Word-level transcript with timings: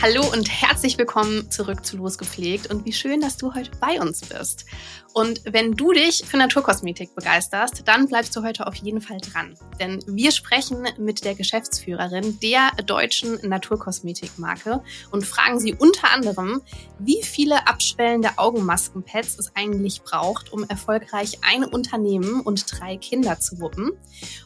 Hallo 0.00 0.24
und 0.32 0.48
herzlich 0.48 0.96
willkommen 0.96 1.50
zurück 1.50 1.84
zu 1.84 1.96
Losgepflegt 1.96 2.70
und 2.70 2.84
wie 2.84 2.92
schön, 2.92 3.20
dass 3.20 3.36
du 3.36 3.52
heute 3.54 3.72
bei 3.80 4.00
uns 4.00 4.20
bist. 4.20 4.64
Und 5.12 5.42
wenn 5.44 5.72
du 5.72 5.90
dich 5.92 6.22
für 6.24 6.36
Naturkosmetik 6.36 7.16
begeisterst, 7.16 7.82
dann 7.84 8.06
bleibst 8.06 8.36
du 8.36 8.44
heute 8.44 8.68
auf 8.68 8.76
jeden 8.76 9.00
Fall 9.00 9.18
dran. 9.18 9.56
Denn 9.80 10.00
wir 10.06 10.30
sprechen 10.30 10.86
mit 10.98 11.24
der 11.24 11.34
Geschäftsführerin 11.34 12.38
der 12.38 12.70
deutschen 12.86 13.40
Naturkosmetikmarke 13.42 14.84
und 15.10 15.26
fragen 15.26 15.58
sie 15.58 15.74
unter 15.74 16.12
anderem, 16.12 16.62
wie 17.00 17.20
viele 17.24 17.66
abschwellende 17.66 18.30
Augenmaskenpads 18.36 19.36
es 19.40 19.56
eigentlich 19.56 20.02
braucht, 20.02 20.52
um 20.52 20.62
erfolgreich 20.62 21.40
ein 21.42 21.64
Unternehmen 21.64 22.40
und 22.42 22.66
drei 22.70 22.98
Kinder 22.98 23.40
zu 23.40 23.58
wuppen, 23.58 23.90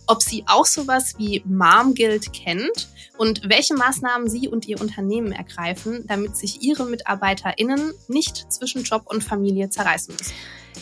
ob 0.06 0.22
sie 0.22 0.44
auch 0.46 0.64
sowas 0.64 1.18
wie 1.18 1.42
Mom 1.44 1.94
Guild 1.94 2.32
kennt 2.32 2.88
und 3.22 3.48
welche 3.48 3.74
Maßnahmen 3.74 4.28
sie 4.28 4.48
und 4.48 4.66
ihr 4.66 4.80
Unternehmen 4.80 5.30
ergreifen, 5.30 6.04
damit 6.08 6.36
sich 6.36 6.60
ihre 6.60 6.86
MitarbeiterInnen 6.86 7.92
nicht 8.08 8.52
zwischen 8.52 8.82
Job 8.82 9.04
und 9.06 9.22
Familie 9.22 9.70
zerreißen 9.70 10.12
müssen. 10.18 10.32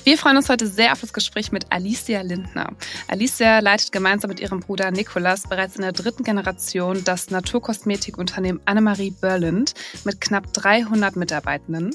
Wir 0.05 0.16
freuen 0.16 0.39
uns 0.39 0.49
heute 0.49 0.66
sehr 0.66 0.93
auf 0.93 1.03
das 1.03 1.13
Gespräch 1.13 1.53
mit 1.53 1.66
Alicia 1.69 2.23
Lindner. 2.23 2.73
Alicia 3.09 3.59
leitet 3.59 3.93
gemeinsam 3.93 4.30
mit 4.30 4.41
ihrem 4.41 4.61
Bruder 4.61 4.91
Nikolas 4.91 5.43
bereits 5.51 5.77
in 5.77 5.83
der 5.83 5.93
dritten 5.93 6.25
Generation 6.25 7.05
das 7.05 7.29
Naturkosmetikunternehmen 7.29 8.63
Annemarie 8.65 9.11
Berlind 9.11 9.75
mit 10.05 10.23
knapp 10.23 10.51
300 10.55 11.16
Mitarbeitenden. 11.16 11.91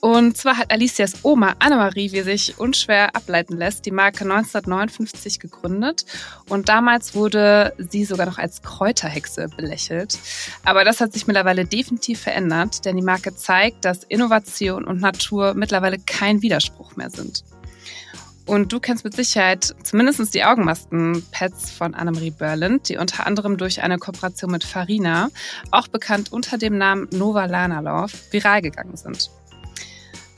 Und 0.00 0.36
zwar 0.36 0.56
hat 0.56 0.70
Alicias 0.72 1.24
Oma 1.24 1.54
Annemarie, 1.58 2.12
wie 2.12 2.22
sich 2.22 2.58
unschwer 2.58 3.14
ableiten 3.14 3.56
lässt, 3.56 3.84
die 3.84 3.90
Marke 3.90 4.24
1959 4.24 5.40
gegründet. 5.40 6.06
Und 6.48 6.70
damals 6.70 7.14
wurde 7.14 7.74
sie 7.76 8.04
sogar 8.04 8.26
noch 8.26 8.38
als 8.38 8.62
Kräuterhexe 8.62 9.48
belächelt. 9.54 10.18
Aber 10.64 10.84
das 10.84 11.00
hat 11.00 11.12
sich 11.12 11.26
mittlerweile 11.26 11.66
definitiv 11.66 12.20
verändert, 12.20 12.84
denn 12.86 12.96
die 12.96 13.02
Marke 13.02 13.36
zeigt, 13.36 13.84
dass 13.84 14.04
Innovation 14.04 14.84
und 14.84 15.00
Natur 15.00 15.52
mittlerweile 15.54 15.98
kein 15.98 16.40
Widerspruch 16.40 16.96
mehr 16.96 17.10
sind. 17.10 17.44
Und 18.46 18.72
du 18.72 18.80
kennst 18.80 19.04
mit 19.04 19.14
Sicherheit 19.14 19.76
zumindest 19.84 20.34
die 20.34 20.42
Augenmasken-Pads 20.42 21.70
von 21.70 21.94
Annemarie 21.94 22.32
Berlind, 22.32 22.88
die 22.88 22.96
unter 22.96 23.26
anderem 23.26 23.58
durch 23.58 23.82
eine 23.82 23.98
Kooperation 23.98 24.50
mit 24.50 24.64
Farina, 24.64 25.28
auch 25.70 25.88
bekannt 25.88 26.32
unter 26.32 26.58
dem 26.58 26.76
Namen 26.76 27.06
Nova 27.12 27.44
Lana 27.44 27.80
Love, 27.80 28.12
viral 28.32 28.62
gegangen 28.62 28.96
sind. 28.96 29.30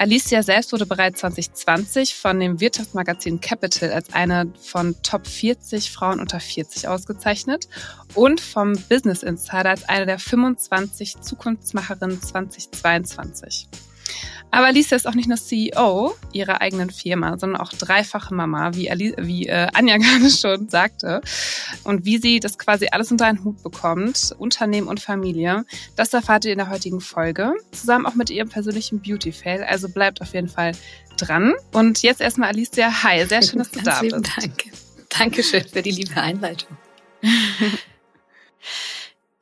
Alicia 0.03 0.43
selbst 0.43 0.73
wurde 0.73 0.85
bereits 0.85 1.21
2020 1.21 2.17
von 2.17 2.41
dem 2.41 2.59
Wirtschaftsmagazin 2.59 3.41
Capital 3.41 3.93
als 3.93 4.13
eine 4.13 4.53
von 4.61 4.97
Top 5.05 5.29
40 5.29 5.93
Frauen 5.93 6.19
unter 6.19 6.41
40 6.41 6.89
ausgezeichnet 6.89 7.69
und 8.17 8.41
vom 8.41 8.73
Business 8.89 9.23
Insider 9.23 9.71
als 9.71 9.89
eine 9.89 10.07
der 10.07 10.19
25 10.19 11.21
Zukunftsmacherinnen 11.21 12.21
2022. 12.21 13.69
Aber 14.53 14.67
Alicia 14.67 14.97
ist 14.97 15.09
auch 15.09 15.15
nicht 15.15 15.29
nur 15.29 15.39
CEO 15.39 16.15
ihrer 16.33 16.61
eigenen 16.61 16.91
Firma, 16.91 17.39
sondern 17.39 17.61
auch 17.61 17.71
dreifache 17.71 18.35
Mama, 18.35 18.75
wie, 18.75 18.91
Ali 18.91 19.15
wie 19.19 19.47
äh, 19.47 19.67
Anja 19.73 19.97
gerade 19.99 20.31
schon 20.31 20.69
sagte. 20.69 21.23
Und 21.85 22.05
wie 22.05 22.19
sie 22.19 22.39
das 22.39 22.59
quasi 22.59 22.89
alles 22.93 23.11
unter 23.11 23.27
einen 23.27 23.43
Hut 23.45 23.63
bekommt, 23.63 24.35
Unternehmen 24.39 24.89
und 24.89 25.01
Familie, 25.01 25.65
das 25.97 26.13
erfahrt 26.13 26.45
ihr 26.45 26.53
in 26.53 26.59
der 26.59 26.69
heutigen 26.69 27.01
Folge, 27.01 27.55
zusammen 27.73 28.05
auch 28.05 28.15
mit 28.15 28.29
ihrem 28.29 28.51
persönlichen 28.51 29.01
Beauty-Fail. 29.01 29.65
Also 29.65 29.89
bleibt 29.89 30.21
auf 30.21 30.35
jeden 30.35 30.49
Fall 30.49 30.73
dran. 31.17 31.55
Und 31.73 32.03
jetzt 32.03 32.21
erstmal 32.21 32.51
Alicia, 32.51 33.03
hi, 33.03 33.25
sehr 33.27 33.43
schön, 33.43 33.59
dass 33.59 33.71
du 33.71 33.81
da 33.81 34.01
bist. 34.01 34.13
Danke. 34.13 34.71
Dankeschön 35.09 35.65
für 35.67 35.81
die 35.81 35.93
liebe 35.93 36.21
Einleitung. 36.21 36.77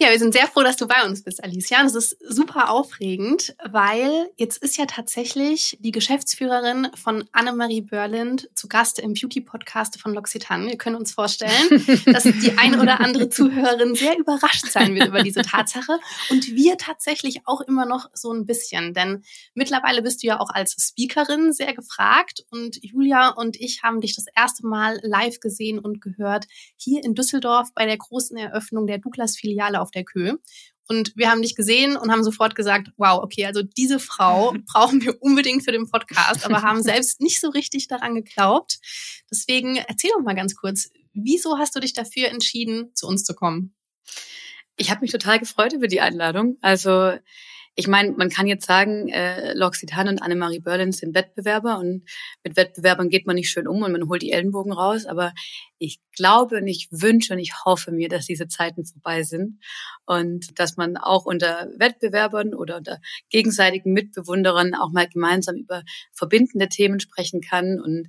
Ja, 0.02 0.08
wir 0.08 0.18
sind 0.18 0.32
sehr 0.32 0.46
froh, 0.46 0.62
dass 0.62 0.78
du 0.78 0.88
bei 0.88 1.04
uns 1.04 1.22
bist, 1.22 1.44
Alicia. 1.44 1.78
Und 1.82 1.88
es 1.88 1.94
ist 1.94 2.16
super 2.26 2.70
aufregend, 2.70 3.54
weil 3.70 4.30
jetzt 4.38 4.62
ist 4.62 4.78
ja 4.78 4.86
tatsächlich 4.86 5.76
die 5.82 5.92
Geschäftsführerin 5.92 6.88
von 6.94 7.28
Annemarie 7.32 7.82
Berlind 7.82 8.48
zu 8.54 8.66
Gast 8.66 8.98
im 8.98 9.12
Beauty-Podcast 9.12 10.00
von 10.00 10.16
L'Occitane. 10.16 10.68
Wir 10.68 10.78
können 10.78 10.96
uns 10.96 11.12
vorstellen, 11.12 11.84
dass 12.06 12.22
die 12.22 12.56
eine 12.56 12.80
oder 12.80 13.00
andere 13.00 13.28
Zuhörerin 13.28 13.94
sehr 13.94 14.16
überrascht 14.18 14.68
sein 14.70 14.94
wird 14.94 15.08
über 15.08 15.22
diese 15.22 15.42
Tatsache. 15.42 15.98
Und 16.30 16.46
wir 16.46 16.78
tatsächlich 16.78 17.42
auch 17.44 17.60
immer 17.60 17.84
noch 17.84 18.08
so 18.14 18.32
ein 18.32 18.46
bisschen. 18.46 18.94
Denn 18.94 19.22
mittlerweile 19.52 20.00
bist 20.00 20.22
du 20.22 20.28
ja 20.28 20.40
auch 20.40 20.48
als 20.48 20.76
Speakerin 20.80 21.52
sehr 21.52 21.74
gefragt. 21.74 22.46
Und 22.50 22.82
Julia 22.82 23.28
und 23.28 23.60
ich 23.60 23.82
haben 23.82 24.00
dich 24.00 24.16
das 24.16 24.24
erste 24.34 24.66
Mal 24.66 24.98
live 25.02 25.40
gesehen 25.40 25.78
und 25.78 26.00
gehört 26.00 26.46
hier 26.78 27.04
in 27.04 27.14
Düsseldorf 27.14 27.68
bei 27.74 27.84
der 27.84 27.98
großen 27.98 28.38
Eröffnung 28.38 28.86
der 28.86 28.96
Douglas-Filiale 28.96 29.78
auf 29.78 29.89
der 29.90 30.04
Kö. 30.04 30.36
Und 30.88 31.12
wir 31.16 31.30
haben 31.30 31.40
dich 31.40 31.54
gesehen 31.54 31.96
und 31.96 32.10
haben 32.10 32.24
sofort 32.24 32.56
gesagt, 32.56 32.90
wow, 32.96 33.22
okay, 33.22 33.46
also 33.46 33.62
diese 33.62 34.00
Frau 34.00 34.54
brauchen 34.72 35.00
wir 35.02 35.22
unbedingt 35.22 35.64
für 35.64 35.70
den 35.70 35.88
Podcast, 35.88 36.44
aber 36.44 36.62
haben 36.62 36.82
selbst 36.82 37.20
nicht 37.20 37.40
so 37.40 37.48
richtig 37.48 37.86
daran 37.86 38.16
geglaubt. 38.16 38.80
Deswegen 39.30 39.76
erzähl 39.76 40.10
doch 40.16 40.24
mal 40.24 40.34
ganz 40.34 40.56
kurz, 40.56 40.90
wieso 41.12 41.58
hast 41.58 41.76
du 41.76 41.80
dich 41.80 41.92
dafür 41.92 42.28
entschieden, 42.28 42.90
zu 42.94 43.06
uns 43.06 43.22
zu 43.22 43.34
kommen? 43.34 43.72
Ich 44.76 44.90
habe 44.90 45.02
mich 45.02 45.12
total 45.12 45.38
gefreut 45.38 45.72
über 45.72 45.86
die 45.86 46.00
Einladung. 46.00 46.56
Also 46.60 47.12
ich 47.76 47.86
meine, 47.86 48.12
man 48.12 48.28
kann 48.28 48.46
jetzt 48.46 48.66
sagen, 48.66 49.08
äh, 49.08 49.54
L'Occitane 49.54 50.10
und 50.10 50.22
Annemarie 50.22 50.60
Berlin 50.60 50.92
sind 50.92 51.14
Wettbewerber 51.14 51.78
und 51.78 52.02
mit 52.44 52.56
Wettbewerbern 52.56 53.08
geht 53.08 53.26
man 53.26 53.36
nicht 53.36 53.50
schön 53.50 53.68
um 53.68 53.82
und 53.82 53.92
man 53.92 54.08
holt 54.08 54.22
die 54.22 54.32
Ellenbogen 54.32 54.72
raus. 54.72 55.06
Aber 55.06 55.32
ich 55.78 56.00
glaube 56.14 56.56
und 56.58 56.66
ich 56.66 56.88
wünsche 56.90 57.32
und 57.32 57.38
ich 57.38 57.52
hoffe 57.64 57.92
mir, 57.92 58.08
dass 58.08 58.26
diese 58.26 58.48
Zeiten 58.48 58.84
vorbei 58.84 59.22
sind 59.22 59.60
und 60.04 60.58
dass 60.58 60.76
man 60.76 60.96
auch 60.96 61.24
unter 61.24 61.68
Wettbewerbern 61.78 62.54
oder 62.54 62.76
unter 62.76 62.98
gegenseitigen 63.30 63.92
Mitbewunderern 63.92 64.74
auch 64.74 64.90
mal 64.90 65.08
gemeinsam 65.08 65.56
über 65.56 65.82
verbindende 66.12 66.68
Themen 66.68 67.00
sprechen 67.00 67.40
kann 67.40 67.80
und 67.80 68.08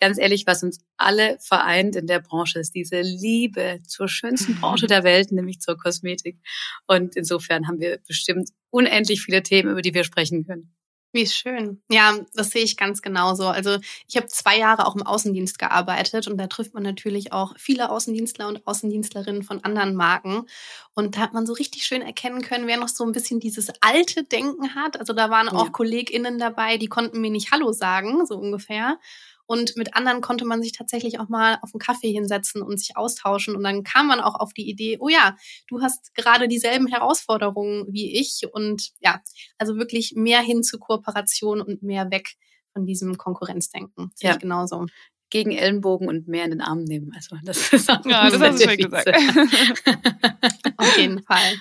ganz 0.00 0.18
ehrlich, 0.18 0.46
was 0.46 0.62
uns 0.62 0.80
alle 0.96 1.38
vereint 1.40 1.96
in 1.96 2.06
der 2.06 2.20
Branche, 2.20 2.58
ist 2.58 2.74
diese 2.74 3.00
Liebe 3.00 3.80
zur 3.86 4.08
schönsten 4.08 4.54
Branche 4.60 4.86
der 4.86 5.04
Welt, 5.04 5.32
nämlich 5.32 5.60
zur 5.60 5.76
Kosmetik. 5.76 6.38
Und 6.86 7.16
insofern 7.16 7.68
haben 7.68 7.80
wir 7.80 7.98
bestimmt 8.06 8.50
unendlich 8.70 9.22
viele 9.22 9.42
Themen, 9.42 9.70
über 9.70 9.82
die 9.82 9.94
wir 9.94 10.04
sprechen 10.04 10.46
können. 10.46 10.74
Wie 11.12 11.26
schön. 11.26 11.82
Ja, 11.90 12.18
das 12.34 12.50
sehe 12.50 12.62
ich 12.62 12.76
ganz 12.76 13.00
genauso. 13.00 13.46
Also 13.46 13.78
ich 14.06 14.16
habe 14.18 14.26
zwei 14.26 14.58
Jahre 14.58 14.86
auch 14.86 14.94
im 14.94 15.02
Außendienst 15.02 15.58
gearbeitet 15.58 16.28
und 16.28 16.36
da 16.36 16.48
trifft 16.48 16.74
man 16.74 16.82
natürlich 16.82 17.32
auch 17.32 17.54
viele 17.56 17.90
Außendienstler 17.90 18.46
und 18.46 18.66
Außendienstlerinnen 18.66 19.42
von 19.42 19.64
anderen 19.64 19.94
Marken. 19.94 20.44
Und 20.92 21.16
da 21.16 21.20
hat 21.20 21.32
man 21.32 21.46
so 21.46 21.54
richtig 21.54 21.84
schön 21.84 22.02
erkennen 22.02 22.42
können, 22.42 22.66
wer 22.66 22.76
noch 22.76 22.88
so 22.88 23.04
ein 23.04 23.12
bisschen 23.12 23.40
dieses 23.40 23.68
alte 23.80 24.24
Denken 24.24 24.74
hat. 24.74 25.00
Also 25.00 25.14
da 25.14 25.30
waren 25.30 25.48
auch 25.48 25.66
ja. 25.66 25.70
KollegInnen 25.70 26.38
dabei, 26.38 26.76
die 26.76 26.88
konnten 26.88 27.22
mir 27.22 27.30
nicht 27.30 27.52
Hallo 27.52 27.72
sagen, 27.72 28.26
so 28.26 28.36
ungefähr. 28.36 28.98
Und 29.48 29.78
mit 29.78 29.94
anderen 29.94 30.20
konnte 30.20 30.44
man 30.44 30.62
sich 30.62 30.72
tatsächlich 30.72 31.18
auch 31.18 31.30
mal 31.30 31.58
auf 31.62 31.70
einen 31.72 31.80
Kaffee 31.80 32.12
hinsetzen 32.12 32.60
und 32.60 32.78
sich 32.78 32.98
austauschen. 32.98 33.56
Und 33.56 33.64
dann 33.64 33.82
kam 33.82 34.06
man 34.06 34.20
auch 34.20 34.34
auf 34.34 34.52
die 34.52 34.68
Idee, 34.68 34.98
oh 35.00 35.08
ja, 35.08 35.36
du 35.68 35.80
hast 35.80 36.14
gerade 36.14 36.48
dieselben 36.48 36.86
Herausforderungen 36.86 37.86
wie 37.88 38.20
ich. 38.20 38.42
Und 38.52 38.90
ja, 39.00 39.22
also 39.56 39.76
wirklich 39.76 40.12
mehr 40.14 40.42
hin 40.42 40.62
zu 40.62 40.78
Kooperation 40.78 41.62
und 41.62 41.82
mehr 41.82 42.10
weg 42.10 42.36
von 42.74 42.84
diesem 42.84 43.16
Konkurrenzdenken. 43.16 44.10
Das 44.10 44.20
ja, 44.20 44.36
genauso 44.36 44.84
gegen 45.30 45.52
Ellenbogen 45.52 46.08
und 46.08 46.28
mehr 46.28 46.44
in 46.44 46.50
den 46.50 46.60
Arm 46.60 46.84
nehmen. 46.84 47.12
Also 47.14 47.36
das 47.42 47.72
ist 47.72 47.90
auch 47.90 48.04
ja, 48.04 48.28
das 48.28 48.40
hast 48.40 48.62
du 48.62 48.68
schön 48.68 48.76
gesagt. 48.76 49.08
Auf 50.76 50.98
jeden 50.98 51.22
Fall. 51.22 51.54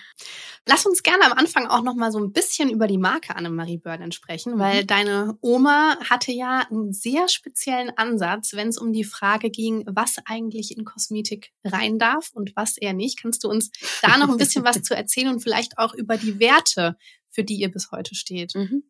Lass 0.67 0.85
uns 0.85 1.01
gerne 1.01 1.25
am 1.25 1.31
Anfang 1.31 1.67
auch 1.67 1.81
noch 1.81 1.95
mal 1.95 2.11
so 2.11 2.19
ein 2.19 2.33
bisschen 2.33 2.69
über 2.69 2.87
die 2.87 2.97
Marke 2.97 3.35
Annemarie 3.35 3.77
Berlin 3.77 4.11
sprechen, 4.11 4.55
mhm. 4.55 4.59
weil 4.59 4.85
deine 4.85 5.37
Oma 5.41 5.97
hatte 6.09 6.33
ja 6.33 6.67
einen 6.69 6.91
sehr 6.91 7.29
speziellen 7.29 7.89
Ansatz, 7.97 8.51
wenn 8.53 8.67
es 8.67 8.77
um 8.77 8.91
die 8.91 9.05
Frage 9.05 9.49
ging, 9.49 9.85
was 9.87 10.17
eigentlich 10.25 10.77
in 10.77 10.83
Kosmetik 10.83 11.53
rein 11.63 11.97
darf 11.97 12.31
und 12.33 12.53
was 12.55 12.77
eher 12.77 12.93
nicht. 12.93 13.21
Kannst 13.21 13.45
du 13.45 13.49
uns 13.49 13.71
da 14.01 14.17
noch 14.17 14.29
ein 14.29 14.37
bisschen 14.37 14.65
was 14.65 14.81
zu 14.83 14.93
erzählen 14.93 15.29
und 15.29 15.39
vielleicht 15.39 15.77
auch 15.77 15.93
über 15.93 16.17
die 16.17 16.39
Werte, 16.39 16.97
für 17.29 17.45
die 17.45 17.55
ihr 17.55 17.71
bis 17.71 17.91
heute 17.91 18.13
steht? 18.13 18.53
Mhm. 18.53 18.83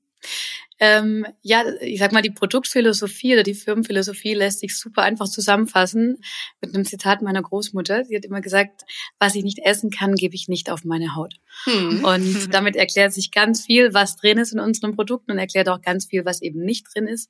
Ähm, 0.80 1.25
ja, 1.42 1.64
ich 1.81 2.00
sag 2.00 2.12
mal, 2.12 2.22
die 2.22 2.30
Produktphilosophie 2.30 3.34
oder 3.34 3.42
die 3.42 3.56
Firmenphilosophie 3.56 4.36
lässt 4.36 4.60
sich 4.60 4.78
super 4.78 5.02
einfach 5.02 5.28
zusammenfassen 5.28 6.22
mit 6.62 6.75
einem 6.75 6.86
Zitat 6.86 7.24
meiner 7.24 7.42
Großmutter. 7.42 8.06
Sie 8.06 8.16
hat 8.16 8.25
immer 8.25 8.42
gesagt, 8.42 8.84
was 9.18 9.34
ich 9.34 9.44
nicht 9.44 9.60
essen 9.64 9.90
kann, 9.90 10.14
gebe 10.14 10.36
ich 10.36 10.48
nicht 10.48 10.69
auf 10.69 10.86
meine 10.86 11.16
Haut. 11.16 11.36
Hm. 11.64 12.04
Und 12.06 12.54
damit 12.54 12.75
erklärt 12.75 13.12
sich 13.12 13.31
ganz 13.31 13.66
viel, 13.66 13.96
was 13.96 14.18
drin 14.18 14.38
ist 14.38 14.54
in 14.54 14.60
unseren 14.60 14.96
Produkten 14.96 15.31
und 15.31 15.40
erklärt 15.40 15.68
auch 15.68 15.81
ganz 15.81 16.06
viel, 16.06 16.25
was 16.25 16.44
eben 16.44 16.60
nicht 16.64 16.86
drin 16.94 17.08
ist. 17.08 17.30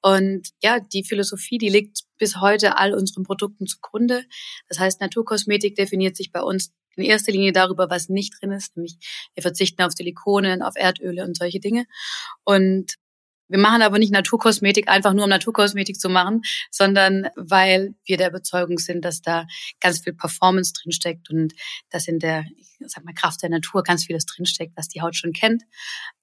Und 0.00 0.48
ja, 0.62 0.80
die 0.80 1.04
Philosophie, 1.04 1.58
die 1.58 1.68
liegt 1.68 2.04
bis 2.16 2.40
heute 2.40 2.78
all 2.78 2.94
unseren 2.94 3.22
Produkten 3.22 3.66
zugrunde. 3.66 4.24
Das 4.68 4.78
heißt, 4.78 5.00
Naturkosmetik 5.00 5.76
definiert 5.76 6.16
sich 6.16 6.32
bei 6.32 6.40
uns 6.40 6.72
in 6.98 7.04
erster 7.04 7.32
Linie 7.32 7.52
darüber, 7.52 7.90
was 7.90 8.08
nicht 8.08 8.34
drin 8.40 8.52
ist, 8.52 8.76
nämlich 8.76 8.96
wir 9.34 9.42
verzichten 9.42 9.82
auf 9.82 9.92
Silikonen, 9.92 10.62
auf 10.62 10.74
Erdöle 10.76 11.24
und 11.24 11.36
solche 11.36 11.60
Dinge. 11.60 11.86
Und 12.44 12.96
wir 13.48 13.58
machen 13.58 13.82
aber 13.82 13.98
nicht 13.98 14.12
Naturkosmetik 14.12 14.88
einfach 14.88 15.14
nur, 15.14 15.24
um 15.24 15.30
Naturkosmetik 15.30 15.98
zu 15.98 16.10
machen, 16.10 16.42
sondern 16.70 17.28
weil 17.34 17.94
wir 18.04 18.18
der 18.18 18.28
Überzeugung 18.28 18.78
sind, 18.78 19.04
dass 19.04 19.22
da 19.22 19.46
ganz 19.80 20.00
viel 20.00 20.12
Performance 20.12 20.74
drinsteckt 20.74 21.30
und 21.30 21.54
dass 21.88 22.08
in 22.08 22.18
der, 22.18 22.44
ich 22.56 22.76
sag 22.86 23.04
mal, 23.04 23.14
Kraft 23.14 23.42
der 23.42 23.48
Natur 23.48 23.82
ganz 23.82 24.04
vieles 24.04 24.26
drinsteckt, 24.26 24.76
was 24.76 24.88
die 24.88 25.00
Haut 25.00 25.16
schon 25.16 25.32
kennt. 25.32 25.62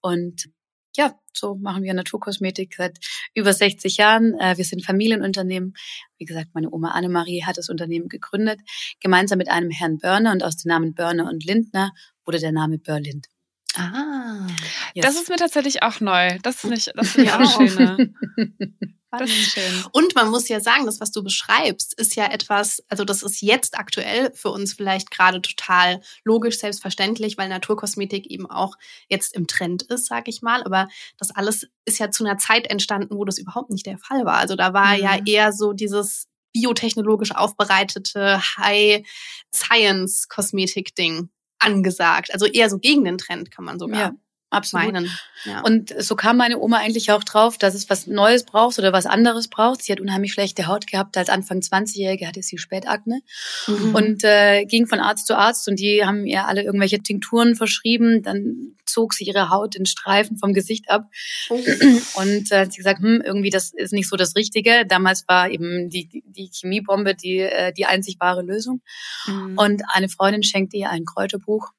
Und 0.02 0.50
ja, 0.96 1.20
so 1.34 1.56
machen 1.56 1.84
wir 1.84 1.94
Naturkosmetik 1.94 2.76
seit 2.76 2.98
über 3.34 3.54
60 3.54 3.98
Jahren. 3.98 4.34
Äh, 4.40 4.58
wir 4.58 4.66
sind 4.66 4.86
Familienunternehmen. 4.86 5.74
Wie 6.18 6.26
gesagt, 6.26 6.50
meine 6.54 6.72
Oma 6.72 6.92
Annemarie 6.92 7.44
hat 7.44 7.58
das 7.58 7.70
Unternehmen 7.70 8.10
gegründet, 8.10 8.60
gemeinsam 9.00 9.38
mit 9.38 9.50
einem 9.50 9.70
Herrn 9.70 9.98
Börner 9.98 10.32
und 10.32 10.44
aus 10.44 10.58
den 10.58 10.70
Namen 10.70 10.94
Börner 10.94 11.28
und 11.30 11.44
Lindner 11.46 11.92
wurde 12.26 12.40
der 12.40 12.52
Name 12.52 12.78
Börlind. 12.78 13.28
Ah. 13.76 14.48
Yes. 14.94 15.06
Das 15.06 15.16
ist 15.16 15.30
mir 15.30 15.36
tatsächlich 15.36 15.84
auch 15.84 16.00
neu. 16.00 16.38
Das 16.42 16.62
finde 16.62 16.78
ich, 16.78 16.86
das 16.96 17.10
finde 17.10 17.30
ich 17.30 17.34
auch 17.36 17.70
schön. 17.70 18.16
Ist 19.22 19.52
schön. 19.52 19.84
Und 19.92 20.16
man 20.16 20.30
muss 20.30 20.48
ja 20.48 20.60
sagen, 20.60 20.86
das, 20.86 21.00
was 21.00 21.12
du 21.12 21.24
beschreibst, 21.24 21.94
ist 21.94 22.16
ja 22.16 22.32
etwas, 22.32 22.84
also 22.90 23.06
das 23.06 23.24
ist 23.24 23.42
jetzt 23.42 23.78
aktuell 23.78 24.32
für 24.34 24.50
uns 24.50 24.74
vielleicht 24.74 25.12
gerade 25.12 25.42
total 25.42 26.02
logisch, 26.24 26.60
selbstverständlich, 26.60 27.38
weil 27.38 27.50
Naturkosmetik 27.50 28.28
eben 28.28 28.50
auch 28.50 28.76
jetzt 29.10 29.36
im 29.36 29.48
Trend 29.48 29.84
ist, 29.84 30.08
sag 30.08 30.28
ich 30.28 30.42
mal. 30.42 30.64
Aber 30.64 30.88
das 31.18 31.32
alles 31.32 31.68
ist 31.86 32.00
ja 32.00 32.12
zu 32.12 32.26
einer 32.26 32.38
Zeit 32.38 32.68
entstanden, 32.68 33.18
wo 33.18 33.26
das 33.26 33.38
überhaupt 33.38 33.70
nicht 33.70 33.86
der 33.86 33.98
Fall 33.98 34.26
war. 34.26 34.38
Also 34.38 34.56
da 34.56 34.74
war 34.74 34.96
mhm. 34.96 35.04
ja 35.04 35.20
eher 35.26 35.52
so 35.54 35.74
dieses 35.74 36.28
biotechnologisch 36.54 37.36
aufbereitete 37.36 38.40
High-Science-Kosmetik-Ding 38.58 41.30
angesagt. 41.60 42.34
Also 42.34 42.46
eher 42.46 42.70
so 42.70 42.80
gegen 42.80 43.04
den 43.04 43.18
Trend, 43.18 43.52
kann 43.52 43.66
man 43.66 43.78
sogar. 43.80 44.00
Ja. 44.00 44.14
Absolut. 44.52 44.94
Meinen. 44.94 45.12
Ja. 45.44 45.62
Und 45.62 45.94
so 46.00 46.16
kam 46.16 46.38
meine 46.38 46.60
Oma 46.60 46.78
eigentlich 46.78 47.12
auch 47.12 47.24
drauf, 47.24 47.58
dass 47.58 47.74
es 47.74 47.90
was 47.90 48.08
Neues 48.08 48.46
braucht 48.46 48.80
oder 48.80 48.94
was 48.94 49.06
anderes 49.06 49.48
braucht. 49.48 49.82
Sie 49.82 49.92
hat 49.92 50.00
unheimlich 50.00 50.34
schlechte 50.34 50.68
Haut 50.68 50.88
gehabt. 50.88 51.18
Als 51.18 51.30
Anfang 51.30 51.60
20-Jährige 51.60 52.28
hatte 52.28 52.42
sie 52.42 52.58
Spätakne 52.58 53.22
mhm. 53.68 53.96
und 53.96 54.24
äh, 54.24 54.66
ging 54.66 54.88
von 54.88 55.00
Arzt 55.00 55.28
zu 55.28 55.38
Arzt 55.38 55.68
und 55.68 55.80
die 55.80 56.06
haben 56.06 56.26
ihr 56.26 56.48
alle 56.48 56.64
irgendwelche 56.64 57.00
Tinkturen 57.00 57.56
verschrieben. 57.56 58.22
Dann 58.22 58.76
zog 58.86 59.14
sie 59.14 59.26
ihre 59.26 59.50
Haut 59.50 59.76
in 59.76 59.86
Streifen 59.86 60.38
vom 60.38 60.54
Gesicht 60.54 60.90
ab 60.90 61.10
oh. 61.50 61.56
und 62.16 62.52
äh, 62.52 62.62
hat 62.62 62.72
sie 62.72 62.78
gesagt, 62.78 63.02
hm, 63.02 63.22
irgendwie 63.26 63.50
das 63.50 63.74
ist 63.74 63.94
nicht 63.94 64.08
so 64.08 64.16
das 64.16 64.36
Richtige. 64.36 64.86
Damals 64.88 65.28
war 65.28 65.50
eben 65.50 65.90
die, 65.90 66.24
die 66.26 66.50
Chemiebombe 66.54 67.16
die, 67.16 67.40
äh, 67.40 67.74
die 67.74 67.88
einzig 67.88 68.18
wahre 68.20 68.44
Lösung. 68.44 68.82
Mhm. 69.26 69.58
Und 69.58 69.82
eine 69.92 70.08
Freundin 70.08 70.44
schenkte 70.44 70.78
ihr 70.78 70.90
ein 70.90 71.04
Kräuterbuch 71.04 71.72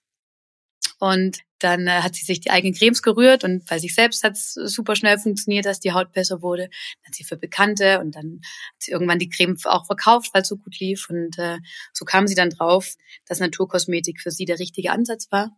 und 0.98 1.38
dann 1.58 1.86
äh, 1.86 2.02
hat 2.02 2.14
sie 2.14 2.24
sich 2.24 2.40
die 2.40 2.50
eigenen 2.50 2.74
Cremes 2.74 3.02
gerührt 3.02 3.44
und 3.44 3.66
bei 3.66 3.78
sich 3.78 3.94
selbst 3.94 4.22
hat 4.22 4.32
es 4.32 4.52
super 4.54 4.96
schnell 4.96 5.18
funktioniert, 5.18 5.66
dass 5.66 5.80
die 5.80 5.92
Haut 5.92 6.12
besser 6.12 6.42
wurde. 6.42 6.64
Dann 6.64 7.06
hat 7.06 7.14
sie 7.14 7.24
für 7.24 7.36
Bekannte 7.36 8.00
und 8.00 8.14
dann 8.14 8.40
hat 8.42 8.82
sie 8.82 8.92
irgendwann 8.92 9.18
die 9.18 9.28
Creme 9.28 9.56
auch 9.64 9.86
verkauft, 9.86 10.30
weil 10.32 10.42
es 10.42 10.48
so 10.48 10.56
gut 10.56 10.78
lief. 10.78 11.08
Und 11.08 11.38
äh, 11.38 11.58
so 11.92 12.04
kam 12.04 12.26
sie 12.26 12.34
dann 12.34 12.50
drauf, 12.50 12.94
dass 13.26 13.40
Naturkosmetik 13.40 14.20
für 14.20 14.30
sie 14.30 14.44
der 14.44 14.58
richtige 14.58 14.90
Ansatz 14.90 15.30
war. 15.30 15.50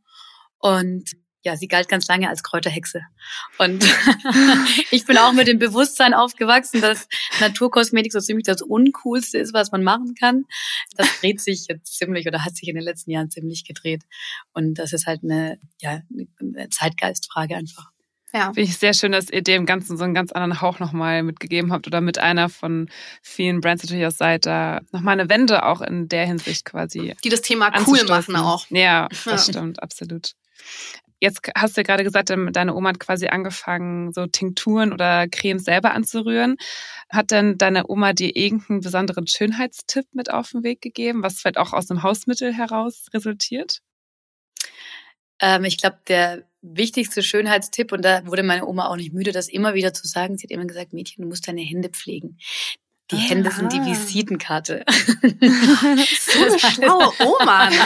Und 0.59 1.17
ja, 1.43 1.57
sie 1.57 1.69
galt 1.69 1.89
ganz 1.89 2.09
lange 2.09 2.29
als 2.29 2.43
Kräuterhexe. 2.43 3.03
Und 3.59 3.85
ich 4.91 5.05
bin 5.07 5.19
auch 5.19 5.33
mit 5.33 5.47
dem 5.47 5.59
Bewusstsein 5.59 6.15
aufgewachsen, 6.15 6.81
dass 6.81 7.09
Naturkosmetik 7.41 8.13
so 8.13 8.21
ziemlich 8.21 8.47
das 8.47 8.63
Uncoolste 8.63 9.39
ist, 9.39 9.55
was 9.55 9.71
man 9.71 9.83
machen 9.83 10.15
kann. 10.19 10.45
Das 10.97 11.09
dreht 11.21 11.41
sich 11.41 11.67
jetzt 11.69 11.97
ziemlich 11.97 12.27
oder 12.27 12.45
hat 12.45 12.57
sich 12.57 12.69
in 12.69 12.75
den 12.75 12.85
letzten 12.85 13.11
Jahren 13.11 13.31
ziemlich 13.31 13.65
gedreht. 13.65 14.03
Und 14.53 14.75
das 14.75 14.93
ist 14.93 15.07
halt 15.07 15.23
eine, 15.23 15.59
ja, 15.81 16.01
eine 16.41 16.69
Zeitgeistfrage 16.71 17.57
einfach. 17.57 17.91
Ja. 18.33 18.47
Finde 18.47 18.63
ich 18.63 18.77
sehr 18.77 18.93
schön, 18.93 19.13
dass 19.13 19.31
ihr 19.31 19.43
dem 19.43 19.65
Ganzen 19.65 19.97
so 19.97 20.05
einen 20.05 20.13
ganz 20.13 20.33
anderen 20.33 20.61
Hauch 20.61 20.81
nochmal 20.81 21.23
mitgegeben 21.23 21.73
habt 21.73 21.87
oder 21.87 22.01
mit 22.01 22.19
einer 22.19 22.49
von 22.51 22.91
vielen 23.23 23.61
Brands 23.61 23.85
natürlich 23.85 24.05
aus 24.05 24.19
seid, 24.19 24.45
da 24.45 24.81
nochmal 24.93 25.19
eine 25.19 25.31
Wende 25.31 25.65
auch 25.65 25.81
in 25.81 26.09
der 26.09 26.27
Hinsicht 26.27 26.67
quasi. 26.67 27.15
Die 27.25 27.31
das 27.31 27.41
Thema 27.41 27.73
cool 27.87 28.05
machen 28.05 28.37
auch. 28.37 28.67
Ja, 28.69 29.09
das 29.09 29.25
ja. 29.25 29.39
stimmt, 29.39 29.83
absolut. 29.83 30.35
Jetzt 31.21 31.41
hast 31.57 31.77
du 31.77 31.81
ja 31.81 31.83
gerade 31.83 32.05
gesagt, 32.05 32.31
deine 32.31 32.75
Oma 32.75 32.91
hat 32.91 33.01
quasi 33.01 33.27
angefangen, 33.27 34.13
so 34.13 34.27
Tinkturen 34.27 34.93
oder 34.93 35.27
Cremes 35.29 35.65
selber 35.65 35.93
anzurühren. 35.93 36.57
Hat 37.11 37.31
denn 37.31 37.59
deine 37.59 37.89
Oma 37.89 38.13
dir 38.13 38.37
irgendeinen 38.37 38.81
besonderen 38.81 39.27
Schönheitstipp 39.27 40.07
mit 40.13 40.31
auf 40.31 40.51
den 40.51 40.63
Weg 40.63 40.81
gegeben, 40.81 41.23
was 41.23 41.41
vielleicht 41.41 41.59
auch 41.59 41.73
aus 41.73 41.91
einem 41.91 42.03
Hausmittel 42.03 42.53
heraus 42.53 43.07
resultiert? 43.13 43.81
Ähm, 45.41 45.65
ich 45.65 45.79
glaube, 45.79 45.99
der 46.09 46.45
wichtigste 46.63 47.23
Schönheitstipp, 47.23 47.93
und 47.93 48.05
da 48.05 48.27
wurde 48.27 48.43
meine 48.43 48.67
Oma 48.67 48.89
auch 48.89 48.97
nicht 48.97 49.13
müde, 49.13 49.33
das 49.33 49.49
immer 49.49 49.75
wieder 49.75 49.93
zu 49.93 50.07
sagen, 50.07 50.37
sie 50.37 50.45
hat 50.45 50.51
immer 50.51 50.67
gesagt, 50.67 50.93
Mädchen, 50.93 51.23
du 51.23 51.29
musst 51.29 51.47
deine 51.49 51.63
Hände 51.63 51.89
pflegen. 51.89 52.39
Die. 53.11 53.17
Hände 53.17 53.51
sind 53.51 53.73
die 53.73 53.81
Visitenkarte. 53.81 54.85
so 54.89 56.59
schlaue 56.59 57.11
Oma, 57.21 57.71
ne? 57.71 57.79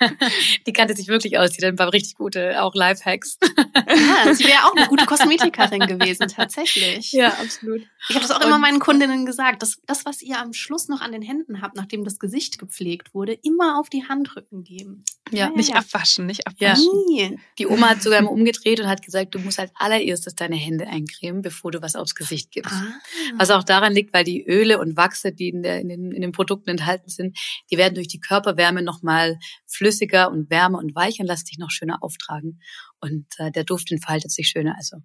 Die 0.66 0.72
kannte 0.72 0.96
sich 0.96 1.08
wirklich 1.08 1.38
aus. 1.38 1.52
Die 1.52 1.58
hat 1.58 1.72
ein 1.72 1.76
paar 1.76 1.92
richtig 1.92 2.16
gute, 2.16 2.62
auch 2.62 2.74
Lifehacks. 2.74 3.38
Ja, 3.42 4.34
sie 4.34 4.44
wäre 4.44 4.64
auch 4.64 4.74
eine 4.74 4.86
gute 4.86 5.04
Kosmetikerin 5.04 5.80
gewesen, 5.80 6.28
tatsächlich. 6.28 7.12
Ja, 7.12 7.28
absolut. 7.34 7.82
Ich 8.08 8.16
habe 8.16 8.26
das 8.26 8.30
auch 8.30 8.40
immer 8.40 8.58
meinen 8.58 8.80
Kundinnen 8.80 9.26
gesagt, 9.26 9.62
dass 9.62 9.78
das, 9.86 10.04
was 10.04 10.22
ihr 10.22 10.38
am 10.38 10.52
Schluss 10.52 10.88
noch 10.88 11.00
an 11.00 11.12
den 11.12 11.22
Händen 11.22 11.60
habt, 11.62 11.76
nachdem 11.76 12.04
das 12.04 12.18
Gesicht 12.18 12.58
gepflegt 12.58 13.14
wurde, 13.14 13.32
immer 13.32 13.78
auf 13.78 13.88
die 13.88 14.06
Handrücken 14.08 14.64
geben. 14.64 15.04
Ja, 15.30 15.46
ja 15.46 15.50
nicht 15.50 15.74
abwaschen, 15.74 16.26
nicht 16.26 16.46
abwaschen. 16.46 16.86
Ja. 17.14 17.30
Die 17.58 17.66
Oma 17.66 17.90
hat 17.90 18.02
sogar 18.02 18.20
mal 18.22 18.28
umgedreht 18.28 18.80
und 18.80 18.88
hat 18.88 19.02
gesagt, 19.02 19.34
du 19.34 19.38
musst 19.38 19.58
als 19.58 19.72
allererstes 19.74 20.34
deine 20.34 20.56
Hände 20.56 20.86
eincremen, 20.86 21.40
bevor 21.40 21.70
du 21.70 21.80
was 21.80 21.96
aufs 21.96 22.14
Gesicht 22.14 22.50
gibst. 22.50 22.74
Ah. 22.74 23.00
Was 23.36 23.50
auch 23.50 23.64
daran 23.64 23.92
liegt, 23.92 24.12
weil 24.14 24.24
die 24.24 24.46
Öle 24.46 24.78
und 24.78 24.96
Wachse, 24.96 25.32
die 25.32 25.48
in, 25.48 25.62
der, 25.62 25.80
in, 25.80 25.88
den, 25.88 26.12
in 26.12 26.22
den 26.22 26.30
Produkten 26.30 26.70
enthalten 26.70 27.10
sind, 27.10 27.36
die 27.70 27.76
werden 27.76 27.96
durch 27.96 28.06
die 28.06 28.20
Körperwärme 28.20 28.80
nochmal 28.80 29.38
flüssiger 29.66 30.30
und 30.30 30.48
wärmer 30.50 30.78
und 30.78 30.94
weicher 30.94 31.22
und 31.22 31.26
lassen 31.26 31.46
sich 31.46 31.58
noch 31.58 31.70
schöner 31.70 31.98
auftragen. 32.00 32.60
Und 33.00 33.26
äh, 33.38 33.50
der 33.50 33.64
Duft 33.64 33.90
entfaltet 33.90 34.30
sich 34.30 34.48
schöner. 34.48 34.76
Also 34.78 34.98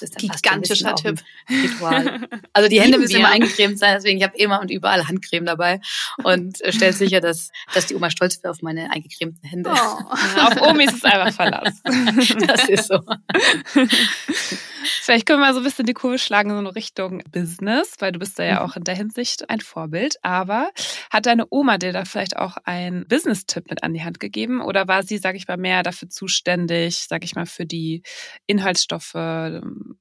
das 0.00 0.10
ist 0.10 0.16
Gigantischer 0.18 0.94
Tipp. 0.96 1.22
Ritual. 1.48 2.28
Also 2.52 2.68
die 2.68 2.80
Hände 2.80 2.98
müssen 2.98 3.16
immer 3.16 3.28
eingecremt 3.28 3.78
sein, 3.78 3.94
deswegen 3.94 4.18
ich 4.18 4.24
habe 4.24 4.36
immer 4.36 4.60
und 4.60 4.72
überall 4.72 5.06
Handcreme 5.06 5.46
dabei 5.46 5.80
und 6.24 6.60
äh, 6.62 6.72
stelle 6.72 6.92
sicher, 6.92 7.20
dass, 7.20 7.50
dass 7.72 7.86
die 7.86 7.94
Oma 7.94 8.10
stolz 8.10 8.42
wird 8.42 8.50
auf 8.52 8.60
meine 8.60 8.90
eingecremten 8.90 9.48
Hände. 9.48 9.70
Oh. 9.72 9.76
auf 10.40 10.60
Omi 10.62 10.84
ist 10.84 10.96
es 10.96 11.04
einfach 11.04 11.32
Verlass. 11.32 11.80
das 11.84 12.68
ist 12.68 12.88
so. 12.88 12.98
Vielleicht 14.82 15.26
können 15.26 15.40
wir 15.40 15.46
mal 15.46 15.54
so 15.54 15.60
ein 15.60 15.64
bisschen 15.64 15.86
die 15.86 15.94
Kurve 15.94 16.18
schlagen 16.18 16.50
in 16.50 16.56
so 16.56 16.60
eine 16.60 16.74
Richtung 16.74 17.22
Business, 17.30 17.96
weil 17.98 18.12
du 18.12 18.18
bist 18.18 18.38
da 18.38 18.44
ja 18.44 18.60
mhm. 18.60 18.70
auch 18.70 18.76
in 18.76 18.84
der 18.84 18.94
Hinsicht 18.94 19.50
ein 19.50 19.60
Vorbild. 19.60 20.16
Aber 20.22 20.70
hat 21.10 21.26
deine 21.26 21.46
Oma 21.50 21.78
dir 21.78 21.92
da 21.92 22.04
vielleicht 22.04 22.36
auch 22.36 22.56
einen 22.64 23.06
Business-Tipp 23.06 23.70
mit 23.70 23.82
an 23.82 23.94
die 23.94 24.02
Hand 24.02 24.20
gegeben? 24.20 24.60
Oder 24.60 24.88
war 24.88 25.02
sie, 25.02 25.18
sage 25.18 25.36
ich 25.36 25.48
mal, 25.48 25.56
mehr 25.56 25.82
dafür 25.82 26.08
zuständig, 26.08 27.06
sage 27.08 27.24
ich 27.24 27.34
mal, 27.34 27.46
für 27.46 27.66
die 27.66 28.02
Inhaltsstoffe 28.46 29.14
ähm, 29.14 29.98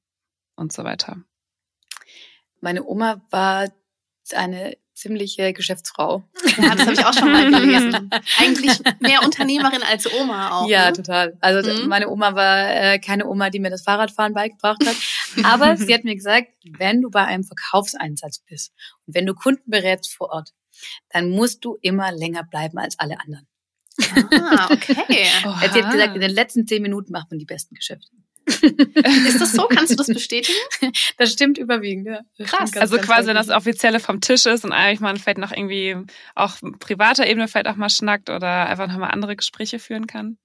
und 0.55 0.71
so 0.71 0.83
weiter? 0.83 1.17
Meine 2.61 2.85
Oma 2.85 3.21
war 3.29 3.69
eine 4.33 4.77
ziemliche 4.99 5.53
Geschäftsfrau. 5.53 6.23
Ja, 6.57 6.75
das 6.75 6.81
habe 6.81 6.93
ich 6.93 7.05
auch 7.05 7.13
schon 7.13 7.31
mal 7.31 7.49
gelesen. 7.51 8.09
Eigentlich 8.37 8.79
mehr 8.99 9.23
Unternehmerin 9.23 9.81
als 9.83 10.11
Oma 10.13 10.59
auch. 10.59 10.69
Ja, 10.69 10.87
ne? 10.87 10.93
total. 10.93 11.37
Also 11.39 11.71
mhm. 11.71 11.87
meine 11.87 12.09
Oma 12.09 12.35
war 12.35 12.69
äh, 12.69 12.99
keine 12.99 13.27
Oma, 13.27 13.49
die 13.49 13.59
mir 13.59 13.69
das 13.69 13.83
Fahrradfahren 13.83 14.33
beigebracht 14.33 14.85
hat. 14.85 14.95
Aber 15.43 15.77
sie 15.77 15.93
hat 15.93 16.03
mir 16.03 16.15
gesagt, 16.15 16.49
wenn 16.77 17.01
du 17.01 17.09
bei 17.09 17.25
einem 17.25 17.43
Verkaufseinsatz 17.43 18.39
bist 18.39 18.73
und 19.07 19.15
wenn 19.15 19.25
du 19.25 19.33
Kunden 19.33 19.69
berätst 19.69 20.13
vor 20.13 20.29
Ort, 20.31 20.53
dann 21.09 21.29
musst 21.29 21.63
du 21.63 21.77
immer 21.81 22.11
länger 22.11 22.43
bleiben 22.43 22.77
als 22.77 22.99
alle 22.99 23.19
anderen. 23.19 23.47
Ah, 24.31 24.69
okay. 24.71 24.95
Sie 25.73 25.83
hat 25.83 25.91
gesagt, 25.91 26.15
in 26.15 26.21
den 26.21 26.31
letzten 26.31 26.67
zehn 26.67 26.81
Minuten 26.81 27.11
macht 27.11 27.31
man 27.31 27.39
die 27.39 27.45
besten 27.45 27.75
Geschäfte. 27.75 28.07
Ist 28.49 29.41
das 29.41 29.53
so? 29.53 29.67
Kannst 29.67 29.91
du 29.91 29.95
das 29.95 30.07
bestätigen? 30.07 30.57
Das 31.17 31.31
stimmt 31.31 31.57
überwiegend, 31.57 32.07
ja. 32.07 32.21
Krass. 32.45 32.75
Also 32.77 32.97
quasi, 32.97 33.27
wenn 33.27 33.35
das 33.35 33.49
Offizielle 33.49 33.99
vom 33.99 34.21
Tisch 34.21 34.45
ist 34.45 34.63
und 34.63 34.71
eigentlich 34.71 34.99
man 34.99 35.17
vielleicht 35.17 35.37
noch 35.37 35.51
irgendwie 35.51 35.95
auch 36.35 36.55
privater 36.79 37.27
Ebene 37.27 37.47
vielleicht 37.47 37.67
auch 37.67 37.75
mal 37.75 37.89
schnackt 37.89 38.29
oder 38.29 38.67
einfach 38.67 38.87
nochmal 38.87 39.11
andere 39.11 39.35
Gespräche 39.35 39.79
führen 39.79 40.07
kann? 40.07 40.37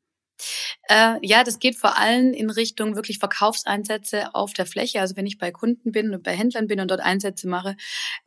Äh, 0.89 1.17
ja, 1.23 1.45
das 1.45 1.59
geht 1.59 1.77
vor 1.77 1.97
allem 1.99 2.33
in 2.33 2.51
Richtung 2.51 2.97
wirklich 2.97 3.19
Verkaufseinsätze 3.19 4.35
auf 4.35 4.53
der 4.53 4.67
Fläche. 4.67 5.01
Also 5.01 5.17
wenn 5.17 5.27
ich 5.27 5.39
bei 5.39 5.51
Kunden 5.51 5.93
bin 5.93 6.13
und 6.13 6.23
bei 6.23 6.33
Händlern 6.33 6.67
bin 6.67 6.81
und 6.81 6.91
dort 6.91 7.01
Einsätze 7.01 7.49
mache, 7.49 7.77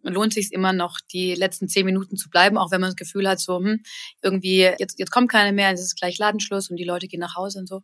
lohnt 0.01 0.33
sich 0.33 0.51
immer 0.53 0.73
noch, 0.73 0.99
die 1.01 1.35
letzten 1.35 1.67
zehn 1.67 1.85
Minuten 1.85 2.17
zu 2.17 2.29
bleiben, 2.29 2.57
auch 2.57 2.71
wenn 2.71 2.81
man 2.81 2.89
das 2.89 2.95
Gefühl 2.95 3.27
hat, 3.27 3.39
so 3.39 3.57
hm, 3.57 3.81
irgendwie 4.21 4.61
jetzt 4.79 4.99
jetzt 4.99 5.11
kommt 5.11 5.29
keiner 5.31 5.51
mehr, 5.51 5.71
es 5.71 5.81
ist 5.81 5.99
gleich 5.99 6.17
Ladenschluss 6.17 6.69
und 6.69 6.77
die 6.77 6.85
Leute 6.85 7.07
gehen 7.07 7.19
nach 7.19 7.35
Hause 7.35 7.59
und 7.59 7.67
so. 7.67 7.83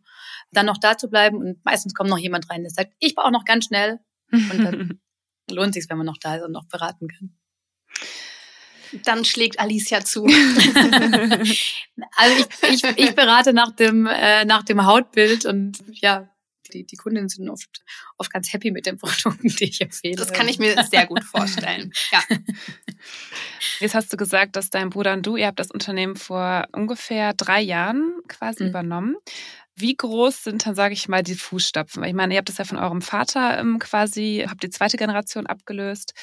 Dann 0.50 0.66
noch 0.66 0.78
da 0.78 0.96
zu 0.96 1.08
bleiben 1.08 1.38
und 1.38 1.64
meistens 1.64 1.94
kommt 1.94 2.10
noch 2.10 2.18
jemand 2.18 2.50
rein, 2.50 2.62
der 2.62 2.70
sagt, 2.70 2.92
ich 2.98 3.14
brauche 3.14 3.32
noch 3.32 3.44
ganz 3.44 3.66
schnell 3.66 4.00
und 4.32 4.64
dann 4.64 5.00
lohnt 5.50 5.74
sich, 5.74 5.88
wenn 5.88 5.98
man 5.98 6.06
noch 6.06 6.18
da 6.18 6.36
ist 6.36 6.44
und 6.44 6.52
noch 6.52 6.66
beraten 6.66 7.08
kann. 7.08 7.36
Dann 9.04 9.24
schlägt 9.24 9.58
Alicia 9.58 10.04
zu. 10.04 10.24
also 12.16 12.46
ich, 12.62 12.70
ich, 12.70 12.84
ich 12.96 13.14
berate 13.14 13.52
nach 13.52 13.74
dem, 13.74 14.06
äh, 14.06 14.44
nach 14.44 14.62
dem 14.62 14.84
Hautbild 14.86 15.46
und 15.46 15.78
ja, 15.92 16.28
die, 16.74 16.84
die 16.84 16.96
Kundinnen 16.96 17.28
sind 17.28 17.48
oft, 17.48 17.82
oft 18.18 18.32
ganz 18.32 18.52
happy 18.52 18.70
mit 18.70 18.86
den 18.86 18.98
Produkten, 18.98 19.48
die 19.48 19.64
ich 19.64 19.80
empfehle. 19.80 20.16
Das 20.16 20.32
kann 20.32 20.48
ich 20.48 20.58
mir 20.58 20.82
sehr 20.84 21.06
gut 21.06 21.24
vorstellen. 21.24 21.92
Ja. 22.12 22.22
Jetzt 23.80 23.94
hast 23.94 24.12
du 24.12 24.16
gesagt, 24.16 24.56
dass 24.56 24.70
dein 24.70 24.90
Bruder 24.90 25.14
und 25.14 25.26
du, 25.26 25.36
ihr 25.36 25.46
habt 25.46 25.58
das 25.58 25.70
Unternehmen 25.70 26.16
vor 26.16 26.66
ungefähr 26.72 27.32
drei 27.34 27.60
Jahren 27.60 28.20
quasi 28.28 28.64
mhm. 28.64 28.68
übernommen. 28.70 29.16
Wie 29.76 29.96
groß 29.96 30.44
sind 30.44 30.66
dann, 30.66 30.76
sage 30.76 30.94
ich 30.94 31.08
mal, 31.08 31.22
die 31.22 31.34
Fußstapfen? 31.34 32.04
Ich 32.04 32.14
meine, 32.14 32.34
ihr 32.34 32.38
habt 32.38 32.48
das 32.48 32.58
ja 32.58 32.64
von 32.64 32.78
eurem 32.78 33.02
Vater 33.02 33.58
ähm, 33.58 33.80
quasi, 33.80 34.46
habt 34.48 34.62
die 34.62 34.70
zweite 34.70 34.96
Generation 34.96 35.46
abgelöst. 35.46 36.14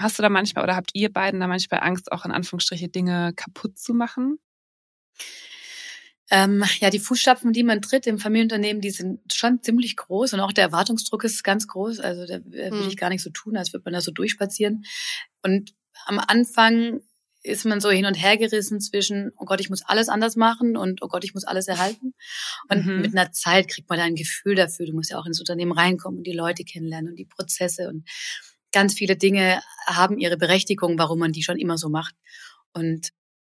Hast 0.00 0.18
du 0.18 0.22
da 0.22 0.28
manchmal 0.28 0.62
oder 0.62 0.76
habt 0.76 0.90
ihr 0.94 1.12
beiden 1.12 1.40
da 1.40 1.48
manchmal 1.48 1.80
Angst, 1.80 2.12
auch 2.12 2.24
in 2.24 2.30
Anführungsstriche 2.30 2.88
Dinge 2.88 3.32
kaputt 3.34 3.78
zu 3.78 3.94
machen? 3.94 4.38
Ähm, 6.30 6.62
ja, 6.78 6.90
die 6.90 7.00
Fußstapfen, 7.00 7.52
die 7.52 7.64
man 7.64 7.82
tritt 7.82 8.06
im 8.06 8.20
Familienunternehmen, 8.20 8.80
die 8.80 8.90
sind 8.90 9.20
schon 9.32 9.60
ziemlich 9.62 9.96
groß 9.96 10.32
und 10.34 10.40
auch 10.40 10.52
der 10.52 10.64
Erwartungsdruck 10.64 11.24
ist 11.24 11.42
ganz 11.42 11.66
groß. 11.66 11.98
Also 11.98 12.24
da 12.26 12.34
äh, 12.34 12.70
will 12.70 12.82
ich 12.82 12.90
hm. 12.90 12.96
gar 12.96 13.08
nicht 13.08 13.22
so 13.22 13.30
tun, 13.30 13.56
als 13.56 13.72
würde 13.72 13.82
man 13.84 13.94
da 13.94 14.00
so 14.00 14.12
durchspazieren. 14.12 14.84
Und 15.42 15.74
am 16.06 16.20
Anfang 16.20 17.00
ist 17.42 17.64
man 17.64 17.80
so 17.80 17.90
hin 17.90 18.04
und 18.04 18.14
her 18.14 18.36
gerissen 18.36 18.80
zwischen, 18.80 19.32
oh 19.36 19.44
Gott, 19.46 19.60
ich 19.60 19.70
muss 19.70 19.82
alles 19.82 20.08
anders 20.08 20.36
machen 20.36 20.76
und 20.76 21.02
oh 21.02 21.08
Gott, 21.08 21.24
ich 21.24 21.34
muss 21.34 21.44
alles 21.44 21.68
erhalten. 21.68 22.14
Und 22.68 22.86
mhm. 22.86 23.00
mit 23.00 23.16
einer 23.16 23.32
Zeit 23.32 23.68
kriegt 23.68 23.88
man 23.88 23.98
da 23.98 24.04
ein 24.04 24.14
Gefühl 24.14 24.54
dafür. 24.54 24.86
Du 24.86 24.92
musst 24.92 25.10
ja 25.10 25.18
auch 25.18 25.26
ins 25.26 25.40
Unternehmen 25.40 25.72
reinkommen 25.72 26.18
und 26.18 26.26
die 26.26 26.32
Leute 26.32 26.64
kennenlernen 26.64 27.10
und 27.10 27.16
die 27.16 27.24
Prozesse 27.24 27.88
und 27.88 28.06
ganz 28.72 28.94
viele 28.94 29.16
Dinge 29.16 29.62
haben 29.86 30.18
ihre 30.18 30.36
Berechtigung, 30.36 30.98
warum 30.98 31.18
man 31.18 31.32
die 31.32 31.42
schon 31.42 31.58
immer 31.58 31.78
so 31.78 31.88
macht. 31.88 32.14
Und 32.72 33.10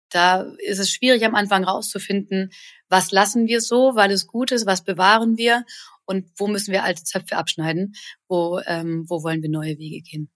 da 0.09 0.41
ist 0.59 0.79
es 0.79 0.91
schwierig 0.91 1.25
am 1.25 1.35
Anfang 1.35 1.63
rauszufinden, 1.63 2.51
was 2.89 3.11
lassen 3.11 3.47
wir 3.47 3.61
so, 3.61 3.95
weil 3.95 4.11
es 4.11 4.27
gut 4.27 4.51
ist, 4.51 4.65
was 4.65 4.83
bewahren 4.83 5.37
wir 5.37 5.65
und 6.05 6.29
wo 6.37 6.47
müssen 6.47 6.71
wir 6.71 6.83
alte 6.83 7.03
Zöpfe 7.03 7.37
abschneiden, 7.37 7.93
wo, 8.27 8.59
ähm, 8.65 9.05
wo 9.07 9.23
wollen 9.23 9.41
wir 9.41 9.49
neue 9.49 9.77
Wege 9.77 10.01
gehen. 10.01 10.29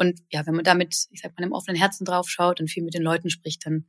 Und 0.00 0.18
ja, 0.30 0.46
wenn 0.46 0.54
man 0.54 0.64
damit, 0.64 1.08
ich 1.10 1.20
sag 1.20 1.38
mal, 1.38 1.44
im 1.44 1.52
offenen 1.52 1.76
Herzen 1.76 2.06
drauf 2.06 2.30
schaut 2.30 2.58
und 2.58 2.68
viel 2.68 2.82
mit 2.82 2.94
den 2.94 3.02
Leuten 3.02 3.28
spricht, 3.28 3.66
dann 3.66 3.84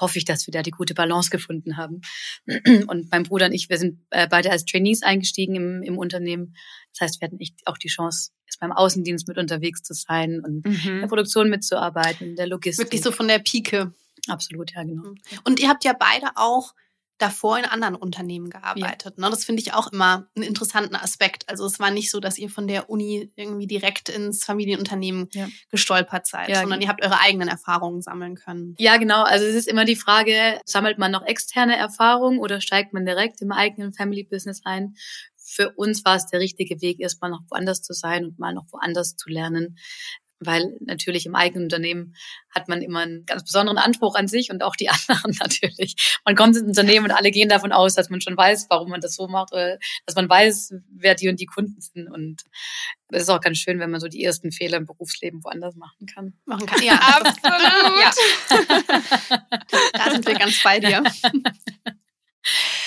hoffe 0.00 0.16
ich, 0.16 0.24
dass 0.24 0.46
wir 0.46 0.52
da 0.52 0.62
die 0.62 0.70
gute 0.70 0.94
Balance 0.94 1.28
gefunden 1.28 1.76
haben. 1.76 2.02
Und 2.86 3.10
mein 3.10 3.24
Bruder 3.24 3.46
und 3.46 3.52
ich, 3.52 3.68
wir 3.68 3.76
sind 3.76 3.98
äh, 4.10 4.28
beide 4.28 4.50
als 4.50 4.64
Trainees 4.64 5.02
eingestiegen 5.02 5.56
im, 5.56 5.82
im 5.82 5.98
Unternehmen. 5.98 6.54
Das 6.92 7.00
heißt, 7.02 7.20
wir 7.20 7.26
hatten 7.26 7.40
echt 7.40 7.66
auch 7.66 7.76
die 7.76 7.88
Chance, 7.88 8.30
jetzt 8.46 8.60
beim 8.60 8.72
Außendienst 8.72 9.28
mit 9.28 9.36
unterwegs 9.36 9.82
zu 9.82 9.92
sein 9.92 10.40
und 10.40 10.64
mhm. 10.64 10.88
in 10.88 11.00
der 11.00 11.08
Produktion 11.08 11.50
mitzuarbeiten, 11.50 12.30
in 12.30 12.36
der 12.36 12.46
Logistik. 12.46 12.86
Wirklich 12.86 13.02
so 13.02 13.10
von 13.10 13.28
der 13.28 13.40
Pike. 13.40 13.92
Absolut, 14.28 14.72
ja, 14.72 14.84
genau. 14.84 15.14
Und 15.44 15.60
ihr 15.60 15.68
habt 15.68 15.84
ja 15.84 15.92
beide 15.98 16.28
auch 16.36 16.74
davor 17.20 17.58
in 17.58 17.64
anderen 17.64 17.94
Unternehmen 17.94 18.50
gearbeitet. 18.50 19.14
Ja. 19.16 19.24
Ne? 19.24 19.30
Das 19.30 19.44
finde 19.44 19.62
ich 19.62 19.74
auch 19.74 19.92
immer 19.92 20.28
einen 20.34 20.46
interessanten 20.46 20.96
Aspekt. 20.96 21.48
Also 21.48 21.66
es 21.66 21.78
war 21.78 21.90
nicht 21.90 22.10
so, 22.10 22.18
dass 22.18 22.38
ihr 22.38 22.48
von 22.48 22.66
der 22.66 22.88
Uni 22.88 23.30
irgendwie 23.36 23.66
direkt 23.66 24.08
ins 24.08 24.44
Familienunternehmen 24.44 25.28
ja. 25.32 25.48
gestolpert 25.70 26.26
seid, 26.26 26.48
ja, 26.48 26.60
sondern 26.60 26.80
genau. 26.80 26.88
ihr 26.88 26.92
habt 26.92 27.04
eure 27.04 27.20
eigenen 27.20 27.48
Erfahrungen 27.48 28.02
sammeln 28.02 28.36
können. 28.36 28.74
Ja, 28.78 28.96
genau. 28.96 29.22
Also 29.22 29.44
es 29.44 29.54
ist 29.54 29.68
immer 29.68 29.84
die 29.84 29.96
Frage, 29.96 30.60
sammelt 30.64 30.98
man 30.98 31.12
noch 31.12 31.24
externe 31.24 31.76
Erfahrungen 31.76 32.38
oder 32.38 32.60
steigt 32.60 32.92
man 32.92 33.04
direkt 33.04 33.42
im 33.42 33.52
eigenen 33.52 33.92
Family 33.92 34.24
Business 34.24 34.62
ein? 34.64 34.94
Für 35.36 35.70
uns 35.70 36.04
war 36.04 36.16
es 36.16 36.26
der 36.26 36.40
richtige 36.40 36.80
Weg, 36.80 37.00
erstmal 37.00 37.30
noch 37.30 37.42
woanders 37.50 37.82
zu 37.82 37.92
sein 37.92 38.24
und 38.24 38.38
mal 38.38 38.54
noch 38.54 38.66
woanders 38.70 39.16
zu 39.16 39.28
lernen 39.28 39.76
weil 40.40 40.76
natürlich 40.80 41.26
im 41.26 41.34
eigenen 41.34 41.64
Unternehmen 41.64 42.16
hat 42.50 42.68
man 42.68 42.80
immer 42.80 43.00
einen 43.00 43.26
ganz 43.26 43.44
besonderen 43.44 43.78
Anspruch 43.78 44.14
an 44.16 44.26
sich 44.26 44.50
und 44.50 44.62
auch 44.62 44.74
die 44.74 44.88
anderen 45.08 45.36
natürlich. 45.38 46.20
Man 46.24 46.34
kommt 46.34 46.56
ins 46.56 46.66
Unternehmen 46.66 47.06
und 47.06 47.12
alle 47.12 47.30
gehen 47.30 47.48
davon 47.48 47.72
aus, 47.72 47.94
dass 47.94 48.10
man 48.10 48.20
schon 48.20 48.36
weiß, 48.36 48.66
warum 48.70 48.88
man 48.90 49.00
das 49.00 49.14
so 49.14 49.28
macht, 49.28 49.52
oder 49.52 49.78
dass 50.06 50.16
man 50.16 50.28
weiß, 50.28 50.74
wer 50.90 51.14
die 51.14 51.28
und 51.28 51.38
die 51.38 51.46
Kunden 51.46 51.80
sind. 51.80 52.08
Und 52.08 52.42
es 53.08 53.22
ist 53.22 53.28
auch 53.28 53.40
ganz 53.40 53.58
schön, 53.58 53.78
wenn 53.78 53.90
man 53.90 54.00
so 54.00 54.08
die 54.08 54.24
ersten 54.24 54.50
Fehler 54.50 54.78
im 54.78 54.86
Berufsleben 54.86 55.44
woanders 55.44 55.76
machen 55.76 56.06
kann. 56.06 56.32
Machen 56.46 56.66
kann, 56.66 56.82
ja, 56.82 56.94
absolut. 56.98 58.00
ja. 58.00 58.10
Da 59.92 60.10
sind 60.10 60.26
wir 60.26 60.34
ganz 60.34 60.62
bei 60.62 60.80
dir. 60.80 61.04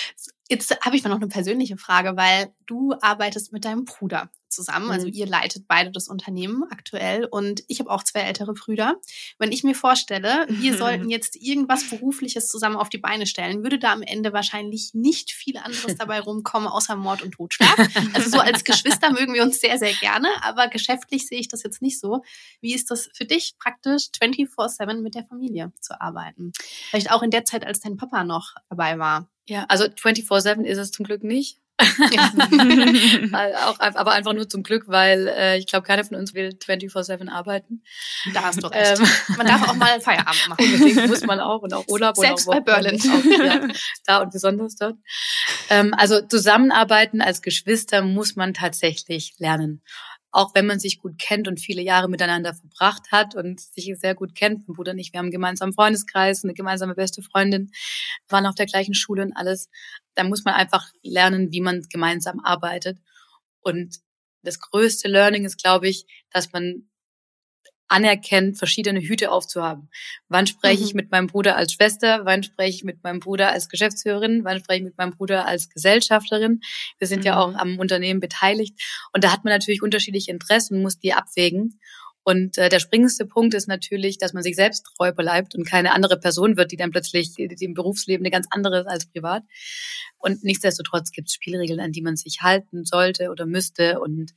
Jetzt 0.54 0.78
habe 0.82 0.96
ich 0.96 1.04
mal 1.04 1.10
noch 1.10 1.18
eine 1.18 1.30
persönliche 1.30 1.78
Frage, 1.78 2.16
weil 2.16 2.54
du 2.68 2.94
arbeitest 3.02 3.52
mit 3.52 3.66
deinem 3.66 3.86
Bruder 3.86 4.30
zusammen. 4.50 4.92
Also 4.92 5.08
mhm. 5.08 5.14
ihr 5.14 5.26
leitet 5.26 5.68
beide 5.68 5.92
das 5.92 6.08
Unternehmen 6.08 6.64
aktuell 6.70 7.26
und 7.26 7.64
ich 7.68 7.80
habe 7.80 7.90
auch 7.90 8.04
zwei 8.04 8.20
ältere 8.20 8.54
Brüder. 8.54 8.98
Wenn 9.40 9.52
ich 9.52 9.64
mir 9.64 9.74
vorstelle, 9.74 10.46
wir 10.48 10.78
sollten 10.78 11.10
jetzt 11.10 11.36
irgendwas 11.36 11.90
Berufliches 11.90 12.50
zusammen 12.50 12.76
auf 12.76 12.90
die 12.90 13.00
Beine 13.00 13.26
stellen, 13.26 13.64
würde 13.64 13.80
da 13.80 13.92
am 13.92 14.04
Ende 14.04 14.32
wahrscheinlich 14.32 14.94
nicht 14.94 15.32
viel 15.32 15.58
anderes 15.58 15.96
dabei 15.96 16.20
rumkommen, 16.22 16.68
außer 16.68 16.96
Mord 16.96 17.24
und 17.24 17.32
Totschlag. 17.32 17.90
Also 18.14 18.30
so 18.30 18.40
als 18.40 18.64
Geschwister 18.64 19.12
mögen 19.12 19.34
wir 19.34 19.42
uns 19.42 19.60
sehr, 19.60 19.80
sehr 19.80 19.94
gerne, 19.94 20.28
aber 20.42 20.68
geschäftlich 20.68 21.26
sehe 21.26 21.40
ich 21.40 21.48
das 21.48 21.64
jetzt 21.64 21.82
nicht 21.82 22.00
so. 22.00 22.22
Wie 22.62 22.76
ist 22.76 22.92
das 22.92 23.10
für 23.14 23.26
dich 23.26 23.56
praktisch 23.58 24.10
24-7 24.22 25.02
mit 25.02 25.16
der 25.16 25.26
Familie 25.26 25.74
zu 25.82 26.00
arbeiten? 26.00 26.52
Vielleicht 26.92 27.12
auch 27.12 27.24
in 27.24 27.32
der 27.32 27.44
Zeit, 27.44 27.66
als 27.66 27.80
dein 27.80 27.98
Papa 27.98 28.24
noch 28.24 28.54
dabei 28.70 29.00
war. 29.00 29.28
Ja, 29.46 29.66
also 29.68 29.86
24-7 29.86 30.64
ist 30.64 30.78
es 30.78 30.92
zum 30.92 31.06
Glück 31.06 31.24
nicht. 31.24 31.60
Auch, 31.80 33.80
aber 33.80 34.12
einfach 34.12 34.34
nur 34.34 34.48
zum 34.48 34.62
Glück, 34.62 34.84
weil 34.88 35.28
äh, 35.28 35.58
ich 35.58 35.66
glaube, 35.66 35.86
keiner 35.86 36.04
von 36.04 36.18
uns 36.18 36.36
will 36.36 36.50
24-7 36.50 37.30
arbeiten. 37.30 37.84
Da 38.34 38.44
hast 38.44 38.62
du 38.62 38.68
recht. 38.68 39.00
Ähm, 39.00 39.08
man 39.38 39.48
darf 39.48 39.68
auch 39.68 39.74
mal 39.74 40.00
Feierabend 40.00 40.46
machen. 40.50 40.66
deswegen 40.72 41.08
muss 41.08 41.24
man 41.24 41.40
auch 41.40 41.64
und 41.64 41.74
auch 41.74 41.88
Urlaub 41.88 42.16
Selbst 42.16 42.48
und 42.48 42.54
auch 42.54 42.60
bei 42.60 42.80
Berlin. 42.80 43.02
Auch, 43.02 43.44
ja, 43.44 43.68
da 44.06 44.22
und 44.22 44.32
besonders 44.32 44.76
dort. 44.76 44.98
Ähm, 45.70 45.96
also 45.98 46.22
zusammenarbeiten 46.22 47.22
als 47.22 47.42
Geschwister 47.42 48.04
muss 48.04 48.36
man 48.36 48.54
tatsächlich 48.54 49.34
lernen 49.40 49.82
auch 50.34 50.56
wenn 50.56 50.66
man 50.66 50.80
sich 50.80 51.00
gut 51.00 51.20
kennt 51.20 51.48
und 51.48 51.60
viele 51.60 51.84
Jahre 51.84 52.10
miteinander 52.10 52.56
verbracht 52.56 53.12
hat 53.12 53.36
und 53.36 53.62
sich 53.62 53.94
sehr 54.00 54.16
gut 54.16 54.34
kennt, 54.34 54.68
mein 54.68 54.76
Bruder 54.76 54.92
und 54.92 55.00
ich, 55.00 55.14
wir 55.14 55.20
haben 55.20 55.26
einen 55.26 55.32
gemeinsamen 55.32 55.74
Freundeskreis, 55.74 56.44
eine 56.44 56.56
gemeinsame 56.56 56.96
beste 56.96 57.22
Freundin, 57.22 57.72
waren 58.28 58.48
auf 58.48 58.56
der 58.56 58.66
gleichen 58.66 58.96
Schule 58.96 59.22
und 59.22 59.34
alles, 59.34 59.70
da 60.16 60.24
muss 60.24 60.44
man 60.44 60.56
einfach 60.56 60.92
lernen, 61.04 61.52
wie 61.52 61.62
man 61.62 61.84
gemeinsam 61.84 62.40
arbeitet. 62.40 62.98
Und 63.62 64.00
das 64.42 64.60
größte 64.60 65.08
Learning 65.08 65.46
ist, 65.46 65.62
glaube 65.62 65.88
ich, 65.88 66.06
dass 66.32 66.52
man 66.52 66.90
anerkennt, 67.94 68.58
verschiedene 68.58 69.00
Hüte 69.00 69.32
aufzuhaben. 69.32 69.90
Wann 70.28 70.48
spreche 70.48 70.82
mhm. 70.82 70.88
ich 70.88 70.94
mit 70.96 71.12
meinem 71.12 71.28
Bruder 71.28 71.56
als 71.56 71.74
Schwester? 71.74 72.22
Wann 72.26 72.42
spreche 72.42 72.78
ich 72.78 72.84
mit 72.84 73.04
meinem 73.04 73.20
Bruder 73.20 73.52
als 73.52 73.70
Geschäftsführerin? 73.70 74.44
Wann 74.44 74.60
spreche 74.60 74.80
ich 74.80 74.86
mit 74.86 74.98
meinem 74.98 75.12
Bruder 75.12 75.46
als 75.46 75.70
Gesellschafterin? 75.70 76.62
Wir 76.98 77.08
sind 77.08 77.20
mhm. 77.20 77.26
ja 77.26 77.40
auch 77.40 77.54
am 77.54 77.78
Unternehmen 77.78 78.20
beteiligt. 78.20 78.82
Und 79.14 79.24
da 79.24 79.32
hat 79.32 79.44
man 79.44 79.54
natürlich 79.54 79.84
unterschiedliche 79.84 80.32
Interessen, 80.32 80.82
muss 80.82 80.98
die 80.98 81.14
abwägen. 81.14 81.80
Und 82.24 82.58
äh, 82.58 82.70
der 82.70 82.80
springendste 82.80 83.28
Punkt 83.28 83.54
ist 83.54 83.68
natürlich, 83.68 84.18
dass 84.18 84.34
man 84.34 84.42
sich 84.42 84.56
selbst 84.56 84.88
treu 84.98 85.12
bleibt 85.12 85.54
und 85.54 85.68
keine 85.68 85.94
andere 85.94 86.20
Person 86.20 86.58
wird, 86.58 86.72
die 86.72 86.78
dann 86.78 86.90
plötzlich 86.90 87.38
im 87.38 87.74
Berufsleben 87.76 88.26
eine 88.26 88.32
ganz 88.32 88.48
andere 88.50 88.80
ist 88.80 88.88
als 88.88 89.06
privat. 89.06 89.44
Und 90.18 90.44
nichtsdestotrotz 90.44 91.12
gibt 91.12 91.28
es 91.28 91.36
Spielregeln, 91.36 91.82
an 91.82 91.92
die 91.92 92.02
man 92.02 92.16
sich 92.16 92.42
halten 92.42 92.86
sollte 92.86 93.30
oder 93.30 93.46
müsste 93.46 94.00
und 94.00 94.32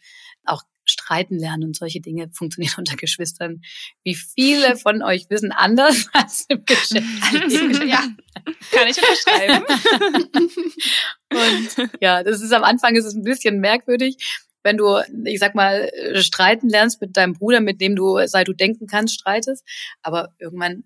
auch 0.45 0.63
streiten 1.07 1.39
lernen 1.39 1.65
und 1.65 1.77
solche 1.77 2.01
Dinge 2.01 2.29
funktionieren 2.33 2.75
unter 2.79 2.97
Geschwistern, 2.97 3.63
wie 4.03 4.15
viele 4.15 4.77
von 4.77 5.03
euch 5.03 5.27
wissen, 5.31 5.53
anders 5.53 6.09
als 6.13 6.47
im 6.49 6.65
Geschäft. 6.65 7.05
ja, 7.87 8.05
kann 8.73 8.89
ich 8.89 8.97
unterschreiben. 8.99 9.65
und 11.33 11.91
ja, 12.01 12.23
das 12.23 12.41
ist 12.41 12.53
am 12.53 12.65
Anfang 12.65 12.97
ist 12.97 13.05
es 13.05 13.15
ein 13.15 13.23
bisschen 13.23 13.61
merkwürdig, 13.61 14.17
wenn 14.63 14.77
du, 14.77 14.99
ich 15.25 15.39
sag 15.39 15.55
mal, 15.55 15.91
streiten 16.17 16.69
lernst 16.69 17.01
mit 17.01 17.17
deinem 17.17 17.35
Bruder, 17.35 17.61
mit 17.61 17.81
dem 17.81 17.95
du, 17.95 18.19
seit 18.27 18.49
du 18.49 18.53
denken 18.53 18.89
kannst, 18.89 19.15
streitest. 19.15 19.65
Aber 20.03 20.35
irgendwann 20.41 20.83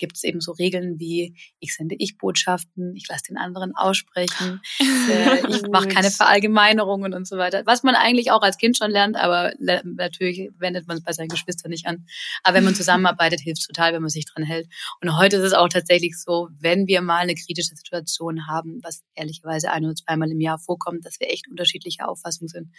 gibt 0.00 0.16
es 0.16 0.24
eben 0.24 0.40
so 0.40 0.52
Regeln 0.52 0.98
wie, 0.98 1.36
ich 1.60 1.76
sende 1.76 1.94
Ich-Botschaften, 1.96 2.96
ich 2.96 3.06
lasse 3.08 3.24
den 3.28 3.36
anderen 3.36 3.72
aussprechen, 3.76 4.60
äh, 4.80 5.46
ich 5.48 5.62
mache 5.70 5.86
keine 5.86 6.10
Verallgemeinerungen 6.10 7.14
und 7.14 7.28
so 7.28 7.36
weiter. 7.36 7.62
Was 7.66 7.84
man 7.84 7.94
eigentlich 7.94 8.32
auch 8.32 8.42
als 8.42 8.58
Kind 8.58 8.76
schon 8.76 8.90
lernt, 8.90 9.16
aber 9.16 9.52
natürlich 9.58 10.50
wendet 10.58 10.88
man 10.88 10.96
es 10.96 11.04
bei 11.04 11.12
seinen 11.12 11.28
Geschwistern 11.28 11.70
nicht 11.70 11.86
an. 11.86 12.06
Aber 12.42 12.56
wenn 12.56 12.64
man 12.64 12.74
zusammenarbeitet, 12.80 13.40
hilft 13.40 13.60
es 13.60 13.66
total, 13.66 13.92
wenn 13.92 14.02
man 14.02 14.10
sich 14.10 14.24
dran 14.24 14.42
hält. 14.42 14.66
Und 15.00 15.16
heute 15.16 15.36
ist 15.36 15.44
es 15.44 15.52
auch 15.52 15.68
tatsächlich 15.68 16.18
so, 16.18 16.48
wenn 16.58 16.86
wir 16.86 17.02
mal 17.02 17.18
eine 17.18 17.34
kritische 17.34 17.76
Situation 17.76 18.48
haben, 18.48 18.80
was 18.82 19.02
ehrlicherweise 19.14 19.70
ein 19.70 19.84
oder 19.84 19.94
zweimal 19.94 20.30
im 20.30 20.40
Jahr 20.40 20.58
vorkommt, 20.58 21.04
dass 21.04 21.20
wir 21.20 21.30
echt 21.30 21.48
unterschiedliche 21.48 22.08
Auffassungen 22.08 22.48
sind, 22.48 22.74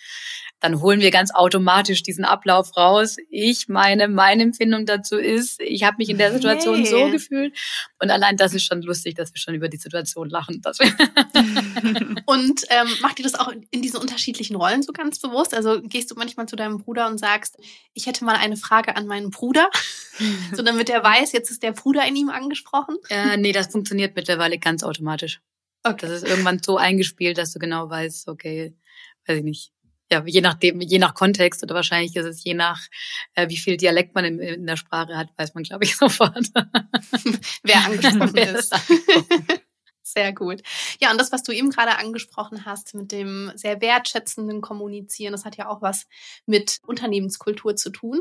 dann 0.60 0.82
holen 0.82 1.00
wir 1.00 1.12
ganz 1.12 1.34
automatisch 1.34 2.02
diesen 2.04 2.26
Ablauf 2.26 2.76
raus. 2.76 3.18
Ich 3.30 3.68
meine, 3.68 4.08
meine 4.08 4.44
Empfindung 4.44 4.86
dazu 4.88 5.18
ist, 5.18 5.62
ich 5.62 5.84
habe 5.84 5.98
mich 6.00 6.10
in 6.10 6.18
der 6.18 6.32
Situation 6.32 6.78
hey. 6.78 6.86
so 6.86 7.11
gefühlt. 7.12 7.58
Und 8.00 8.12
allein 8.12 8.38
das 8.38 8.54
ist 8.54 8.66
schon 8.66 8.82
lustig, 8.82 9.16
dass 9.16 9.34
wir 9.34 9.40
schon 9.40 9.54
über 9.54 9.70
die 9.70 9.78
Situation 9.78 10.30
lachen. 10.30 10.62
und 12.26 12.64
ähm, 12.70 12.88
macht 13.02 13.20
ihr 13.20 13.24
das 13.24 13.36
auch 13.36 13.52
in 13.72 13.82
diesen 13.82 14.00
unterschiedlichen 14.00 14.56
Rollen 14.56 14.84
so 14.84 14.94
ganz 14.94 15.20
bewusst? 15.20 15.54
Also 15.54 15.82
gehst 15.82 16.12
du 16.12 16.16
manchmal 16.16 16.48
zu 16.48 16.56
deinem 16.56 16.78
Bruder 16.78 17.08
und 17.08 17.18
sagst, 17.18 17.58
ich 17.94 18.06
hätte 18.06 18.26
mal 18.26 18.36
eine 18.36 18.58
Frage 18.58 18.96
an 18.96 19.08
meinen 19.08 19.30
Bruder, 19.30 19.70
so 20.56 20.64
damit 20.64 20.90
er 20.90 21.04
weiß, 21.04 21.32
jetzt 21.32 21.52
ist 21.52 21.64
der 21.64 21.72
Bruder 21.72 22.06
in 22.08 22.16
ihm 22.16 22.30
angesprochen? 22.30 22.98
Äh, 23.10 23.38
nee, 23.38 23.52
das 23.52 23.68
funktioniert 23.68 24.16
mittlerweile 24.16 24.58
ganz 24.58 24.84
automatisch. 24.84 25.42
Okay. 25.84 26.08
Das 26.08 26.12
ist 26.12 26.28
irgendwann 26.28 26.62
so 26.62 26.78
eingespielt, 26.78 27.38
dass 27.38 27.54
du 27.54 27.60
genau 27.60 27.90
weißt, 27.90 28.28
okay, 28.28 28.76
weiß 29.26 29.40
ich 29.40 29.44
nicht, 29.44 29.74
ja, 30.12 30.24
je 30.26 30.42
nachdem, 30.42 30.82
je 30.82 31.00
nach 31.00 31.14
Kontext 31.14 31.64
oder 31.64 31.76
wahrscheinlich 31.76 32.16
ist 32.16 32.26
es 32.26 32.44
je 32.44 32.54
nach, 32.54 32.82
äh, 33.36 33.48
wie 33.50 33.58
viel 33.58 33.78
Dialekt 33.78 34.14
man 34.14 34.26
in, 34.26 34.40
in 34.40 34.68
der 34.68 34.76
Sprache 34.76 35.18
hat, 35.18 35.30
weiß 35.38 35.54
man, 35.54 35.64
glaube 35.64 35.86
ich, 35.86 35.96
sofort. 35.98 36.52
Wer 37.64 37.86
angesprochen 37.86 38.38
ist. 38.38 38.76
Sehr 40.04 40.34
gut. 40.34 40.62
Ja, 41.00 41.12
und 41.12 41.22
das, 41.22 41.32
was 41.32 41.44
du 41.44 41.54
eben 41.54 41.70
gerade 41.70 41.98
angesprochen 41.98 42.66
hast 42.66 42.94
mit 42.96 43.14
dem 43.14 43.52
sehr 43.56 43.80
wertschätzenden 43.80 44.60
Kommunizieren, 44.60 45.32
das 45.32 45.46
hat 45.46 45.56
ja 45.56 45.70
auch 45.70 45.82
was 45.82 46.06
mit 46.46 46.80
Unternehmenskultur 46.86 47.78
zu 47.78 47.92
tun. 47.92 48.20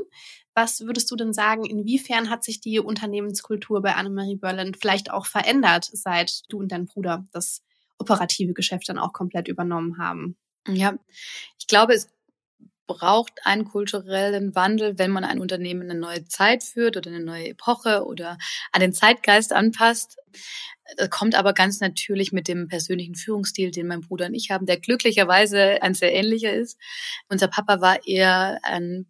Was 0.55 0.83
würdest 0.83 1.11
du 1.11 1.17
denn 1.17 1.33
sagen, 1.33 1.65
inwiefern 1.65 2.31
hat 2.31 2.45
sich 2.45 2.61
die 2.61 2.79
Unternehmenskultur 2.79 3.83
bei 3.83 3.95
Annemarie 3.97 4.37
Berland 4.37 4.77
vielleicht 4.81 5.11
auch 5.11 5.27
verändert, 5.27 5.89
seit 5.93 6.43
du 6.49 6.59
und 6.59 6.71
dein 6.71 6.87
Bruder 6.87 7.27
das 7.33 7.63
operative 7.99 8.53
Geschäft 8.53 8.89
dann 8.89 8.99
auch 8.99 9.13
komplett 9.13 9.49
übernommen 9.49 9.99
haben? 9.99 10.37
Ja, 10.69 10.95
ich 11.59 11.67
glaube, 11.67 11.95
es 11.95 12.09
braucht 12.87 13.33
einen 13.45 13.65
kulturellen 13.65 14.55
Wandel, 14.57 14.99
wenn 14.99 15.13
man 15.13 15.25
ein 15.25 15.39
Unternehmen 15.41 15.83
in 15.83 15.91
eine 15.93 16.01
neue 16.01 16.25
Zeit 16.27 16.65
führt 16.65 16.97
oder 16.97 17.11
eine 17.11 17.21
neue 17.25 17.49
Epoche 17.51 18.05
oder 18.05 18.37
an 18.73 18.81
den 18.81 18.93
Zeitgeist 18.93 19.53
anpasst. 19.53 20.17
Das 20.97 21.09
kommt 21.11 21.37
aber 21.37 21.53
ganz 21.55 21.81
natürlich 21.81 22.33
mit 22.33 22.49
dem 22.49 22.69
persönlichen 22.69 23.15
Führungsstil, 23.15 23.71
den 23.71 23.87
mein 23.87 24.01
Bruder 24.01 24.27
und 24.27 24.35
ich 24.35 24.51
haben, 24.51 24.67
der 24.67 24.81
glücklicherweise 24.81 25.83
ein 25.83 25.95
sehr 25.95 26.13
ähnlicher 26.15 26.53
ist. 26.53 26.79
Unser 27.29 27.49
Papa 27.49 27.81
war 27.81 28.07
eher 28.07 28.59
ein, 28.65 29.07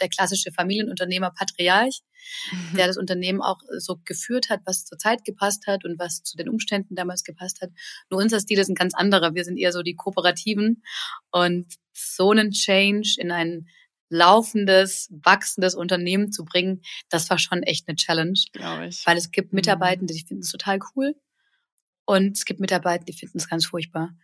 der 0.00 0.08
klassische 0.08 0.52
Familienunternehmer, 0.52 1.32
Patriarch, 1.32 2.02
mhm. 2.50 2.76
der 2.76 2.86
das 2.86 2.96
Unternehmen 2.96 3.40
auch 3.40 3.60
so 3.78 4.00
geführt 4.04 4.50
hat, 4.50 4.60
was 4.64 4.84
zur 4.84 4.98
Zeit 4.98 5.24
gepasst 5.24 5.66
hat 5.66 5.84
und 5.84 5.98
was 5.98 6.22
zu 6.22 6.36
den 6.36 6.48
Umständen 6.48 6.94
damals 6.94 7.24
gepasst 7.24 7.60
hat. 7.60 7.70
Nur 8.10 8.20
unser 8.20 8.40
Stil 8.40 8.58
ist 8.58 8.68
ein 8.68 8.74
ganz 8.74 8.94
anderer. 8.94 9.34
Wir 9.34 9.44
sind 9.44 9.56
eher 9.56 9.72
so 9.72 9.82
die 9.82 9.96
Kooperativen 9.96 10.82
und 11.30 11.66
so 11.92 12.30
einen 12.30 12.50
Change 12.52 13.16
in 13.18 13.30
ein 13.30 13.68
laufendes, 14.10 15.08
wachsendes 15.10 15.74
Unternehmen 15.74 16.32
zu 16.32 16.44
bringen, 16.44 16.82
das 17.10 17.28
war 17.30 17.38
schon 17.38 17.62
echt 17.62 17.88
eine 17.88 17.96
Challenge. 17.96 18.38
Glaube 18.52 18.86
ich. 18.86 19.06
Weil 19.06 19.16
es 19.16 19.30
gibt 19.30 19.52
mhm. 19.52 19.56
Mitarbeitende, 19.56 20.14
die 20.14 20.24
finden 20.24 20.42
es 20.42 20.50
total 20.50 20.78
cool. 20.94 21.14
Und 22.06 22.38
es 22.38 22.44
gibt 22.44 22.60
Mitarbeitende, 22.60 23.12
die 23.12 23.18
finden 23.18 23.38
es 23.38 23.48
ganz 23.48 23.66
furchtbar. 23.66 24.14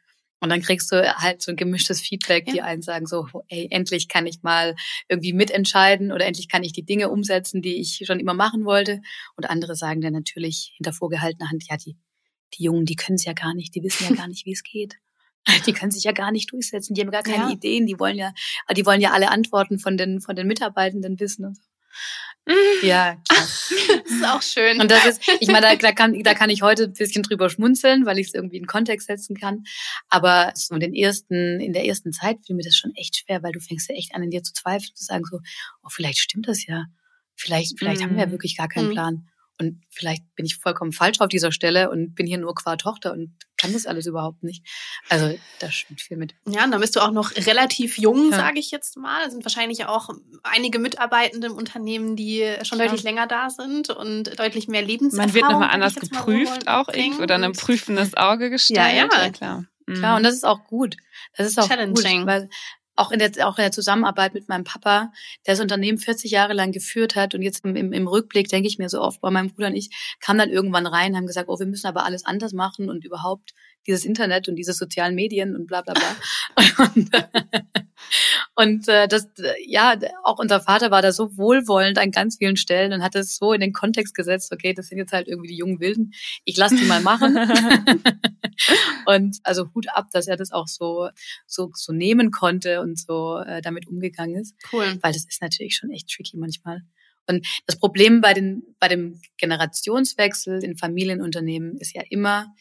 Und 0.40 0.50
dann 0.50 0.60
kriegst 0.60 0.92
du 0.92 1.16
halt 1.16 1.40
so 1.40 1.52
ein 1.52 1.56
gemischtes 1.56 2.00
Feedback, 2.00 2.46
die 2.46 2.60
einen 2.60 2.82
sagen 2.82 3.06
so, 3.06 3.26
ey, 3.48 3.68
endlich 3.70 4.08
kann 4.08 4.26
ich 4.26 4.42
mal 4.42 4.74
irgendwie 5.08 5.32
mitentscheiden 5.32 6.12
oder 6.12 6.26
endlich 6.26 6.48
kann 6.48 6.62
ich 6.62 6.72
die 6.72 6.84
Dinge 6.84 7.08
umsetzen, 7.08 7.62
die 7.62 7.80
ich 7.80 8.02
schon 8.04 8.20
immer 8.20 8.34
machen 8.34 8.64
wollte. 8.64 9.00
Und 9.36 9.48
andere 9.48 9.74
sagen 9.74 10.00
dann 10.00 10.12
natürlich 10.12 10.74
hinter 10.76 10.92
vorgehaltener 10.92 11.50
Hand, 11.50 11.64
ja, 11.68 11.76
die, 11.76 11.96
die 12.54 12.64
Jungen, 12.64 12.84
die 12.84 12.96
können 12.96 13.16
es 13.16 13.24
ja 13.24 13.32
gar 13.32 13.54
nicht, 13.54 13.74
die 13.74 13.82
wissen 13.82 14.06
ja 14.08 14.14
gar 14.14 14.28
nicht, 14.28 14.44
wie 14.44 14.52
es 14.52 14.62
geht. 14.62 14.96
Die 15.66 15.74
können 15.74 15.90
sich 15.90 16.04
ja 16.04 16.12
gar 16.12 16.32
nicht 16.32 16.50
durchsetzen, 16.52 16.94
die 16.94 17.02
haben 17.02 17.10
gar 17.10 17.22
keine 17.22 17.44
ja. 17.44 17.50
Ideen, 17.50 17.84
die 17.84 18.00
wollen 18.00 18.16
ja, 18.16 18.32
die 18.74 18.86
wollen 18.86 19.02
ja 19.02 19.10
alle 19.10 19.30
Antworten 19.30 19.78
von 19.78 19.98
den, 19.98 20.22
von 20.22 20.34
den 20.34 20.46
Mitarbeitenden 20.46 21.20
wissen 21.20 21.44
und 21.44 21.56
so. 21.56 21.62
Ja, 22.82 23.16
klar. 23.16 23.16
das 23.28 23.70
ist 24.04 24.24
auch 24.24 24.42
schön. 24.42 24.80
Und 24.80 24.90
das 24.90 25.06
ist, 25.06 25.22
ich 25.40 25.48
meine, 25.48 25.62
da, 25.62 25.76
da, 25.76 25.92
kann, 25.92 26.22
da 26.22 26.34
kann 26.34 26.50
ich 26.50 26.62
heute 26.62 26.84
ein 26.84 26.92
bisschen 26.92 27.22
drüber 27.22 27.48
schmunzeln, 27.48 28.04
weil 28.04 28.18
ich 28.18 28.28
es 28.28 28.34
irgendwie 28.34 28.58
in 28.58 28.66
Kontext 28.66 29.06
setzen 29.06 29.36
kann. 29.36 29.64
Aber 30.08 30.52
so 30.54 30.74
in 30.74 30.80
den 30.80 30.94
ersten, 30.94 31.60
in 31.60 31.72
der 31.72 31.86
ersten 31.86 32.12
Zeit 32.12 32.38
fiel 32.46 32.56
mir 32.56 32.64
das 32.64 32.76
schon 32.76 32.94
echt 32.94 33.16
schwer, 33.16 33.42
weil 33.42 33.52
du 33.52 33.60
fängst 33.60 33.88
ja 33.88 33.94
echt 33.94 34.14
an, 34.14 34.22
in 34.22 34.30
dir 34.30 34.42
zu 34.42 34.52
zweifeln, 34.52 34.94
zu 34.94 35.04
sagen 35.04 35.24
so, 35.24 35.38
oh, 35.82 35.88
vielleicht 35.88 36.18
stimmt 36.18 36.48
das 36.48 36.66
ja. 36.66 36.84
Vielleicht, 37.36 37.78
vielleicht 37.78 38.00
mm. 38.00 38.04
haben 38.04 38.14
wir 38.14 38.20
ja 38.20 38.26
mhm. 38.26 38.32
wirklich 38.32 38.56
gar 38.56 38.68
keinen 38.68 38.90
mm. 38.90 38.92
Plan. 38.92 39.28
Und 39.58 39.82
vielleicht 39.88 40.22
bin 40.34 40.46
ich 40.46 40.56
vollkommen 40.56 40.92
falsch 40.92 41.20
auf 41.20 41.28
dieser 41.28 41.52
Stelle 41.52 41.90
und 41.90 42.14
bin 42.14 42.26
hier 42.26 42.38
nur 42.38 42.54
qua 42.54 42.76
Tochter 42.76 43.12
und 43.12 43.34
kann 43.64 43.72
das 43.72 43.86
alles 43.86 44.06
überhaupt 44.06 44.42
nicht. 44.42 44.64
Also 45.08 45.36
da 45.58 45.70
schwingt 45.70 46.00
viel 46.00 46.16
mit. 46.16 46.34
Ja, 46.46 46.64
und 46.64 46.70
dann 46.70 46.80
bist 46.80 46.96
du 46.96 47.00
auch 47.00 47.10
noch 47.10 47.34
relativ 47.36 47.98
jung, 47.98 48.30
ja. 48.30 48.36
sage 48.36 48.58
ich 48.58 48.70
jetzt 48.70 48.96
mal. 48.96 49.24
Es 49.26 49.32
sind 49.32 49.44
wahrscheinlich 49.44 49.86
auch 49.86 50.10
einige 50.42 50.78
Mitarbeitende 50.78 51.46
im 51.46 51.54
Unternehmen, 51.54 52.16
die 52.16 52.40
schon 52.62 52.78
Klar. 52.78 52.88
deutlich 52.88 53.02
länger 53.02 53.26
da 53.26 53.50
sind 53.50 53.90
und 53.90 54.38
deutlich 54.38 54.68
mehr 54.68 54.82
Lebenserfahrung. 54.82 55.32
Man 55.32 55.34
wird 55.34 55.50
nochmal 55.50 55.70
anders 55.70 55.94
geprüft 55.94 56.68
auch 56.68 56.88
irgendwie 56.88 57.22
oder 57.22 57.36
ein 57.36 57.52
prüfendes 57.52 58.14
Auge 58.16 58.50
gestellt. 58.50 58.78
Ja, 58.78 58.88
ja. 58.88 59.08
ja 59.12 59.30
klar. 59.30 59.64
Klar, 59.86 60.16
und 60.16 60.22
das 60.22 60.34
ist 60.34 60.44
auch 60.44 60.64
gut. 60.64 60.96
Das 61.36 61.46
ist 61.46 61.58
auch 61.58 61.68
Challenging. 61.68 62.20
gut, 62.20 62.26
weil 62.26 62.48
auch 62.96 63.10
in 63.10 63.18
der, 63.18 63.30
auch 63.46 63.58
in 63.58 63.62
der 63.62 63.72
Zusammenarbeit 63.72 64.34
mit 64.34 64.48
meinem 64.48 64.64
Papa, 64.64 65.12
der 65.46 65.54
das 65.54 65.60
Unternehmen 65.60 65.98
40 65.98 66.30
Jahre 66.30 66.52
lang 66.52 66.72
geführt 66.72 67.16
hat. 67.16 67.34
Und 67.34 67.42
jetzt 67.42 67.64
im, 67.64 67.92
im 67.92 68.08
Rückblick 68.08 68.48
denke 68.48 68.68
ich 68.68 68.78
mir 68.78 68.88
so 68.88 69.00
oft, 69.00 69.20
bei 69.20 69.30
meinem 69.30 69.50
Bruder 69.50 69.68
und 69.68 69.76
ich 69.76 69.90
kamen 70.20 70.38
dann 70.38 70.50
irgendwann 70.50 70.86
rein, 70.86 71.16
haben 71.16 71.26
gesagt, 71.26 71.48
oh, 71.48 71.58
wir 71.58 71.66
müssen 71.66 71.86
aber 71.86 72.04
alles 72.04 72.24
anders 72.24 72.52
machen 72.52 72.88
und 72.88 73.04
überhaupt 73.04 73.52
dieses 73.86 74.04
Internet 74.04 74.48
und 74.48 74.56
diese 74.56 74.72
sozialen 74.72 75.14
Medien 75.14 75.54
und 75.54 75.66
bla 75.66 75.82
bla 75.82 75.94
bla. 75.94 76.16
und, 76.94 77.10
und 78.54 78.88
äh, 78.88 79.08
das, 79.08 79.28
ja, 79.66 79.98
auch 80.22 80.38
unser 80.38 80.60
Vater 80.60 80.90
war 80.90 81.02
da 81.02 81.12
so 81.12 81.36
wohlwollend 81.36 81.98
an 81.98 82.10
ganz 82.10 82.38
vielen 82.38 82.56
Stellen 82.56 82.92
und 82.92 83.02
hat 83.02 83.14
es 83.14 83.36
so 83.36 83.52
in 83.52 83.60
den 83.60 83.72
Kontext 83.72 84.14
gesetzt, 84.14 84.52
okay, 84.52 84.74
das 84.74 84.88
sind 84.88 84.98
jetzt 84.98 85.12
halt 85.12 85.28
irgendwie 85.28 85.48
die 85.48 85.56
jungen 85.56 85.80
Wilden, 85.80 86.12
ich 86.44 86.56
lasse 86.56 86.76
die 86.76 86.84
mal 86.84 87.00
machen. 87.00 87.36
und 89.06 89.38
also 89.42 89.68
Hut 89.74 89.86
ab, 89.94 90.08
dass 90.12 90.26
er 90.26 90.36
das 90.36 90.52
auch 90.52 90.68
so, 90.68 91.08
so, 91.46 91.70
so 91.74 91.92
nehmen 91.92 92.30
konnte 92.30 92.80
und 92.80 92.98
so 92.98 93.38
äh, 93.38 93.60
damit 93.62 93.86
umgegangen 93.88 94.40
ist. 94.40 94.54
Cool. 94.72 94.98
Weil 95.02 95.12
das 95.12 95.26
ist 95.28 95.42
natürlich 95.42 95.76
schon 95.76 95.90
echt 95.90 96.08
tricky 96.08 96.36
manchmal. 96.36 96.82
Und 97.26 97.46
das 97.66 97.78
Problem 97.78 98.20
bei, 98.20 98.34
den, 98.34 98.62
bei 98.78 98.88
dem 98.88 99.20
Generationswechsel 99.38 100.62
in 100.62 100.76
Familienunternehmen 100.76 101.76
ist 101.78 101.94
ja 101.94 102.02
immer, 102.10 102.54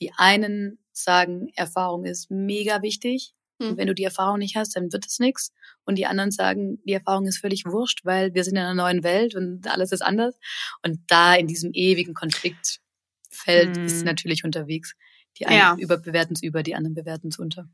die 0.00 0.12
einen 0.16 0.78
sagen, 0.92 1.48
Erfahrung 1.54 2.04
ist 2.04 2.30
mega 2.30 2.82
wichtig. 2.82 3.34
Und 3.58 3.70
hm. 3.70 3.76
wenn 3.76 3.86
du 3.86 3.94
die 3.94 4.04
Erfahrung 4.04 4.38
nicht 4.38 4.56
hast, 4.56 4.76
dann 4.76 4.92
wird 4.92 5.06
es 5.06 5.18
nichts. 5.18 5.52
Und 5.84 5.96
die 5.96 6.06
anderen 6.06 6.30
sagen, 6.30 6.80
die 6.84 6.92
Erfahrung 6.92 7.26
ist 7.26 7.38
völlig 7.38 7.64
wurscht, 7.66 8.04
weil 8.04 8.34
wir 8.34 8.44
sind 8.44 8.56
in 8.56 8.62
einer 8.62 8.74
neuen 8.74 9.04
Welt 9.04 9.34
und 9.34 9.66
alles 9.68 9.92
ist 9.92 10.02
anders. 10.02 10.36
Und 10.82 11.00
da 11.08 11.34
in 11.34 11.46
diesem 11.46 11.70
ewigen 11.72 12.14
Konfliktfeld 12.14 13.76
hm. 13.76 13.86
ist 13.86 14.00
sie 14.00 14.04
natürlich 14.04 14.44
unterwegs. 14.44 14.94
Die 15.38 15.46
einen 15.46 15.58
ja. 15.58 15.76
überbewerten 15.78 16.34
es 16.34 16.42
über, 16.42 16.62
die 16.62 16.74
anderen 16.74 16.94
bewerten 16.94 17.28
es 17.28 17.38
unter. 17.38 17.68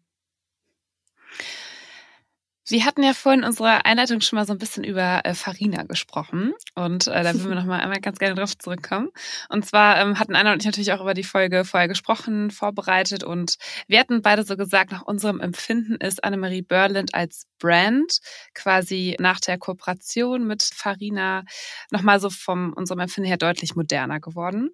Wir 2.68 2.84
hatten 2.84 3.02
ja 3.02 3.14
vorhin 3.14 3.40
in 3.40 3.46
unserer 3.46 3.86
Einleitung 3.86 4.20
schon 4.20 4.36
mal 4.36 4.46
so 4.46 4.52
ein 4.52 4.58
bisschen 4.58 4.84
über 4.84 5.24
äh, 5.24 5.34
Farina 5.34 5.84
gesprochen 5.84 6.52
und 6.74 7.06
äh, 7.06 7.22
da 7.22 7.32
würden 7.34 7.48
wir 7.48 7.54
noch 7.56 7.64
mal 7.64 7.80
einmal 7.80 8.00
ganz 8.00 8.18
gerne 8.18 8.34
drauf 8.34 8.56
zurückkommen. 8.56 9.08
Und 9.48 9.64
zwar 9.64 9.98
ähm, 9.98 10.18
hatten 10.18 10.36
Anna 10.36 10.52
und 10.52 10.60
ich 10.60 10.66
natürlich 10.66 10.92
auch 10.92 11.00
über 11.00 11.14
die 11.14 11.24
Folge 11.24 11.64
vorher 11.64 11.88
gesprochen, 11.88 12.50
vorbereitet 12.50 13.24
und 13.24 13.56
wir 13.88 13.98
hatten 13.98 14.20
beide 14.20 14.44
so 14.44 14.56
gesagt, 14.56 14.92
nach 14.92 15.02
unserem 15.02 15.40
Empfinden 15.40 15.94
ist 15.94 16.22
Annemarie 16.22 16.62
Berland 16.62 17.14
als 17.14 17.46
Brand 17.58 18.18
quasi 18.54 19.16
nach 19.18 19.40
der 19.40 19.58
Kooperation 19.58 20.46
mit 20.46 20.62
Farina 20.62 21.44
nochmal 21.90 22.20
so 22.20 22.28
vom 22.28 22.74
unserem 22.74 23.00
Empfinden 23.00 23.28
her 23.28 23.38
deutlich 23.38 23.74
moderner 23.74 24.20
geworden. 24.20 24.70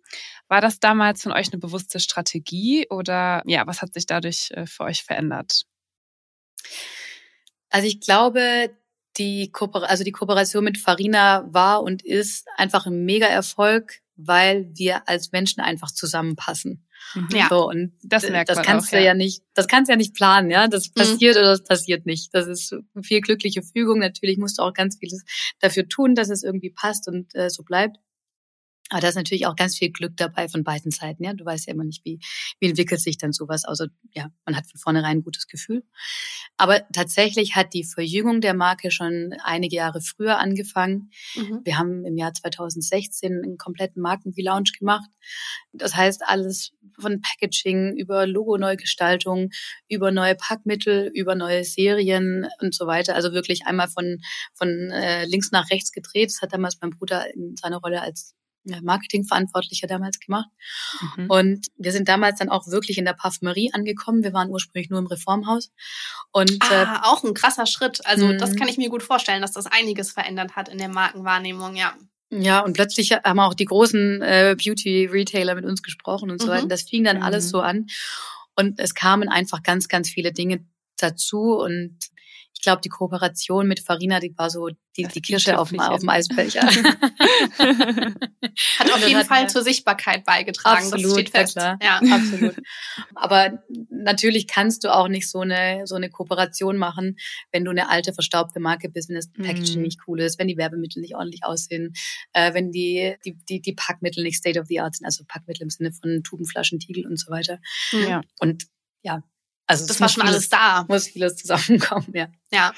War 0.48 0.60
das 0.60 0.80
damals 0.80 1.22
von 1.22 1.32
euch 1.32 1.52
eine 1.52 1.60
bewusste 1.60 2.00
Strategie 2.00 2.86
oder 2.90 3.42
ja, 3.46 3.66
was 3.66 3.80
hat 3.80 3.94
sich 3.94 4.06
dadurch 4.06 4.50
äh, 4.52 4.66
für 4.66 4.84
euch 4.84 5.04
verändert? 5.04 5.66
Also 7.70 7.86
ich 7.86 8.00
glaube, 8.00 8.70
die, 9.18 9.50
Kooper 9.50 9.88
also 9.88 10.04
die 10.04 10.12
Kooperation 10.12 10.64
mit 10.64 10.78
Farina 10.78 11.46
war 11.50 11.82
und 11.82 12.04
ist 12.04 12.46
einfach 12.56 12.86
ein 12.86 13.04
Mega-Erfolg, 13.04 14.00
weil 14.16 14.70
wir 14.74 15.08
als 15.08 15.32
Menschen 15.32 15.60
einfach 15.60 15.90
zusammenpassen. 15.90 16.86
Mhm. 17.14 17.28
Ja, 17.32 17.48
so, 17.48 17.68
und 17.68 17.92
das 18.02 18.28
merkt 18.28 18.48
das 18.48 18.56
man 18.56 18.64
kannst 18.64 18.88
auch, 18.88 18.92
du 18.92 18.98
ja. 18.98 19.06
ja. 19.06 19.14
nicht, 19.14 19.42
das 19.54 19.68
kannst 19.68 19.88
du 19.88 19.92
ja 19.92 19.96
nicht 19.96 20.14
planen, 20.14 20.50
ja. 20.50 20.68
Das 20.68 20.88
mhm. 20.88 20.94
passiert 20.94 21.36
mhm. 21.36 21.40
oder 21.40 21.50
das 21.50 21.64
passiert 21.64 22.06
nicht. 22.06 22.34
Das 22.34 22.46
ist 22.46 22.74
viel 23.02 23.20
glückliche 23.20 23.62
Fügung. 23.62 23.98
Natürlich 23.98 24.38
musst 24.38 24.58
du 24.58 24.62
auch 24.62 24.72
ganz 24.72 24.96
vieles 24.98 25.24
dafür 25.60 25.88
tun, 25.88 26.14
dass 26.14 26.30
es 26.30 26.42
irgendwie 26.42 26.70
passt 26.70 27.08
und 27.08 27.34
äh, 27.34 27.50
so 27.50 27.62
bleibt. 27.62 27.98
Aber 28.90 29.00
da 29.00 29.08
ist 29.08 29.16
natürlich 29.16 29.46
auch 29.46 29.56
ganz 29.56 29.76
viel 29.76 29.90
Glück 29.90 30.16
dabei 30.16 30.48
von 30.48 30.62
beiden 30.62 30.92
Seiten. 30.92 31.24
Ja, 31.24 31.32
du 31.32 31.44
weißt 31.44 31.66
ja 31.66 31.72
immer 31.72 31.84
nicht, 31.84 32.04
wie, 32.04 32.20
wie 32.60 32.68
entwickelt 32.68 33.00
sich 33.00 33.18
dann 33.18 33.32
sowas. 33.32 33.64
Also 33.64 33.86
ja, 34.12 34.28
man 34.44 34.56
hat 34.56 34.66
von 34.66 34.78
vornherein 34.78 35.18
ein 35.18 35.22
gutes 35.22 35.48
Gefühl. 35.48 35.82
Aber 36.56 36.86
tatsächlich 36.92 37.56
hat 37.56 37.74
die 37.74 37.84
Verjüngung 37.84 38.40
der 38.40 38.54
Marke 38.54 38.92
schon 38.92 39.34
einige 39.42 39.76
Jahre 39.76 40.00
früher 40.00 40.38
angefangen. 40.38 41.10
Mhm. 41.34 41.62
Wir 41.64 41.78
haben 41.78 42.04
im 42.04 42.16
Jahr 42.16 42.32
2016 42.32 43.32
einen 43.32 43.58
kompletten 43.58 44.00
Marken-Relaunch 44.02 44.78
gemacht. 44.78 45.10
Das 45.72 45.96
heißt, 45.96 46.22
alles 46.24 46.72
von 46.98 47.20
Packaging 47.20 47.96
über 47.96 48.26
Logo-Neugestaltung, 48.26 49.50
über 49.88 50.12
neue 50.12 50.36
Packmittel, 50.36 51.10
über 51.12 51.34
neue 51.34 51.64
Serien 51.64 52.46
und 52.60 52.74
so 52.74 52.86
weiter. 52.86 53.16
Also 53.16 53.32
wirklich 53.32 53.66
einmal 53.66 53.88
von, 53.88 54.18
von 54.54 54.68
äh, 54.90 55.24
links 55.26 55.50
nach 55.50 55.70
rechts 55.70 55.90
gedreht. 55.90 56.30
Das 56.30 56.40
hat 56.40 56.52
damals 56.52 56.78
mein 56.80 56.90
Bruder 56.90 57.34
in 57.34 57.56
seiner 57.56 57.78
Rolle 57.78 58.00
als 58.00 58.34
Marketingverantwortlicher 58.82 59.86
damals 59.86 60.20
gemacht. 60.20 60.48
Mhm. 61.16 61.30
Und 61.30 61.66
wir 61.76 61.92
sind 61.92 62.08
damals 62.08 62.38
dann 62.38 62.48
auch 62.48 62.66
wirklich 62.66 62.98
in 62.98 63.04
der 63.04 63.14
Parfümerie 63.14 63.72
angekommen. 63.72 64.22
Wir 64.22 64.32
waren 64.32 64.50
ursprünglich 64.50 64.90
nur 64.90 64.98
im 64.98 65.06
Reformhaus. 65.06 65.70
Und 66.32 66.58
ah, 66.60 66.82
äh, 66.82 66.86
auch 67.02 67.24
ein 67.24 67.34
krasser 67.34 67.66
Schritt. 67.66 68.04
Also 68.06 68.32
das 68.32 68.52
mhm. 68.52 68.56
kann 68.56 68.68
ich 68.68 68.78
mir 68.78 68.90
gut 68.90 69.02
vorstellen, 69.02 69.42
dass 69.42 69.52
das 69.52 69.66
einiges 69.66 70.10
verändert 70.12 70.56
hat 70.56 70.68
in 70.68 70.78
der 70.78 70.88
Markenwahrnehmung, 70.88 71.76
ja. 71.76 71.94
Ja, 72.30 72.60
und 72.60 72.72
plötzlich 72.72 73.12
haben 73.12 73.38
auch 73.38 73.54
die 73.54 73.66
großen 73.66 74.20
äh, 74.20 74.56
Beauty-Retailer 74.58 75.54
mit 75.54 75.64
uns 75.64 75.82
gesprochen 75.82 76.30
und 76.30 76.40
so 76.40 76.48
weiter. 76.48 76.64
Mhm. 76.64 76.70
Das 76.70 76.82
fing 76.82 77.04
dann 77.04 77.22
alles 77.22 77.46
mhm. 77.46 77.50
so 77.50 77.60
an. 77.60 77.86
Und 78.56 78.80
es 78.80 78.94
kamen 78.94 79.28
einfach 79.28 79.62
ganz, 79.62 79.86
ganz 79.86 80.08
viele 80.08 80.32
Dinge 80.32 80.64
dazu. 80.98 81.56
Und 81.56 81.98
glaube, 82.66 82.82
die 82.82 82.88
Kooperation 82.88 83.68
mit 83.68 83.78
Farina, 83.80 84.18
die 84.18 84.36
war 84.36 84.50
so 84.50 84.68
die, 84.96 85.04
die 85.04 85.22
Kirsche 85.22 85.56
auf 85.58 85.70
dem, 85.70 85.78
auf 85.78 86.00
dem 86.00 86.08
Eisbecher. 86.08 86.62
Hat 88.78 88.92
auf 88.92 89.06
jeden 89.06 89.24
Fall 89.24 89.48
zur 89.48 89.62
Sichtbarkeit 89.62 90.24
beigetragen. 90.24 90.78
Absolut, 90.78 91.04
das 91.04 91.12
steht 91.12 91.30
fest. 91.30 91.56
Klar. 91.56 91.78
Ja, 91.80 92.00
absolut. 92.10 92.56
Aber 93.14 93.62
natürlich 93.90 94.48
kannst 94.48 94.82
du 94.82 94.92
auch 94.92 95.06
nicht 95.06 95.30
so 95.30 95.40
eine, 95.40 95.86
so 95.86 95.94
eine 95.94 96.10
Kooperation 96.10 96.76
machen, 96.76 97.16
wenn 97.52 97.64
du 97.64 97.70
eine 97.70 97.88
alte, 97.88 98.12
verstaubte 98.12 98.58
Marke 98.58 98.88
bist, 98.88 99.08
wenn 99.10 99.16
das 99.16 99.30
Packaging 99.32 99.78
mm. 99.78 99.82
nicht 99.82 100.00
cool 100.08 100.20
ist, 100.20 100.40
wenn 100.40 100.48
die 100.48 100.56
Werbemittel 100.56 101.00
nicht 101.00 101.14
ordentlich 101.14 101.44
aussehen, 101.44 101.92
äh, 102.32 102.52
wenn 102.52 102.72
die, 102.72 103.14
die, 103.24 103.38
die, 103.48 103.60
die 103.60 103.74
Packmittel 103.74 104.24
nicht 104.24 104.38
state 104.38 104.58
of 104.58 104.66
the 104.66 104.80
art 104.80 104.96
sind, 104.96 105.06
also 105.06 105.22
Packmittel 105.28 105.62
im 105.62 105.70
Sinne 105.70 105.92
von 105.92 106.24
Tubenflaschen, 106.24 106.80
Tiegel 106.80 107.06
und 107.06 107.20
so 107.20 107.30
weiter. 107.30 107.60
Ja. 107.92 108.22
Und 108.40 108.64
ja, 109.02 109.22
also 109.66 109.86
das 109.86 110.00
war 110.00 110.08
schon 110.08 110.22
alles 110.22 110.48
da. 110.48 110.84
Muss 110.88 111.08
vieles 111.08 111.36
zusammenkommen, 111.36 112.12
ja. 112.14 112.28
Ja. 112.52 112.72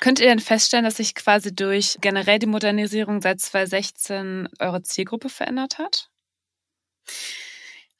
Könnt 0.00 0.20
ihr 0.20 0.26
denn 0.26 0.38
feststellen, 0.38 0.84
dass 0.84 0.96
sich 0.96 1.14
quasi 1.14 1.54
durch 1.54 1.98
generell 2.00 2.38
die 2.38 2.46
Modernisierung 2.46 3.20
seit 3.20 3.40
2016 3.40 4.48
eure 4.60 4.82
Zielgruppe 4.82 5.28
verändert 5.28 5.78
hat? 5.78 6.10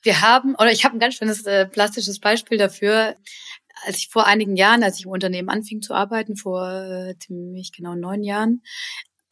Wir 0.02 0.20
haben, 0.20 0.54
oder 0.54 0.70
ich 0.70 0.84
habe 0.84 0.96
ein 0.96 1.00
ganz 1.00 1.16
schönes 1.16 1.44
äh, 1.46 1.66
plastisches 1.66 2.20
Beispiel 2.20 2.58
dafür. 2.58 3.16
Als 3.84 3.98
ich 3.98 4.08
vor 4.08 4.26
einigen 4.26 4.56
Jahren, 4.56 4.82
als 4.82 4.98
ich 4.98 5.04
im 5.04 5.10
Unternehmen 5.10 5.48
anfing 5.48 5.82
zu 5.82 5.94
arbeiten, 5.94 6.36
vor 6.36 6.68
äh, 6.68 7.18
ziemlich 7.18 7.72
genau 7.72 7.94
neun 7.94 8.22
Jahren, 8.22 8.62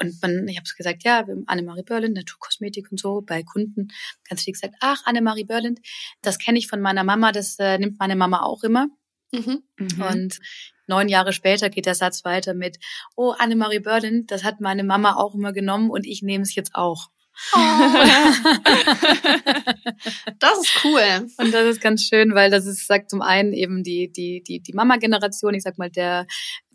und 0.00 0.20
man, 0.22 0.46
ich 0.48 0.56
habe 0.56 0.64
es 0.64 0.76
gesagt, 0.76 1.04
ja, 1.04 1.26
wir 1.26 1.34
haben 1.34 1.44
Annemarie 1.46 1.82
Berlind, 1.82 2.14
Naturkosmetik 2.14 2.90
und 2.90 3.00
so, 3.00 3.22
bei 3.22 3.42
Kunden 3.42 3.88
ganz 4.28 4.42
viel 4.42 4.52
gesagt, 4.52 4.74
ach, 4.80 5.02
Annemarie 5.04 5.44
Berlind, 5.44 5.80
das 6.22 6.38
kenne 6.38 6.58
ich 6.58 6.68
von 6.68 6.80
meiner 6.80 7.04
Mama, 7.04 7.32
das 7.32 7.58
äh, 7.58 7.78
nimmt 7.78 7.98
meine 7.98 8.16
Mama 8.16 8.42
auch 8.42 8.62
immer. 8.62 8.88
Mhm. 9.32 9.62
mhm. 9.76 10.02
Und 10.02 10.38
neun 10.86 11.08
Jahre 11.08 11.32
später 11.32 11.70
geht 11.70 11.86
der 11.86 11.94
Satz 11.94 12.24
weiter 12.24 12.54
mit, 12.54 12.78
oh, 13.16 13.30
Annemarie 13.30 13.80
Berlind, 13.80 14.30
das 14.30 14.44
hat 14.44 14.60
meine 14.60 14.84
Mama 14.84 15.16
auch 15.16 15.34
immer 15.34 15.52
genommen 15.52 15.90
und 15.90 16.06
ich 16.06 16.22
nehme 16.22 16.42
es 16.42 16.54
jetzt 16.54 16.74
auch. 16.74 17.08
Oh. 17.52 17.58
das 20.38 20.58
ist 20.58 20.84
cool. 20.84 21.28
Und 21.36 21.52
das 21.52 21.66
ist 21.66 21.82
ganz 21.82 22.02
schön, 22.02 22.34
weil 22.34 22.50
das 22.50 22.66
ist, 22.66 22.86
sagt 22.86 23.10
zum 23.10 23.20
einen 23.20 23.52
eben 23.52 23.82
die, 23.82 24.10
die, 24.10 24.42
die, 24.42 24.60
die 24.60 24.72
Mama-Generation, 24.72 25.54
ich 25.54 25.62
sag 25.62 25.76
mal, 25.76 25.90
der 25.90 26.26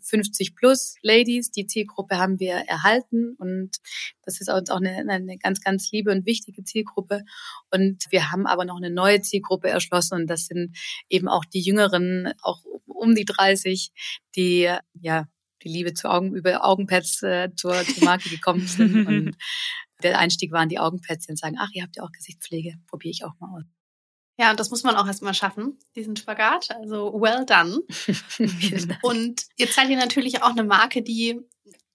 50 0.02 0.54
plus 0.54 0.96
Ladies. 1.02 1.50
Die 1.50 1.66
Zielgruppe 1.66 2.18
haben 2.18 2.38
wir 2.40 2.54
erhalten 2.54 3.34
und 3.38 3.70
das 4.22 4.40
ist 4.40 4.50
uns 4.50 4.70
auch 4.70 4.80
eine, 4.80 4.96
eine 5.08 5.38
ganz, 5.38 5.60
ganz 5.60 5.90
liebe 5.92 6.10
und 6.10 6.26
wichtige 6.26 6.64
Zielgruppe. 6.64 7.22
Und 7.70 8.04
wir 8.10 8.30
haben 8.30 8.46
aber 8.46 8.64
noch 8.64 8.76
eine 8.76 8.90
neue 8.90 9.20
Zielgruppe 9.20 9.68
erschlossen 9.68 10.14
und 10.14 10.26
das 10.28 10.46
sind 10.46 10.76
eben 11.08 11.28
auch 11.28 11.44
die 11.44 11.60
Jüngeren, 11.60 12.32
auch 12.42 12.62
um 12.86 13.14
die 13.14 13.24
30, 13.24 13.92
die 14.36 14.70
ja 15.00 15.28
die 15.62 15.68
Liebe 15.68 15.94
zu 15.94 16.10
Augen 16.10 16.34
über 16.34 16.64
Augenpads 16.64 17.22
äh, 17.22 17.50
zur, 17.54 17.74
zur 17.84 18.04
Marke 18.04 18.28
gekommen 18.28 18.66
sind 18.66 19.06
und 19.06 19.36
der 20.02 20.18
Einstieg 20.18 20.52
waren 20.52 20.68
die 20.68 20.78
Augenpads, 20.78 21.26
die 21.26 21.36
sagen, 21.36 21.56
ach, 21.58 21.70
ihr 21.72 21.84
habt 21.84 21.96
ja 21.96 22.02
auch 22.02 22.12
Gesichtspflege, 22.12 22.74
probiere 22.88 23.12
ich 23.12 23.24
auch 23.24 23.38
mal 23.38 23.58
aus. 23.58 23.81
Ja, 24.42 24.50
und 24.50 24.58
das 24.58 24.70
muss 24.70 24.82
man 24.82 24.96
auch 24.96 25.06
erstmal 25.06 25.34
schaffen, 25.34 25.78
diesen 25.94 26.16
Spagat. 26.16 26.72
Also 26.72 27.12
well 27.12 27.46
done. 27.46 27.80
und 29.02 29.46
jetzt 29.56 29.76
seid 29.76 29.88
ihr 29.88 29.96
natürlich 29.96 30.42
auch 30.42 30.50
eine 30.50 30.64
Marke, 30.64 31.00
die 31.00 31.38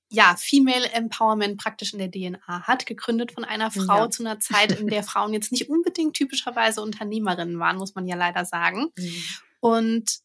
ja, 0.09 0.33
Female 0.39 0.89
Empowerment 0.93 1.57
praktisch 1.57 1.91
in 1.91 1.99
der 1.99 2.09
DNA 2.09 2.61
hat, 2.65 2.85
gegründet 2.85 3.33
von 3.33 3.43
einer 3.43 3.69
Frau 3.69 4.05
ja. 4.05 4.09
zu 4.09 4.23
einer 4.23 4.39
Zeit, 4.39 4.79
in 4.79 4.87
der 4.87 5.03
Frauen 5.03 5.33
jetzt 5.33 5.51
nicht 5.51 5.69
unbedingt 5.69 6.13
typischerweise 6.13 6.81
Unternehmerinnen 6.81 7.59
waren, 7.59 7.75
muss 7.75 7.95
man 7.95 8.07
ja 8.07 8.15
leider 8.15 8.45
sagen. 8.45 8.93
Mhm. 8.97 9.23
Und 9.59 10.19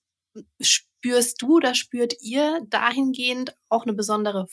spürst 0.60 1.42
du 1.42 1.56
oder 1.56 1.74
spürt 1.74 2.14
ihr 2.20 2.60
dahingehend 2.68 3.56
auch 3.68 3.82
eine 3.82 3.94
besondere 3.94 4.46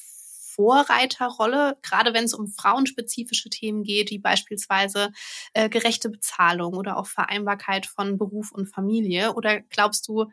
Vorreiterrolle, 0.59 1.77
gerade 1.81 2.13
wenn 2.13 2.25
es 2.25 2.33
um 2.33 2.47
frauenspezifische 2.47 3.49
Themen 3.49 3.83
geht, 3.83 4.09
wie 4.09 4.19
beispielsweise 4.19 5.13
äh, 5.53 5.69
gerechte 5.69 6.09
Bezahlung 6.09 6.73
oder 6.73 6.97
auch 6.97 7.07
Vereinbarkeit 7.07 7.85
von 7.85 8.17
Beruf 8.17 8.51
und 8.51 8.67
Familie? 8.67 9.35
Oder 9.35 9.61
glaubst 9.61 10.09
du, 10.09 10.25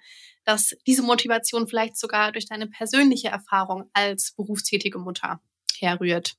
dass 0.45 0.75
diese 0.85 1.05
Motivation 1.05 1.69
vielleicht 1.69 1.97
sogar 1.97 2.33
durch 2.33 2.47
deine 2.47 2.67
persönliche 2.67 3.29
Erfahrung 3.29 3.89
als 3.93 4.33
berufstätige 4.33 4.99
Mutter 4.99 5.41
herrührt? 5.79 6.35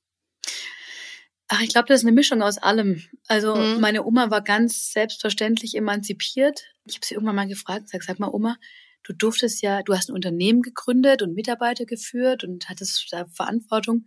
Ach, 1.48 1.62
ich 1.62 1.70
glaube, 1.70 1.88
das 1.88 2.00
ist 2.00 2.06
eine 2.06 2.14
Mischung 2.14 2.42
aus 2.42 2.58
allem. 2.58 3.02
Also 3.26 3.56
mhm. 3.56 3.80
meine 3.80 4.04
Oma 4.04 4.30
war 4.30 4.42
ganz 4.42 4.92
selbstverständlich 4.92 5.74
emanzipiert. 5.74 6.66
Ich 6.84 6.96
habe 6.96 7.06
sie 7.06 7.14
irgendwann 7.14 7.36
mal 7.36 7.48
gefragt, 7.48 7.88
sag, 7.88 8.02
sag 8.02 8.18
mal, 8.18 8.28
Oma, 8.28 8.58
du 9.08 9.14
durftest 9.14 9.62
ja, 9.62 9.82
du 9.82 9.94
hast 9.94 10.10
ein 10.10 10.14
Unternehmen 10.14 10.60
gegründet 10.60 11.22
und 11.22 11.34
Mitarbeiter 11.34 11.86
geführt 11.86 12.44
und 12.44 12.68
hattest 12.68 13.08
da 13.10 13.24
Verantwortung, 13.32 14.04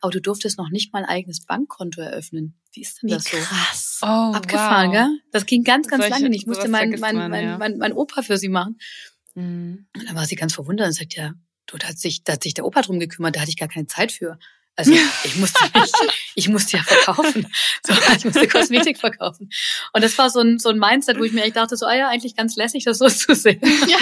aber 0.00 0.12
du 0.12 0.20
durftest 0.20 0.58
noch 0.58 0.70
nicht 0.70 0.92
mal 0.92 1.00
ein 1.00 1.08
eigenes 1.08 1.44
Bankkonto 1.44 2.00
eröffnen. 2.00 2.54
Wie 2.72 2.82
ist 2.82 3.02
denn 3.02 3.10
das 3.10 3.26
Wie 3.26 3.36
krass. 3.36 3.98
so? 4.00 4.06
Oh, 4.06 4.32
Abgefahren, 4.32 4.88
wow. 4.88 4.94
gell? 4.94 5.18
Das 5.32 5.46
ging 5.46 5.64
ganz, 5.64 5.88
ganz 5.88 6.02
Solche, 6.02 6.14
lange 6.14 6.30
nicht. 6.30 6.42
Ich 6.42 6.46
musste 6.46 6.68
mein, 6.68 6.90
mein, 6.90 7.16
man, 7.16 7.30
mein, 7.30 7.44
ja. 7.44 7.58
mein, 7.58 7.78
mein, 7.78 7.92
Opa 7.92 8.22
für 8.22 8.38
sie 8.38 8.48
machen. 8.48 8.78
Mhm. 9.34 9.86
Und 9.94 10.08
dann 10.08 10.14
war 10.14 10.26
sie 10.26 10.36
ganz 10.36 10.54
verwundert 10.54 10.86
und 10.86 10.92
sagt, 10.92 11.16
ja, 11.16 11.34
du, 11.66 11.76
da 11.76 11.88
hat 11.88 11.98
sich, 11.98 12.22
da 12.22 12.34
hat 12.34 12.42
sich 12.44 12.54
der 12.54 12.64
Opa 12.64 12.82
drum 12.82 13.00
gekümmert, 13.00 13.34
da 13.34 13.40
hatte 13.40 13.50
ich 13.50 13.58
gar 13.58 13.68
keine 13.68 13.86
Zeit 13.86 14.12
für. 14.12 14.38
Also 14.76 14.92
ich 15.24 15.36
musste 15.36 15.64
mich, 15.74 15.92
ich 16.34 16.48
musste 16.48 16.76
ja 16.76 16.82
verkaufen. 16.82 17.46
So, 17.86 17.94
ich 18.16 18.24
musste 18.24 18.48
Kosmetik 18.48 18.98
verkaufen. 18.98 19.50
Und 19.92 20.02
das 20.02 20.16
war 20.18 20.30
so 20.30 20.40
ein, 20.40 20.58
so 20.58 20.70
ein 20.70 20.78
Mindset, 20.78 21.18
wo 21.18 21.24
ich 21.24 21.32
mir 21.32 21.42
eigentlich 21.42 21.54
dachte, 21.54 21.76
so, 21.76 21.86
ah 21.86 21.94
ja, 21.94 22.08
eigentlich 22.08 22.34
ganz 22.34 22.56
lässig, 22.56 22.84
das 22.84 22.98
so 22.98 23.08
zu 23.08 23.34
sehen. 23.34 23.60
Ja. 23.86 23.98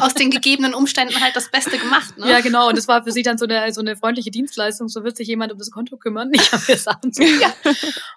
Aus 0.00 0.14
den 0.14 0.30
gegebenen 0.30 0.74
Umständen 0.74 1.20
halt 1.20 1.36
das 1.36 1.50
Beste 1.50 1.78
gemacht, 1.78 2.18
ne? 2.18 2.30
Ja, 2.30 2.40
genau. 2.40 2.68
Und 2.68 2.76
das 2.76 2.88
war 2.88 3.02
für 3.04 3.12
sie 3.12 3.22
dann 3.22 3.38
so 3.38 3.46
eine, 3.46 3.72
so 3.72 3.80
eine 3.80 3.96
freundliche 3.96 4.30
Dienstleistung. 4.30 4.88
So 4.88 5.04
wird 5.04 5.16
sich 5.16 5.28
jemand 5.28 5.52
um 5.52 5.58
das 5.58 5.70
Konto 5.70 5.96
kümmern. 5.96 6.30
Ich 6.32 6.52
habe 6.52 6.62
mir 6.68 6.76
Sachen 6.76 7.12
zu. 7.12 7.22
Ja. 7.22 7.54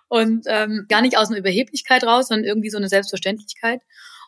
Und 0.08 0.46
ähm, 0.48 0.86
gar 0.90 1.02
nicht 1.02 1.18
aus 1.18 1.30
einer 1.30 1.38
Überheblichkeit 1.38 2.04
raus, 2.04 2.28
sondern 2.28 2.46
irgendwie 2.46 2.70
so 2.70 2.78
eine 2.78 2.90
Selbstverständlichkeit. 2.90 3.82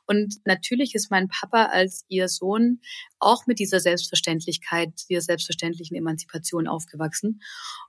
Und 0.07 0.35
natürlich 0.45 0.95
ist 0.95 1.11
mein 1.11 1.27
Papa 1.27 1.65
als 1.65 2.05
ihr 2.07 2.27
Sohn 2.27 2.79
auch 3.19 3.47
mit 3.47 3.59
dieser 3.59 3.79
Selbstverständlichkeit, 3.79 4.93
dieser 5.09 5.21
selbstverständlichen 5.21 5.95
Emanzipation 5.95 6.67
aufgewachsen. 6.67 7.41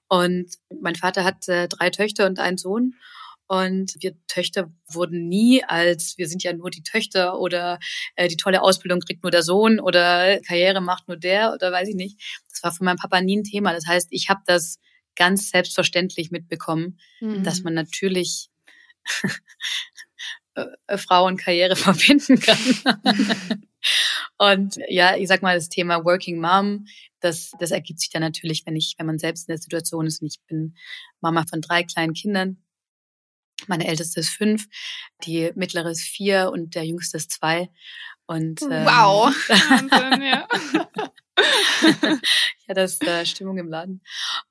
Und 0.09 0.55
mein 0.81 0.95
Vater 0.95 1.25
hat 1.25 1.49
äh, 1.49 1.69
drei 1.69 1.91
Töchter 1.91 2.27
und 2.27 2.39
einen 2.39 2.59
Sohn. 2.59 2.95
Und 3.49 3.95
wir 4.01 4.17
Töchter 4.27 4.73
wurden 4.89 5.29
nie 5.29 5.63
als, 5.63 6.19
wir 6.19 6.29
sind 6.29 6.43
ja 6.43 6.53
nur 6.53 6.71
die 6.71 6.83
Töchter 6.83 7.39
oder 7.39 7.79
äh, 8.17 8.27
die 8.29 8.37
tolle 8.37 8.61
Ausbildung 8.63 9.01
kriegt 9.01 9.23
nur 9.23 9.31
der 9.31 9.43
Sohn 9.43 9.79
oder 9.79 10.41
Karriere 10.41 10.81
macht 10.81 11.07
nur 11.07 11.17
der 11.17 11.53
oder 11.55 11.71
weiß 11.71 11.89
ich 11.89 11.95
nicht. 11.95 12.21
Das 12.51 12.63
war 12.65 12.73
von 12.73 12.87
meinem 12.87 12.97
Papa 12.97 13.21
nie 13.21 13.37
ein 13.37 13.45
Thema. 13.45 13.73
Das 13.73 13.87
heißt, 13.87 14.09
ich 14.11 14.29
habe 14.29 14.41
das 14.47 14.81
ganz 15.15 15.51
selbstverständlich 15.51 16.31
mitbekommen, 16.33 16.99
mhm. 17.21 17.45
dass 17.45 17.63
man 17.63 17.75
natürlich 17.75 18.51
äh, 20.57 20.67
äh, 20.87 20.99
Frauenkarriere 20.99 21.77
verbinden 21.77 22.41
kann. 22.41 22.59
und 24.39 24.79
ja, 24.89 25.17
ich 25.17 25.29
sag 25.29 25.43
mal, 25.43 25.55
das 25.55 25.69
Thema 25.69 26.05
Working 26.05 26.41
Mom, 26.41 26.87
das, 27.21 27.53
das 27.59 27.71
ergibt 27.71 28.01
sich 28.01 28.11
dann 28.11 28.23
natürlich, 28.23 28.65
wenn 28.65 28.75
ich, 28.75 28.95
wenn 28.99 29.07
man 29.07 29.19
selbst 29.19 29.49
in 29.49 29.53
der 29.53 29.61
Situation 29.61 30.07
ist 30.07 30.23
und 30.23 30.29
ich 30.29 30.41
bin 30.47 30.75
Mama 31.21 31.45
von 31.49 31.61
drei 31.61 31.83
kleinen 31.83 32.15
Kindern. 32.15 32.57
Meine 33.67 33.87
älteste 33.87 34.21
ist 34.21 34.31
fünf, 34.31 34.67
die 35.25 35.51
mittlere 35.55 35.91
ist 35.91 36.03
vier 36.03 36.51
und 36.53 36.75
der 36.75 36.85
jüngste 36.85 37.19
ist 37.19 37.33
zwei. 37.33 37.71
Und 38.27 38.63
ähm, 38.63 38.85
wow, 38.85 39.35
Wahnsinn, 39.49 40.23
ja. 40.23 40.49
ja, 42.67 42.75
das 42.75 42.95
ist 42.95 43.05
äh, 43.07 43.25
Stimmung 43.25 43.59
im 43.59 43.69
Laden. 43.69 44.03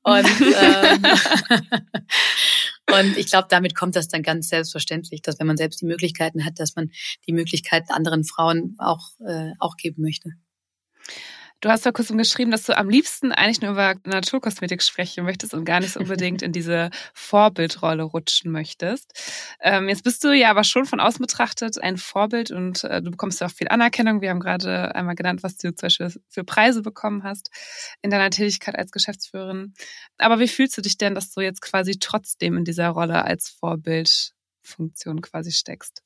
Und 0.03 0.25
ähm, 0.41 1.03
Und 2.91 3.17
ich 3.17 3.27
glaube, 3.27 3.47
damit 3.49 3.75
kommt 3.75 3.95
das 3.95 4.07
dann 4.07 4.21
ganz 4.21 4.49
selbstverständlich, 4.49 5.21
dass 5.21 5.39
wenn 5.39 5.47
man 5.47 5.57
selbst 5.57 5.81
die 5.81 5.85
Möglichkeiten 5.85 6.45
hat, 6.45 6.59
dass 6.59 6.75
man 6.75 6.91
die 7.27 7.33
Möglichkeiten 7.33 7.91
anderen 7.91 8.23
Frauen 8.23 8.75
auch, 8.77 9.09
äh, 9.27 9.51
auch 9.59 9.75
geben 9.75 10.03
möchte. 10.03 10.31
Du 11.61 11.69
hast 11.69 11.85
ja 11.85 11.91
kurz 11.91 12.09
geschrieben, 12.09 12.51
dass 12.51 12.63
du 12.63 12.77
am 12.77 12.89
liebsten 12.89 13.31
eigentlich 13.31 13.61
nur 13.61 13.71
über 13.71 13.95
Naturkosmetik 14.03 14.83
sprechen 14.83 15.23
möchtest 15.23 15.53
und 15.53 15.65
gar 15.65 15.79
nicht 15.79 15.95
unbedingt 15.95 16.41
in 16.41 16.51
diese 16.51 16.89
Vorbildrolle 17.13 18.03
rutschen 18.03 18.51
möchtest. 18.51 19.13
Ähm, 19.61 19.89
jetzt 19.89 20.03
bist 20.03 20.23
du 20.23 20.31
ja 20.31 20.51
aber 20.51 20.63
schon 20.63 20.85
von 20.85 20.99
außen 20.99 21.21
betrachtet 21.21 21.81
ein 21.81 21.97
Vorbild 21.97 22.51
und 22.51 22.83
äh, 22.83 23.01
du 23.01 23.09
bekommst 23.09 23.41
ja 23.41 23.47
auch 23.47 23.51
viel 23.51 23.69
Anerkennung. 23.69 24.21
Wir 24.21 24.29
haben 24.29 24.41
gerade 24.41 24.93
einmal 24.93 25.15
genannt, 25.15 25.43
was 25.43 25.57
du 25.57 25.73
zum 25.73 25.87
Beispiel 25.87 26.13
für 26.29 26.43
Preise 26.43 26.81
bekommen 26.81 27.23
hast 27.23 27.49
in 28.01 28.11
deiner 28.11 28.29
Tätigkeit 28.29 28.77
als 28.77 28.91
Geschäftsführerin. 28.91 29.73
Aber 30.17 30.39
wie 30.39 30.47
fühlst 30.47 30.77
du 30.77 30.81
dich 30.81 30.97
denn, 30.97 31.15
dass 31.15 31.31
du 31.31 31.41
jetzt 31.41 31.61
quasi 31.61 31.97
trotzdem 31.99 32.57
in 32.57 32.65
dieser 32.65 32.89
Rolle 32.89 33.23
als 33.23 33.49
Vorbildfunktion 33.49 35.21
quasi 35.21 35.51
steckst? 35.51 36.03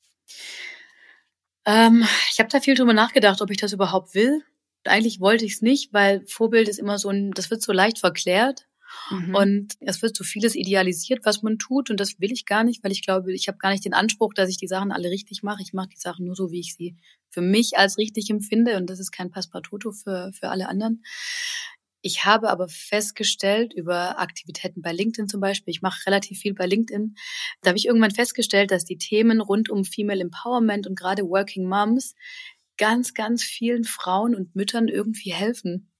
Ähm, 1.66 2.06
ich 2.30 2.38
habe 2.38 2.48
da 2.48 2.60
viel 2.60 2.76
drüber 2.76 2.94
nachgedacht, 2.94 3.42
ob 3.42 3.50
ich 3.50 3.58
das 3.58 3.72
überhaupt 3.72 4.14
will 4.14 4.42
eigentlich 4.84 5.20
wollte 5.20 5.44
ich 5.44 5.54
es 5.54 5.62
nicht, 5.62 5.92
weil 5.92 6.24
Vorbild 6.26 6.68
ist 6.68 6.78
immer 6.78 6.98
so 6.98 7.08
ein, 7.08 7.32
das 7.32 7.50
wird 7.50 7.62
so 7.62 7.72
leicht 7.72 7.98
verklärt. 7.98 8.66
Mhm. 9.10 9.34
Und 9.34 9.74
es 9.80 10.02
wird 10.02 10.16
so 10.16 10.24
vieles 10.24 10.56
idealisiert, 10.56 11.20
was 11.24 11.42
man 11.42 11.58
tut. 11.58 11.90
Und 11.90 12.00
das 12.00 12.20
will 12.20 12.32
ich 12.32 12.44
gar 12.44 12.64
nicht, 12.64 12.82
weil 12.82 12.92
ich 12.92 13.04
glaube, 13.04 13.32
ich 13.32 13.48
habe 13.48 13.58
gar 13.58 13.70
nicht 13.70 13.84
den 13.84 13.94
Anspruch, 13.94 14.34
dass 14.34 14.48
ich 14.48 14.56
die 14.56 14.66
Sachen 14.66 14.90
alle 14.90 15.10
richtig 15.10 15.42
mache. 15.42 15.62
Ich 15.62 15.72
mache 15.72 15.88
die 15.88 16.00
Sachen 16.00 16.26
nur 16.26 16.34
so, 16.34 16.50
wie 16.50 16.60
ich 16.60 16.74
sie 16.74 16.96
für 17.28 17.40
mich 17.40 17.78
als 17.78 17.98
richtig 17.98 18.30
empfinde. 18.30 18.76
Und 18.76 18.90
das 18.90 18.98
ist 18.98 19.12
kein 19.12 19.30
Passepartout 19.30 19.92
für, 19.92 20.32
für 20.32 20.48
alle 20.48 20.68
anderen. 20.68 21.02
Ich 22.02 22.24
habe 22.24 22.48
aber 22.48 22.68
festgestellt 22.68 23.74
über 23.74 24.18
Aktivitäten 24.18 24.80
bei 24.80 24.92
LinkedIn 24.92 25.28
zum 25.28 25.40
Beispiel, 25.40 25.72
ich 25.72 25.82
mache 25.82 26.06
relativ 26.06 26.38
viel 26.38 26.54
bei 26.54 26.66
LinkedIn, 26.66 27.14
da 27.60 27.68
habe 27.68 27.78
ich 27.78 27.86
irgendwann 27.86 28.10
festgestellt, 28.10 28.70
dass 28.70 28.86
die 28.86 28.96
Themen 28.96 29.40
rund 29.42 29.68
um 29.68 29.84
Female 29.84 30.22
Empowerment 30.22 30.86
und 30.86 30.98
gerade 30.98 31.28
Working 31.28 31.68
Moms 31.68 32.14
ganz, 32.80 33.12
ganz 33.12 33.44
vielen 33.44 33.84
Frauen 33.84 34.34
und 34.34 34.56
Müttern 34.56 34.88
irgendwie 34.88 35.32
helfen. 35.32 35.92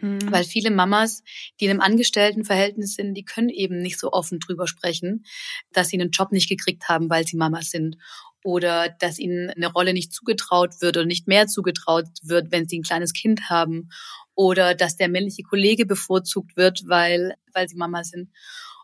Mhm. 0.00 0.30
Weil 0.30 0.44
viele 0.44 0.70
Mamas, 0.70 1.24
die 1.60 1.64
in 1.64 1.72
einem 1.72 1.80
Angestelltenverhältnis 1.80 2.94
sind, 2.94 3.14
die 3.14 3.24
können 3.24 3.48
eben 3.48 3.78
nicht 3.78 3.98
so 3.98 4.12
offen 4.12 4.38
drüber 4.38 4.68
sprechen, 4.68 5.24
dass 5.72 5.88
sie 5.88 6.00
einen 6.00 6.12
Job 6.12 6.30
nicht 6.30 6.48
gekriegt 6.48 6.88
haben, 6.88 7.10
weil 7.10 7.26
sie 7.26 7.36
Mamas 7.36 7.70
sind. 7.70 7.96
Oder 8.44 8.88
dass 8.88 9.18
ihnen 9.18 9.50
eine 9.50 9.66
Rolle 9.66 9.92
nicht 9.92 10.12
zugetraut 10.12 10.80
wird 10.80 10.96
oder 10.96 11.06
nicht 11.06 11.26
mehr 11.26 11.48
zugetraut 11.48 12.06
wird, 12.22 12.52
wenn 12.52 12.68
sie 12.68 12.78
ein 12.78 12.84
kleines 12.84 13.12
Kind 13.12 13.50
haben. 13.50 13.88
Oder 14.36 14.76
dass 14.76 14.96
der 14.96 15.08
männliche 15.08 15.42
Kollege 15.42 15.86
bevorzugt 15.86 16.56
wird, 16.56 16.84
weil, 16.86 17.34
weil 17.52 17.68
sie 17.68 17.76
Mama 17.76 18.04
sind. 18.04 18.30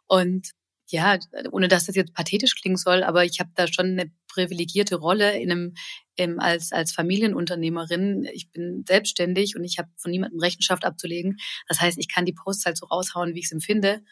Und 0.09 0.51
ja, 0.95 1.19
ohne 1.51 1.67
dass 1.67 1.87
das 1.87 1.97
jetzt 1.97 2.15
pathetisch 2.15 2.55
klingen 2.55 2.77
soll, 2.77 3.03
aber 3.03 3.25
ich 3.25 3.41
habe 3.41 3.51
da 3.57 3.67
schon 3.67 3.87
eine 3.87 4.13
privilegierte 4.29 4.95
Rolle 4.95 5.37
in 5.37 5.51
einem, 5.51 5.75
im, 6.15 6.39
als, 6.39 6.71
als 6.71 6.93
Familienunternehmerin. 6.93 8.29
Ich 8.33 8.51
bin 8.53 8.85
selbstständig 8.87 9.57
und 9.57 9.65
ich 9.65 9.79
habe 9.79 9.89
von 9.97 10.13
niemandem 10.13 10.39
Rechenschaft 10.39 10.85
abzulegen. 10.85 11.39
Das 11.67 11.81
heißt, 11.81 11.99
ich 11.99 12.09
kann 12.09 12.25
die 12.25 12.33
Posts 12.33 12.67
halt 12.67 12.77
so 12.79 12.87
raushauen, 12.87 13.35
wie 13.35 13.41
ich 13.41 13.47
es 13.47 13.53
empfinde. 13.53 14.03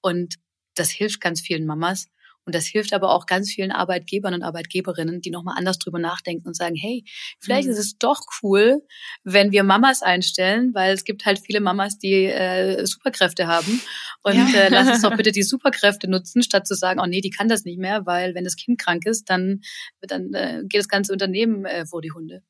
Und 0.00 0.36
das 0.74 0.90
hilft 0.90 1.20
ganz 1.20 1.42
vielen 1.42 1.66
Mamas. 1.66 2.06
Und 2.50 2.54
das 2.56 2.66
hilft 2.66 2.92
aber 2.92 3.10
auch 3.14 3.26
ganz 3.26 3.48
vielen 3.48 3.70
Arbeitgebern 3.70 4.34
und 4.34 4.42
Arbeitgeberinnen, 4.42 5.20
die 5.20 5.30
nochmal 5.30 5.54
anders 5.56 5.78
drüber 5.78 6.00
nachdenken 6.00 6.48
und 6.48 6.56
sagen, 6.56 6.74
hey, 6.74 7.04
vielleicht 7.38 7.68
mhm. 7.68 7.74
ist 7.74 7.78
es 7.78 7.96
doch 7.96 8.20
cool, 8.42 8.82
wenn 9.22 9.52
wir 9.52 9.62
Mamas 9.62 10.02
einstellen, 10.02 10.74
weil 10.74 10.92
es 10.92 11.04
gibt 11.04 11.26
halt 11.26 11.38
viele 11.38 11.60
Mamas, 11.60 11.96
die 11.98 12.24
äh, 12.24 12.84
Superkräfte 12.84 13.46
haben. 13.46 13.80
Und 14.24 14.34
ja. 14.34 14.62
äh, 14.62 14.68
lass 14.68 14.88
uns 14.88 15.02
doch 15.02 15.14
bitte 15.16 15.30
die 15.30 15.44
Superkräfte 15.44 16.10
nutzen, 16.10 16.42
statt 16.42 16.66
zu 16.66 16.74
sagen, 16.74 16.98
oh 16.98 17.06
nee, 17.06 17.20
die 17.20 17.30
kann 17.30 17.46
das 17.46 17.64
nicht 17.64 17.78
mehr, 17.78 18.04
weil 18.04 18.34
wenn 18.34 18.42
das 18.42 18.56
Kind 18.56 18.80
krank 18.80 19.06
ist, 19.06 19.30
dann, 19.30 19.60
dann 20.00 20.34
äh, 20.34 20.62
geht 20.64 20.80
das 20.80 20.88
ganze 20.88 21.12
Unternehmen 21.12 21.66
äh, 21.66 21.86
vor 21.86 22.02
die 22.02 22.10
Hunde. 22.10 22.42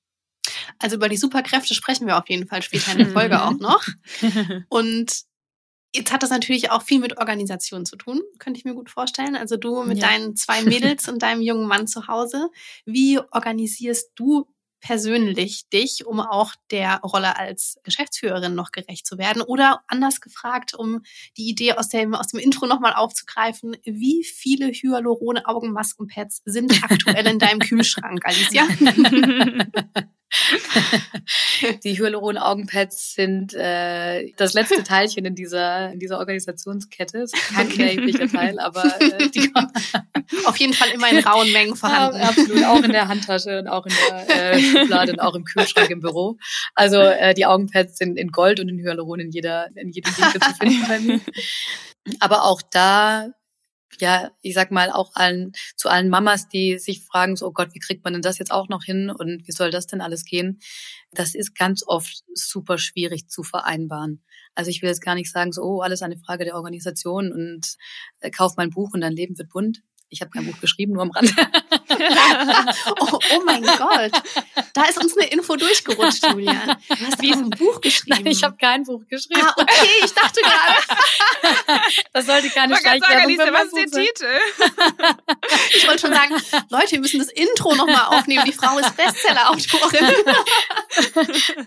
Also 0.79 0.97
über 0.97 1.11
die 1.11 1.19
Superkräfte 1.19 1.75
sprechen 1.75 2.07
wir 2.07 2.17
auf 2.17 2.31
jeden 2.31 2.49
Fall 2.49 2.63
später 2.63 2.93
in 2.93 2.99
der 2.99 3.09
Folge 3.09 3.43
auch 3.43 3.59
noch. 3.59 3.85
Und 4.71 5.29
Jetzt 5.93 6.13
hat 6.13 6.23
das 6.23 6.31
natürlich 6.31 6.71
auch 6.71 6.83
viel 6.83 7.01
mit 7.01 7.19
Organisation 7.19 7.85
zu 7.85 7.97
tun, 7.97 8.21
könnte 8.39 8.59
ich 8.59 8.65
mir 8.65 8.75
gut 8.75 8.91
vorstellen. 8.91 9.35
Also 9.35 9.57
du 9.57 9.83
mit 9.83 9.99
ja. 9.99 10.09
deinen 10.09 10.37
zwei 10.37 10.63
Mädels 10.63 11.09
und 11.09 11.23
deinem 11.23 11.43
jungen 11.43 11.67
Mann 11.67 11.89
zu 11.89 12.07
Hause. 12.07 12.49
Wie 12.85 13.19
organisierst 13.19 14.13
du 14.15 14.47
persönlich 14.81 15.69
dich, 15.69 16.07
um 16.07 16.21
auch 16.21 16.55
der 16.71 17.01
Rolle 17.01 17.37
als 17.37 17.79
Geschäftsführerin 17.83 18.55
noch 18.55 18.71
gerecht 18.73 19.07
zu 19.07 19.19
werden? 19.19 19.43
Oder 19.43 19.83
anders 19.89 20.21
gefragt, 20.21 20.75
um 20.75 21.03
die 21.37 21.49
Idee 21.49 21.73
aus 21.75 21.89
dem, 21.89 22.15
aus 22.15 22.29
dem 22.29 22.41
Intro 22.41 22.67
nochmal 22.67 22.95
aufzugreifen, 22.95 23.77
wie 23.85 24.25
viele 24.25 24.69
Hyaluron-Augenmaskenpads 24.69 26.43
sind 26.45 26.83
aktuell 26.85 27.27
in 27.27 27.39
deinem 27.39 27.59
Kühlschrank, 27.61 28.25
Alicia? 28.25 28.63
die 31.85 31.99
Hyaluron-Augenpads 31.99 33.15
sind 33.15 33.55
äh, 33.55 34.33
das 34.37 34.55
letzte 34.55 34.83
Teilchen 34.85 35.25
in 35.25 35.35
dieser, 35.35 35.93
in 35.93 35.99
dieser 35.99 36.19
Organisationskette. 36.19 37.21
Das 37.21 37.33
ist 37.33 37.55
kein 37.55 37.73
unerheblicher 37.73 38.29
Teil, 38.29 38.59
aber 38.59 38.85
äh, 39.01 39.29
die 39.29 39.53
auf 40.45 40.57
jeden 40.57 40.73
Fall 40.73 40.91
immer 40.91 41.11
in 41.11 41.19
rauen 41.27 41.51
Mengen 41.53 41.77
vorhanden. 41.77 42.21
Ja, 42.21 42.29
absolut, 42.29 42.65
auch 42.65 42.83
in 42.83 42.93
der 42.93 43.09
Handtasche 43.09 43.59
und 43.59 43.69
auch 43.69 43.87
in 43.87 43.95
der 44.09 44.53
äh, 44.53 44.61
Schublade 44.61 45.13
und 45.13 45.21
auch 45.21 45.35
im 45.35 45.45
Kühlschrank 45.45 45.91
im 45.91 46.01
Büro. 46.01 46.39
Also 46.75 46.99
äh, 46.99 47.35
die 47.35 47.47
Augenpads 47.47 47.99
sind 47.99 48.17
in 48.17 48.31
Gold 48.31 48.61
und 48.61 48.69
in 48.69 48.79
Hyaluron 48.79 49.21
in 49.21 49.31
jeder 49.31 49.69
in 49.75 49.91
jedem 49.91 50.17
Winkel 50.17 50.41
zu 50.41 50.55
finden 50.55 50.87
bei 50.87 51.01
mir. 51.01 51.21
Aber 52.21 52.45
auch 52.45 52.63
da 52.63 53.31
ja, 53.99 54.31
ich 54.43 54.55
sag 54.55 54.71
mal, 54.71 54.91
auch 54.91 55.11
allen, 55.15 55.53
zu 55.77 55.89
allen 55.89 56.09
Mamas, 56.09 56.49
die 56.49 56.79
sich 56.79 57.05
fragen, 57.05 57.37
so, 57.37 57.47
oh 57.47 57.53
Gott, 57.53 57.75
wie 57.75 57.81
kriegt 57.81 58.05
man 58.05 58.13
denn 58.13 58.23
das 58.23 58.39
jetzt 58.39 58.53
auch 58.53 58.69
noch 58.69 58.85
hin 58.85 59.11
und 59.11 59.47
wie 59.47 59.53
soll 59.53 59.71
das 59.71 59.87
denn 59.87 60.01
alles 60.01 60.25
gehen? 60.25 60.61
Das 61.13 61.35
ist 61.35 61.57
ganz 61.57 61.83
oft 61.87 62.23
super 62.35 62.79
schwierig 62.79 63.29
zu 63.29 63.43
vereinbaren. 63.43 64.23
Also 64.55 64.71
ich 64.71 64.83
will 64.83 64.89
jetzt 64.89 65.03
gar 65.03 65.15
nicht 65.15 65.31
sagen, 65.31 65.53
so, 65.53 65.63
oh, 65.63 65.81
alles 65.81 66.03
eine 66.03 66.19
Frage 66.19 66.45
der 66.45 66.55
Organisation 66.55 67.33
und 67.33 67.77
äh, 68.21 68.31
kauf 68.31 68.57
mein 68.57 68.71
Buch 68.71 68.95
und 68.95 69.01
dein 69.01 69.13
Leben 69.13 69.39
wird 69.39 69.51
bunt. 69.51 69.83
Ich 70.13 70.21
habe 70.21 70.31
kein 70.33 70.45
Buch 70.45 70.59
geschrieben, 70.61 70.95
nur 70.95 71.03
am 71.03 71.13
Rand. 71.13 71.33
oh, 73.01 73.19
oh, 73.33 73.43
mein 73.47 73.63
Gott. 73.63 74.11
Da 74.75 74.83
ist 74.87 74.99
uns 74.99 75.17
eine 75.17 75.29
Info 75.29 75.55
durchgerutscht, 75.55 76.27
Julia. 76.27 76.77
Du 76.89 77.07
hast 77.07 77.23
wie 77.23 77.33
ein 77.33 77.49
Buch 77.51 77.81
geschrieben. 77.81 78.17
Nein, 78.25 78.27
ich 78.27 78.43
habe 78.43 78.57
kein 78.57 78.83
Buch 78.83 79.03
geschrieben. 79.09 79.43
Ah, 79.45 79.55
okay, 79.57 79.89
ich 80.05 80.13
dachte 80.13 80.41
gerade. 80.41 81.81
das 82.13 82.27
sollte 82.27 82.51
keine 82.51 82.77
Schleichwerbung 82.77 83.37
sagen, 83.37 83.53
was 83.53 83.73
ist 83.73 83.95
der 83.95 84.03
Titel? 84.03 84.27
ich 85.77 85.87
wollte 85.87 86.01
schon 86.01 86.13
sagen, 86.13 86.35
Leute, 86.71 86.91
wir 86.91 87.01
müssen 87.01 87.21
das 87.21 87.29
Intro 87.29 87.77
nochmal 87.77 88.19
aufnehmen. 88.19 88.45
Die 88.47 88.53
Frau 88.53 88.79
ist 88.79 88.97
Bestseller-Autorin. 88.97 90.07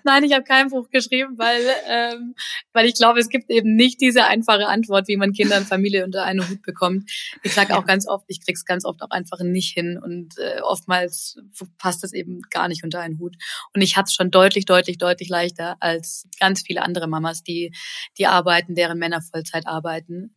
Nein, 0.03 0.23
ich 0.25 0.33
habe 0.33 0.43
kein 0.43 0.69
Buch 0.69 0.89
geschrieben, 0.89 1.37
weil, 1.37 1.61
ähm, 1.87 2.35
weil 2.73 2.87
ich 2.87 2.95
glaube, 2.95 3.21
es 3.21 3.29
gibt 3.29 3.49
eben 3.49 3.77
nicht 3.77 4.01
diese 4.01 4.25
einfache 4.25 4.67
Antwort, 4.67 5.07
wie 5.07 5.15
man 5.15 5.31
Kinder 5.31 5.55
und 5.57 5.65
Familie 5.65 6.03
unter 6.03 6.23
einen 6.25 6.47
Hut 6.49 6.61
bekommt. 6.61 7.09
Ich 7.41 7.53
sage 7.53 7.77
auch 7.77 7.85
ganz 7.85 8.05
oft, 8.05 8.25
ich 8.33 8.45
krieg's 8.45 8.65
ganz 8.65 8.85
oft 8.85 9.01
auch 9.01 9.11
einfach 9.11 9.39
nicht 9.39 9.73
hin 9.73 9.97
und 9.97 10.37
äh, 10.37 10.61
oftmals 10.61 11.37
passt 11.77 12.03
es 12.03 12.13
eben 12.13 12.41
gar 12.49 12.67
nicht 12.67 12.83
unter 12.83 12.99
einen 12.99 13.19
Hut. 13.19 13.35
Und 13.73 13.81
ich 13.81 13.95
hatte 13.95 14.07
es 14.07 14.13
schon 14.13 14.31
deutlich, 14.31 14.65
deutlich, 14.65 14.97
deutlich 14.97 15.29
leichter 15.29 15.77
als 15.79 16.27
ganz 16.39 16.61
viele 16.61 16.81
andere 16.81 17.07
Mamas, 17.07 17.43
die, 17.43 17.73
die 18.17 18.27
arbeiten, 18.27 18.75
deren 18.75 18.99
Männer 18.99 19.21
Vollzeit 19.21 19.67
arbeiten. 19.67 20.35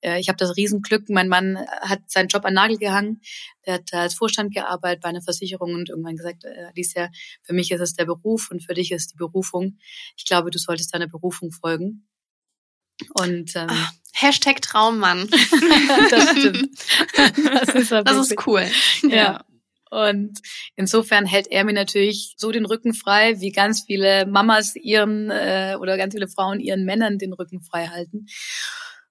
Äh, 0.00 0.20
ich 0.20 0.28
habe 0.28 0.36
das 0.36 0.56
Riesenglück, 0.56 1.08
mein 1.08 1.28
Mann 1.28 1.58
hat 1.82 2.10
seinen 2.10 2.28
Job 2.28 2.44
an 2.44 2.54
Nagel 2.54 2.78
gehangen, 2.78 3.20
der 3.66 3.74
hat 3.74 3.92
als 3.92 4.14
Vorstand 4.14 4.54
gearbeitet 4.54 5.02
bei 5.02 5.08
einer 5.08 5.22
Versicherung 5.22 5.74
und 5.74 5.88
irgendwann 5.88 6.16
gesagt, 6.16 6.44
äh, 6.44 6.66
Alicia, 6.68 7.10
für 7.42 7.52
mich 7.52 7.70
ist 7.70 7.80
es 7.80 7.94
der 7.94 8.06
Beruf 8.06 8.50
und 8.50 8.62
für 8.62 8.74
dich 8.74 8.92
ist 8.92 9.12
die 9.12 9.16
Berufung. 9.16 9.78
Ich 10.16 10.24
glaube, 10.24 10.50
du 10.50 10.58
solltest 10.58 10.94
deiner 10.94 11.08
Berufung 11.08 11.52
folgen. 11.52 12.06
Und 13.14 13.56
ähm, 13.56 13.70
Hashtag 14.14 14.60
Traummann. 14.62 15.28
das 16.10 16.30
stimmt. 16.30 16.70
Das 17.16 17.74
ist, 17.74 17.92
das 17.92 18.16
ist 18.16 18.46
cool. 18.46 18.66
Ja. 19.02 19.08
ja. 19.08 19.44
Und 19.90 20.38
insofern 20.76 21.26
hält 21.26 21.48
er 21.50 21.64
mir 21.64 21.72
natürlich 21.72 22.34
so 22.36 22.52
den 22.52 22.64
Rücken 22.64 22.94
frei, 22.94 23.40
wie 23.40 23.50
ganz 23.50 23.82
viele 23.86 24.24
Mamas 24.26 24.76
ihren 24.76 25.30
äh, 25.30 25.76
oder 25.80 25.96
ganz 25.96 26.14
viele 26.14 26.28
Frauen 26.28 26.60
ihren 26.60 26.84
Männern 26.84 27.18
den 27.18 27.32
Rücken 27.32 27.60
frei 27.60 27.88
halten. 27.88 28.26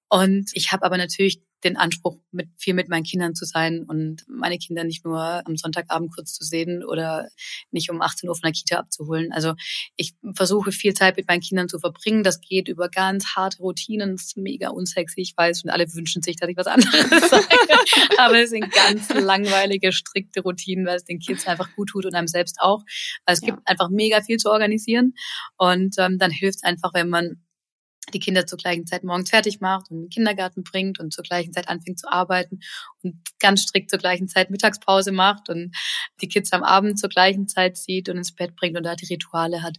Und 0.09 0.49
ich 0.53 0.71
habe 0.71 0.85
aber 0.85 0.97
natürlich 0.97 1.41
den 1.63 1.77
Anspruch, 1.77 2.17
mit, 2.31 2.47
viel 2.57 2.73
mit 2.73 2.89
meinen 2.89 3.03
Kindern 3.03 3.35
zu 3.35 3.45
sein 3.45 3.83
und 3.83 4.25
meine 4.27 4.57
Kinder 4.57 4.83
nicht 4.83 5.03
nur 5.03 5.45
am 5.45 5.57
Sonntagabend 5.57 6.13
kurz 6.13 6.33
zu 6.33 6.43
sehen 6.43 6.83
oder 6.83 7.27
nicht 7.71 7.89
um 7.89 8.01
18 8.01 8.29
Uhr 8.29 8.35
von 8.35 8.43
der 8.43 8.51
Kita 8.53 8.77
abzuholen. 8.77 9.31
Also 9.31 9.55
ich 9.97 10.13
versuche 10.33 10.71
viel 10.71 10.93
Zeit 10.93 11.17
mit 11.17 11.27
meinen 11.27 11.41
Kindern 11.41 11.67
zu 11.67 11.79
verbringen. 11.79 12.23
Das 12.23 12.39
geht 12.39 12.67
über 12.69 12.89
ganz 12.89 13.35
harte 13.35 13.57
Routinen. 13.59 14.15
Das 14.15 14.27
ist 14.27 14.37
mega 14.37 14.69
unsexy, 14.69 15.21
ich 15.21 15.33
weiß, 15.35 15.63
und 15.63 15.69
alle 15.69 15.93
wünschen 15.93 16.21
sich, 16.21 16.37
dass 16.37 16.49
ich 16.49 16.57
was 16.57 16.67
anderes 16.67 16.93
sage. 17.29 17.47
Aber 18.17 18.39
es 18.39 18.51
sind 18.51 18.71
ganz 18.71 19.09
langweilige, 19.13 19.91
strikte 19.91 20.41
Routinen, 20.41 20.85
weil 20.85 20.97
es 20.97 21.05
den 21.05 21.19
Kids 21.19 21.45
einfach 21.47 21.75
gut 21.75 21.89
tut 21.89 22.05
und 22.05 22.15
einem 22.15 22.27
selbst 22.27 22.57
auch. 22.59 22.83
Weil 23.25 23.33
es 23.33 23.41
ja. 23.41 23.47
gibt 23.47 23.67
einfach 23.67 23.89
mega 23.89 24.21
viel 24.21 24.37
zu 24.37 24.49
organisieren. 24.49 25.13
Und 25.57 25.95
ähm, 25.97 26.17
dann 26.17 26.31
hilft 26.31 26.59
es 26.59 26.63
einfach, 26.63 26.93
wenn 26.93 27.09
man 27.09 27.43
die 28.13 28.19
Kinder 28.19 28.45
zur 28.45 28.57
gleichen 28.57 28.87
Zeit 28.87 29.03
morgens 29.03 29.29
fertig 29.29 29.59
macht 29.59 29.91
und 29.91 29.97
in 29.97 30.03
den 30.03 30.09
Kindergarten 30.09 30.63
bringt 30.63 30.99
und 30.99 31.13
zur 31.13 31.23
gleichen 31.23 31.53
Zeit 31.53 31.67
anfängt 31.67 31.99
zu 31.99 32.11
arbeiten 32.11 32.59
und 33.03 33.15
ganz 33.39 33.61
strikt 33.61 33.89
zur 33.89 33.99
gleichen 33.99 34.27
Zeit 34.27 34.49
Mittagspause 34.49 35.11
macht 35.11 35.49
und 35.49 35.75
die 36.21 36.27
Kids 36.27 36.51
am 36.51 36.63
Abend 36.63 36.99
zur 36.99 37.09
gleichen 37.09 37.47
Zeit 37.47 37.77
sieht 37.77 38.09
und 38.09 38.17
ins 38.17 38.33
Bett 38.33 38.55
bringt 38.55 38.77
und 38.77 38.83
da 38.83 38.95
die 38.95 39.05
Rituale 39.05 39.61
hat. 39.61 39.77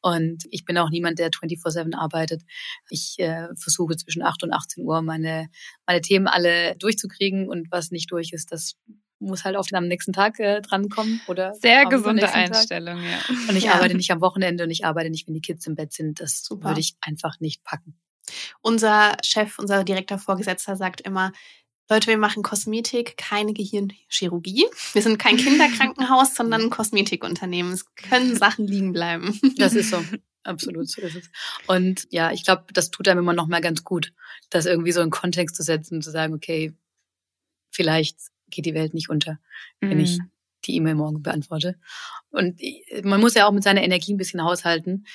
Und 0.00 0.44
ich 0.50 0.64
bin 0.64 0.78
auch 0.78 0.90
niemand, 0.90 1.18
der 1.18 1.30
24-7 1.30 1.94
arbeitet. 1.96 2.42
Ich 2.88 3.16
äh, 3.18 3.48
versuche 3.56 3.96
zwischen 3.96 4.22
8 4.22 4.44
und 4.44 4.52
18 4.52 4.84
Uhr 4.84 5.02
meine, 5.02 5.48
meine 5.86 6.00
Themen 6.00 6.26
alle 6.26 6.76
durchzukriegen 6.76 7.48
und 7.48 7.70
was 7.70 7.90
nicht 7.90 8.10
durch 8.10 8.32
ist, 8.32 8.52
das 8.52 8.76
muss 9.22 9.44
halt 9.44 9.56
auf 9.56 9.68
den 9.68 9.76
am 9.76 9.88
nächsten 9.88 10.12
Tag 10.12 10.38
äh, 10.40 10.60
drankommen 10.60 11.20
oder 11.26 11.54
sehr 11.54 11.86
gesunde 11.86 12.32
Einstellung, 12.32 12.98
Tag. 12.98 13.28
ja. 13.28 13.36
Und 13.48 13.56
ich 13.56 13.64
ja. 13.64 13.74
arbeite 13.74 13.94
nicht 13.94 14.10
am 14.10 14.20
Wochenende 14.20 14.64
und 14.64 14.70
ich 14.70 14.84
arbeite 14.84 15.10
nicht, 15.10 15.26
wenn 15.26 15.34
die 15.34 15.40
Kids 15.40 15.66
im 15.66 15.74
Bett 15.74 15.92
sind. 15.92 16.20
Das 16.20 16.42
Super. 16.42 16.68
würde 16.68 16.80
ich 16.80 16.94
einfach 17.00 17.40
nicht 17.40 17.64
packen. 17.64 17.94
Unser 18.60 19.16
Chef, 19.24 19.58
unser 19.58 19.84
direkter 19.84 20.18
Vorgesetzter 20.18 20.76
sagt 20.76 21.00
immer, 21.00 21.32
Leute, 21.90 22.06
wir 22.06 22.18
machen 22.18 22.42
Kosmetik, 22.42 23.16
keine 23.16 23.52
Gehirnchirurgie. 23.52 24.66
Wir 24.92 25.02
sind 25.02 25.18
kein 25.18 25.36
Kinderkrankenhaus, 25.36 26.34
sondern 26.36 26.62
ein 26.62 26.70
Kosmetikunternehmen. 26.70 27.72
Es 27.72 27.94
können 27.94 28.36
Sachen 28.36 28.66
liegen 28.66 28.92
bleiben. 28.92 29.38
Das 29.58 29.74
ist 29.74 29.90
so. 29.90 30.02
Absolut, 30.44 30.88
so 30.88 31.00
ist 31.02 31.16
es. 31.16 31.30
Und 31.68 32.06
ja, 32.10 32.32
ich 32.32 32.44
glaube, 32.44 32.64
das 32.72 32.90
tut 32.90 33.06
einem 33.06 33.20
immer 33.20 33.32
noch 33.32 33.46
mal 33.46 33.60
ganz 33.60 33.84
gut, 33.84 34.12
das 34.50 34.66
irgendwie 34.66 34.90
so 34.90 35.00
in 35.00 35.10
Kontext 35.10 35.54
zu 35.54 35.62
setzen 35.62 35.96
und 35.96 36.02
zu 36.02 36.10
sagen, 36.10 36.34
okay, 36.34 36.72
vielleicht 37.70 38.16
geht 38.52 38.66
die 38.66 38.74
Welt 38.74 38.94
nicht 38.94 39.08
unter, 39.08 39.38
wenn 39.80 39.98
ich 39.98 40.18
mhm. 40.18 40.30
die 40.64 40.76
E-Mail 40.76 40.94
morgen 40.94 41.22
beantworte. 41.22 41.76
Und 42.30 42.60
man 43.02 43.20
muss 43.20 43.34
ja 43.34 43.46
auch 43.46 43.52
mit 43.52 43.64
seiner 43.64 43.82
Energie 43.82 44.14
ein 44.14 44.18
bisschen 44.18 44.42
haushalten. 44.42 45.06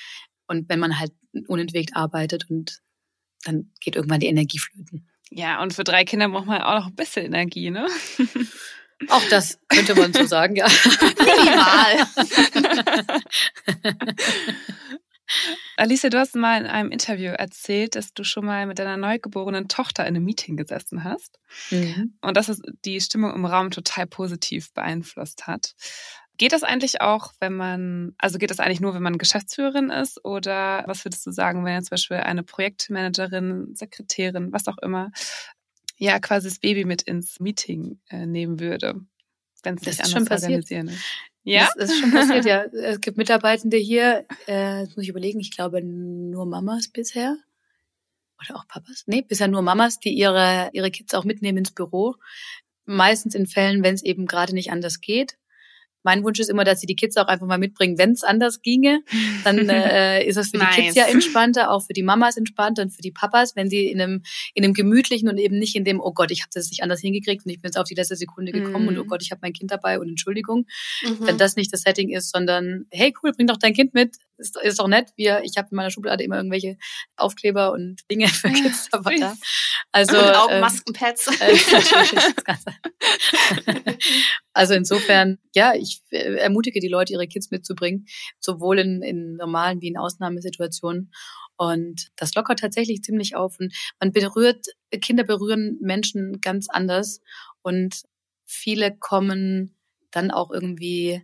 Und 0.46 0.68
wenn 0.68 0.78
man 0.78 0.98
halt 0.98 1.12
unentwegt 1.46 1.96
arbeitet 1.96 2.48
und 2.50 2.80
dann 3.44 3.70
geht 3.80 3.96
irgendwann 3.96 4.20
die 4.20 4.26
Energie 4.26 4.58
flöten. 4.58 5.08
Ja, 5.30 5.62
und 5.62 5.74
für 5.74 5.84
drei 5.84 6.04
Kinder 6.04 6.28
braucht 6.28 6.46
man 6.46 6.62
auch 6.62 6.80
noch 6.80 6.86
ein 6.88 6.96
bisschen 6.96 7.26
Energie, 7.26 7.70
ne? 7.70 7.86
Auch 9.10 9.22
das 9.30 9.60
könnte 9.68 9.94
man 9.94 10.12
so 10.12 10.26
sagen, 10.26 10.56
ja. 10.56 10.66
Minimal. 11.18 12.06
Alicia, 15.76 16.10
du 16.10 16.18
hast 16.18 16.34
mal 16.34 16.60
in 16.60 16.66
einem 16.66 16.90
Interview 16.90 17.30
erzählt, 17.30 17.94
dass 17.94 18.12
du 18.12 18.24
schon 18.24 18.44
mal 18.44 18.66
mit 18.66 18.78
deiner 18.78 18.96
neugeborenen 18.96 19.68
Tochter 19.68 20.04
in 20.04 20.16
einem 20.16 20.24
Meeting 20.24 20.56
gesessen 20.56 21.04
hast 21.04 21.38
mhm. 21.70 22.14
und 22.20 22.36
dass 22.36 22.48
es 22.48 22.60
die 22.84 23.00
Stimmung 23.00 23.34
im 23.34 23.44
Raum 23.44 23.70
total 23.70 24.06
positiv 24.06 24.72
beeinflusst 24.72 25.46
hat. 25.46 25.74
Geht 26.36 26.52
das 26.52 26.62
eigentlich 26.62 27.00
auch, 27.00 27.32
wenn 27.40 27.54
man, 27.54 28.14
also 28.18 28.38
geht 28.38 28.50
das 28.50 28.60
eigentlich 28.60 28.80
nur, 28.80 28.94
wenn 28.94 29.02
man 29.02 29.18
Geschäftsführerin 29.18 29.90
ist 29.90 30.24
oder 30.24 30.84
was 30.86 31.04
würdest 31.04 31.26
du 31.26 31.32
sagen, 31.32 31.64
wenn 31.64 31.74
jetzt 31.74 31.86
zum 31.86 31.96
Beispiel 31.96 32.18
eine 32.18 32.44
Projektmanagerin, 32.44 33.74
Sekretärin, 33.74 34.52
was 34.52 34.68
auch 34.68 34.78
immer, 34.78 35.10
ja 35.96 36.20
quasi 36.20 36.48
das 36.48 36.60
Baby 36.60 36.84
mit 36.84 37.02
ins 37.02 37.40
Meeting 37.40 38.00
äh, 38.08 38.24
nehmen 38.24 38.60
würde, 38.60 39.00
wenn 39.64 39.74
es 39.74 39.82
nicht 39.82 40.14
anders 40.14 40.42
organisieren 40.44 40.88
ist? 40.88 41.04
Ja? 41.52 41.68
Das 41.76 41.90
ist 41.90 42.00
schon 42.00 42.10
passiert, 42.10 42.44
ja. 42.44 42.64
Es 42.64 43.00
gibt 43.00 43.16
Mitarbeitende 43.16 43.76
hier, 43.76 44.26
äh, 44.46 44.84
muss 44.84 44.98
ich 44.98 45.08
überlegen, 45.08 45.40
ich 45.40 45.50
glaube 45.50 45.82
nur 45.82 46.46
Mamas 46.46 46.88
bisher. 46.88 47.36
Oder 48.40 48.58
auch 48.58 48.68
Papas? 48.68 49.04
Nee, 49.06 49.22
bisher 49.22 49.48
nur 49.48 49.62
Mamas, 49.62 49.98
die 49.98 50.12
ihre, 50.12 50.70
ihre 50.72 50.90
Kids 50.90 51.14
auch 51.14 51.24
mitnehmen 51.24 51.58
ins 51.58 51.72
Büro. 51.72 52.14
Meistens 52.84 53.34
in 53.34 53.46
Fällen, 53.46 53.82
wenn 53.82 53.94
es 53.94 54.04
eben 54.04 54.26
gerade 54.26 54.54
nicht 54.54 54.70
anders 54.70 55.00
geht. 55.00 55.36
Mein 56.02 56.24
Wunsch 56.24 56.38
ist 56.40 56.48
immer, 56.48 56.64
dass 56.64 56.80
sie 56.80 56.86
die 56.86 56.94
Kids 56.94 57.16
auch 57.16 57.26
einfach 57.26 57.46
mal 57.46 57.58
mitbringen, 57.58 57.98
wenn 57.98 58.12
es 58.12 58.22
anders 58.22 58.62
ginge. 58.62 59.00
Dann 59.44 59.58
äh, 59.68 60.24
ist 60.24 60.36
es 60.36 60.50
für 60.50 60.58
nice. 60.58 60.76
die 60.76 60.82
Kids 60.82 60.94
ja 60.94 61.04
entspannter, 61.06 61.70
auch 61.70 61.84
für 61.84 61.92
die 61.92 62.02
Mamas 62.02 62.36
entspannter 62.36 62.82
und 62.82 62.90
für 62.90 63.02
die 63.02 63.10
Papas, 63.10 63.56
wenn 63.56 63.68
sie 63.68 63.86
in 63.88 64.00
einem, 64.00 64.22
in 64.54 64.64
einem 64.64 64.74
gemütlichen 64.74 65.28
und 65.28 65.38
eben 65.38 65.58
nicht 65.58 65.76
in 65.76 65.84
dem, 65.84 66.00
oh 66.00 66.12
Gott, 66.12 66.30
ich 66.30 66.40
habe 66.40 66.50
das 66.52 66.70
nicht 66.70 66.82
anders 66.82 67.00
hingekriegt 67.00 67.44
und 67.44 67.52
ich 67.52 67.60
bin 67.60 67.68
jetzt 67.68 67.78
auf 67.78 67.86
die 67.86 67.94
letzte 67.94 68.16
Sekunde 68.16 68.52
gekommen 68.52 68.82
mhm. 68.82 68.88
und 68.88 68.98
oh 68.98 69.04
Gott, 69.04 69.22
ich 69.22 69.30
habe 69.30 69.40
mein 69.42 69.52
Kind 69.52 69.70
dabei 69.70 69.98
und 69.98 70.08
Entschuldigung. 70.08 70.66
Mhm. 71.02 71.18
Wenn 71.20 71.38
das 71.38 71.56
nicht 71.56 71.72
das 71.72 71.82
Setting 71.82 72.10
ist, 72.10 72.30
sondern 72.30 72.86
hey 72.90 73.12
cool, 73.22 73.32
bring 73.32 73.46
doch 73.46 73.58
dein 73.58 73.74
Kind 73.74 73.94
mit, 73.94 74.16
ist, 74.38 74.56
ist 74.62 74.78
doch 74.78 74.88
nett. 74.88 75.10
Wir, 75.16 75.42
ich 75.42 75.56
habe 75.56 75.68
in 75.70 75.76
meiner 75.76 75.90
Schublade 75.90 76.24
immer 76.24 76.36
irgendwelche 76.36 76.76
Aufkleber 77.16 77.72
und 77.72 78.00
Dinge 78.10 78.28
für 78.28 78.50
Kids 78.50 78.88
dabei. 78.92 79.16
Da. 79.18 79.34
Also 79.92 80.18
und 80.18 80.34
Augenmaskenpads. 80.34 81.40
Äh, 81.40 81.58
also 84.58 84.74
insofern, 84.74 85.38
ja, 85.54 85.72
ich 85.76 86.02
äh, 86.10 86.34
ermutige 86.34 86.80
die 86.80 86.88
Leute, 86.88 87.12
ihre 87.12 87.28
Kids 87.28 87.52
mitzubringen, 87.52 88.06
sowohl 88.40 88.80
in, 88.80 89.02
in 89.02 89.34
normalen 89.34 89.80
wie 89.80 89.86
in 89.86 89.96
Ausnahmesituationen. 89.96 91.12
Und 91.56 92.10
das 92.16 92.34
lockert 92.34 92.58
tatsächlich 92.58 93.02
ziemlich 93.02 93.36
auf. 93.36 93.60
Und 93.60 93.72
man 94.00 94.10
berührt, 94.10 94.66
Kinder 95.00 95.22
berühren 95.22 95.78
Menschen 95.80 96.40
ganz 96.40 96.68
anders. 96.68 97.20
Und 97.62 98.02
viele 98.46 98.96
kommen 98.98 99.76
dann 100.10 100.32
auch 100.32 100.50
irgendwie 100.50 101.22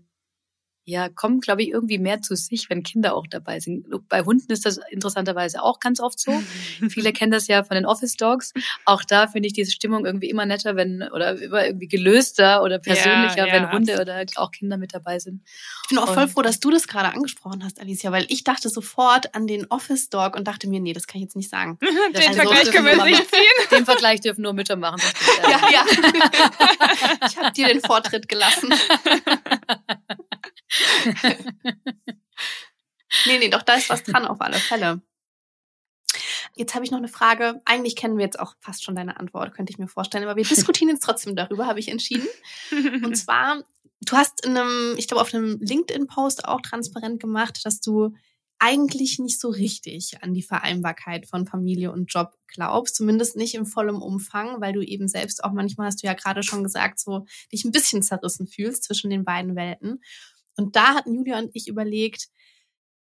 ja, 0.87 1.09
kommen, 1.09 1.41
glaube 1.41 1.63
ich, 1.63 1.71
irgendwie 1.71 1.99
mehr 1.99 2.21
zu 2.21 2.37
sich, 2.37 2.69
wenn 2.69 2.83
Kinder 2.83 3.15
auch 3.15 3.27
dabei 3.27 3.59
sind. 3.59 3.87
Bei 4.09 4.23
Hunden 4.23 4.53
ist 4.53 4.67
das 4.67 4.79
interessanterweise 4.91 5.63
auch 5.63 5.81
ganz 5.81 5.99
oft 5.99 6.21
so. 6.21 6.33
Viele 6.91 7.13
kennen 7.13 7.33
das 7.33 7.47
ja 7.47 7.65
von 7.65 7.75
den 7.75 7.87
Office 7.87 8.17
Dogs. 8.17 8.53
Auch 8.85 9.03
da 9.03 9.27
finde 9.27 9.47
ich 9.47 9.55
diese 9.55 9.71
Stimmung 9.71 10.05
irgendwie 10.05 10.29
immer 10.29 10.45
netter, 10.45 10.77
wenn, 10.77 11.03
oder 11.03 11.41
immer 11.41 11.65
irgendwie 11.67 11.89
gelöster 11.89 12.63
oder 12.63 12.79
persönlicher, 12.79 13.39
ja, 13.39 13.47
ja, 13.47 13.53
wenn 13.55 13.73
Hunde 13.73 13.93
absolut. 13.95 14.01
oder 14.01 14.25
auch 14.37 14.51
Kinder 14.51 14.77
mit 14.77 14.93
dabei 14.93 15.19
sind. 15.19 15.41
Ich 15.85 15.89
bin 15.89 15.99
auch 15.99 16.13
voll 16.13 16.29
froh, 16.29 16.43
dass 16.43 16.61
du 16.61 16.71
das 16.71 16.87
gerade 16.87 17.15
angesprochen 17.15 17.65
hast, 17.65 17.81
Alicia, 17.81 18.13
weil 18.13 18.27
ich 18.29 18.45
dachte 18.45 18.69
sofort 18.69 19.35
an 19.35 19.47
den 19.47 19.67
Office 19.71 20.11
Dog 20.11 20.37
und 20.37 20.47
dachte 20.47 20.69
mir, 20.69 20.81
nee, 20.81 20.93
das 20.93 21.07
kann 21.07 21.17
ich 21.19 21.25
jetzt 21.25 21.37
nicht 21.37 21.49
sagen. 21.49 21.79
den 21.81 22.17
also 22.17 22.41
Vergleich 22.41 22.71
können 22.71 22.87
wir 22.87 23.05
nicht 23.05 23.31
ziehen. 23.31 23.41
Den 23.71 23.85
Vergleich 23.87 24.21
dürfen 24.21 24.43
nur 24.43 24.53
Mütter 24.53 24.77
machen. 24.77 25.01
ja, 25.43 25.61
ja. 25.73 25.85
ich 27.27 27.37
habe 27.37 27.53
dir 27.53 27.69
den 27.69 27.81
Vortritt 27.81 28.29
gelassen. 28.29 28.73
nee, 33.27 33.39
nee, 33.39 33.49
doch, 33.49 33.63
da 33.63 33.75
ist 33.75 33.91
was 33.91 34.03
dran 34.03 34.27
auf 34.27 34.41
alle 34.41 34.57
Fälle. 34.57 35.03
Jetzt 36.57 36.75
habe 36.75 36.85
ich 36.85 36.91
noch 36.91 36.99
eine 36.99 37.09
Frage. 37.09 37.61
Eigentlich 37.65 37.97
kennen 37.97 38.17
wir 38.17 38.25
jetzt 38.25 38.39
auch 38.39 38.55
fast 38.61 38.85
schon 38.85 38.95
deine 38.95 39.19
Antwort, 39.19 39.55
könnte 39.55 39.73
ich 39.73 39.79
mir 39.79 39.89
vorstellen. 39.89 40.25
Aber 40.25 40.37
wir 40.37 40.45
diskutieren 40.45 40.89
jetzt 40.89 41.03
trotzdem 41.03 41.35
darüber, 41.35 41.67
habe 41.67 41.81
ich 41.81 41.89
entschieden. 41.89 42.29
Und 43.05 43.17
zwar, 43.17 43.63
du 44.01 44.17
hast 44.17 44.45
in 44.47 44.57
einem, 44.57 44.95
ich 44.97 45.09
glaube, 45.09 45.23
auf 45.23 45.35
einem 45.35 45.59
LinkedIn-Post 45.61 46.47
auch 46.47 46.61
transparent 46.61 47.21
gemacht, 47.21 47.61
dass 47.65 47.81
du 47.81 48.15
eigentlich 48.61 49.19
nicht 49.19 49.41
so 49.41 49.49
richtig 49.49 50.23
an 50.23 50.33
die 50.33 50.43
Vereinbarkeit 50.43 51.27
von 51.27 51.47
Familie 51.47 51.93
und 51.93 52.07
Job 52.07 52.33
glaubst, 52.47 52.95
zumindest 52.95 53.37
nicht 53.37 53.55
im 53.55 53.67
vollen 53.67 53.97
Umfang, 53.97 54.61
weil 54.61 54.73
du 54.73 54.81
eben 54.81 55.09
selbst 55.09 55.43
auch 55.43 55.53
manchmal, 55.53 55.89
hast 55.89 56.03
du 56.03 56.07
ja 56.07 56.15
gerade 56.15 56.43
schon 56.43 56.63
gesagt, 56.63 57.01
so 57.01 57.27
dich 57.53 57.65
ein 57.65 57.73
bisschen 57.73 58.03
zerrissen 58.03 58.47
fühlst 58.47 58.85
zwischen 58.85 59.11
den 59.11 59.25
beiden 59.25 59.57
Welten. 59.57 60.03
Und 60.57 60.77
da 60.77 60.95
hatten 60.95 61.15
Julia 61.15 61.39
und 61.39 61.51
ich 61.55 61.69
überlegt, 61.69 62.29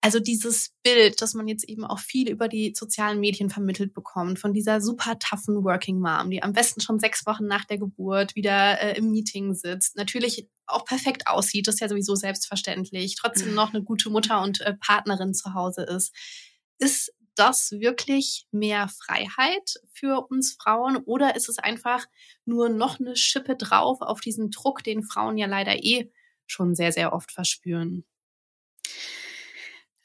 also 0.03 0.19
dieses 0.19 0.71
Bild, 0.81 1.21
das 1.21 1.35
man 1.35 1.47
jetzt 1.47 1.63
eben 1.69 1.85
auch 1.85 1.99
viel 1.99 2.27
über 2.29 2.47
die 2.47 2.73
sozialen 2.75 3.19
Medien 3.19 3.51
vermittelt 3.51 3.93
bekommt, 3.93 4.39
von 4.39 4.51
dieser 4.51 4.81
super 4.81 5.19
toughen 5.19 5.63
Working 5.63 5.99
Mom, 5.99 6.31
die 6.31 6.41
am 6.41 6.53
besten 6.53 6.81
schon 6.81 6.99
sechs 6.99 7.25
Wochen 7.27 7.45
nach 7.45 7.65
der 7.65 7.77
Geburt 7.77 8.35
wieder 8.35 8.81
äh, 8.81 8.97
im 8.97 9.11
Meeting 9.11 9.53
sitzt, 9.53 9.95
natürlich 9.95 10.49
auch 10.65 10.85
perfekt 10.85 11.27
aussieht, 11.27 11.67
das 11.67 11.75
ist 11.75 11.81
ja 11.81 11.89
sowieso 11.89 12.15
selbstverständlich, 12.15 13.15
trotzdem 13.15 13.53
noch 13.53 13.73
eine 13.73 13.83
gute 13.83 14.09
Mutter 14.09 14.41
und 14.41 14.61
äh, 14.61 14.73
Partnerin 14.73 15.35
zu 15.35 15.53
Hause 15.53 15.83
ist. 15.83 16.15
Ist 16.79 17.13
das 17.35 17.71
wirklich 17.71 18.47
mehr 18.51 18.87
Freiheit 18.87 19.75
für 19.93 20.27
uns 20.29 20.57
Frauen 20.59 20.97
oder 20.97 21.35
ist 21.35 21.47
es 21.47 21.59
einfach 21.59 22.07
nur 22.45 22.69
noch 22.69 22.99
eine 22.99 23.15
Schippe 23.15 23.55
drauf 23.55 24.01
auf 24.01 24.19
diesen 24.19 24.49
Druck, 24.49 24.83
den 24.83 25.03
Frauen 25.03 25.37
ja 25.37 25.45
leider 25.45 25.83
eh 25.83 26.11
schon 26.51 26.75
sehr, 26.75 26.91
sehr 26.91 27.13
oft 27.13 27.31
verspüren? 27.31 28.03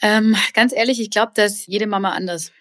Ähm, 0.03 0.37
ganz 0.53 0.73
ehrlich, 0.75 1.01
ich 1.01 1.11
glaube, 1.11 1.33
dass 1.35 1.67
jede 1.67 1.87
Mama 1.87 2.11
anders. 2.11 2.53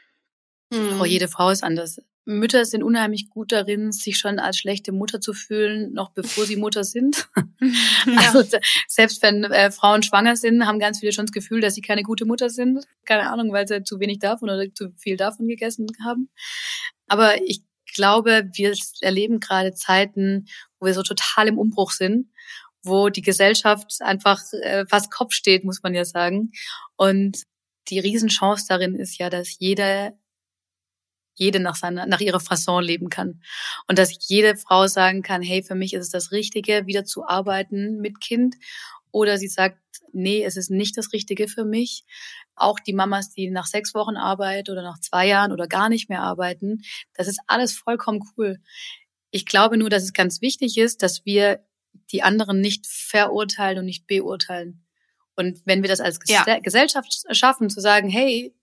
Mhm. 0.71 1.01
Auch 1.01 1.05
jede 1.05 1.27
Frau 1.27 1.49
ist 1.49 1.63
anders. 1.63 2.01
Mütter 2.25 2.65
sind 2.65 2.81
unheimlich 2.81 3.29
gut 3.29 3.51
darin, 3.51 3.91
sich 3.91 4.17
schon 4.17 4.39
als 4.39 4.57
schlechte 4.57 4.91
Mutter 4.91 5.21
zu 5.21 5.33
fühlen, 5.33 5.93
noch 5.93 6.09
bevor 6.09 6.45
sie 6.45 6.55
Mutter 6.55 6.83
sind. 6.83 7.27
Ja. 8.07 8.31
Also 8.31 8.57
selbst 8.87 9.23
wenn 9.23 9.43
äh, 9.45 9.71
Frauen 9.71 10.03
schwanger 10.03 10.35
sind, 10.35 10.67
haben 10.67 10.77
ganz 10.77 10.99
viele 10.99 11.11
schon 11.11 11.25
das 11.25 11.33
Gefühl, 11.33 11.59
dass 11.59 11.73
sie 11.73 11.81
keine 11.81 12.03
gute 12.03 12.25
Mutter 12.25 12.51
sind. 12.51 12.85
Keine 13.03 13.31
Ahnung, 13.31 13.51
weil 13.51 13.67
sie 13.67 13.81
zu 13.83 13.99
wenig 13.99 14.19
davon 14.19 14.51
oder 14.51 14.71
zu 14.75 14.91
viel 14.95 15.17
davon 15.17 15.47
gegessen 15.47 15.87
haben. 16.05 16.29
Aber 17.07 17.41
ich 17.41 17.63
glaube, 17.95 18.47
wir 18.53 18.75
erleben 19.01 19.39
gerade 19.39 19.73
Zeiten, 19.73 20.45
wo 20.79 20.85
wir 20.85 20.93
so 20.93 21.01
total 21.01 21.47
im 21.47 21.57
Umbruch 21.57 21.89
sind 21.89 22.27
wo 22.85 23.09
die 23.09 23.21
Gesellschaft 23.21 24.01
einfach 24.01 24.41
äh, 24.53 24.85
fast 24.87 25.11
Kopf 25.11 25.33
steht, 25.33 25.63
muss 25.63 25.83
man 25.83 25.93
ja 25.93 26.05
sagen. 26.05 26.51
Und 26.95 27.43
die 27.89 27.99
Riesenchance 27.99 28.65
darin 28.67 28.95
ist 28.95 29.17
ja, 29.17 29.29
dass 29.29 29.57
jeder 29.59 30.13
jede 31.37 31.59
nach 31.59 31.75
seiner, 31.75 32.05
nach 32.05 32.21
ihrer 32.21 32.39
Fasson 32.39 32.83
leben 32.83 33.09
kann. 33.09 33.41
Und 33.87 33.99
dass 33.99 34.27
jede 34.27 34.55
Frau 34.55 34.87
sagen 34.87 35.21
kann, 35.21 35.41
hey, 35.41 35.63
für 35.63 35.75
mich 35.75 35.93
ist 35.93 36.03
es 36.03 36.09
das 36.09 36.31
Richtige, 36.31 36.87
wieder 36.87 37.05
zu 37.05 37.27
arbeiten 37.27 37.97
mit 37.99 38.21
Kind 38.21 38.55
oder 39.11 39.37
sie 39.37 39.47
sagt, 39.47 39.79
nee, 40.11 40.43
es 40.43 40.57
ist 40.57 40.69
nicht 40.69 40.97
das 40.97 41.13
Richtige 41.13 41.47
für 41.47 41.65
mich. 41.65 42.05
Auch 42.55 42.79
die 42.79 42.93
Mamas, 42.93 43.31
die 43.31 43.49
nach 43.49 43.65
sechs 43.65 43.93
Wochen 43.93 44.17
arbeiten 44.17 44.71
oder 44.71 44.81
nach 44.81 44.99
zwei 44.99 45.27
Jahren 45.27 45.51
oder 45.51 45.67
gar 45.67 45.89
nicht 45.89 46.09
mehr 46.09 46.21
arbeiten, 46.21 46.81
das 47.13 47.27
ist 47.27 47.39
alles 47.47 47.73
vollkommen 47.73 48.21
cool. 48.37 48.59
Ich 49.31 49.45
glaube 49.45 49.77
nur, 49.77 49.89
dass 49.89 50.03
es 50.03 50.13
ganz 50.13 50.41
wichtig 50.41 50.77
ist, 50.77 51.03
dass 51.03 51.25
wir 51.25 51.65
die 52.11 52.23
anderen 52.23 52.61
nicht 52.61 52.87
verurteilen 52.87 53.79
und 53.79 53.85
nicht 53.85 54.07
beurteilen. 54.07 54.85
Und 55.35 55.61
wenn 55.65 55.81
wir 55.81 55.89
das 55.89 55.99
als 55.99 56.19
ja. 56.27 56.59
Gesellschaft 56.59 57.25
schaffen, 57.31 57.69
zu 57.69 57.81
sagen, 57.81 58.09
hey, 58.09 58.55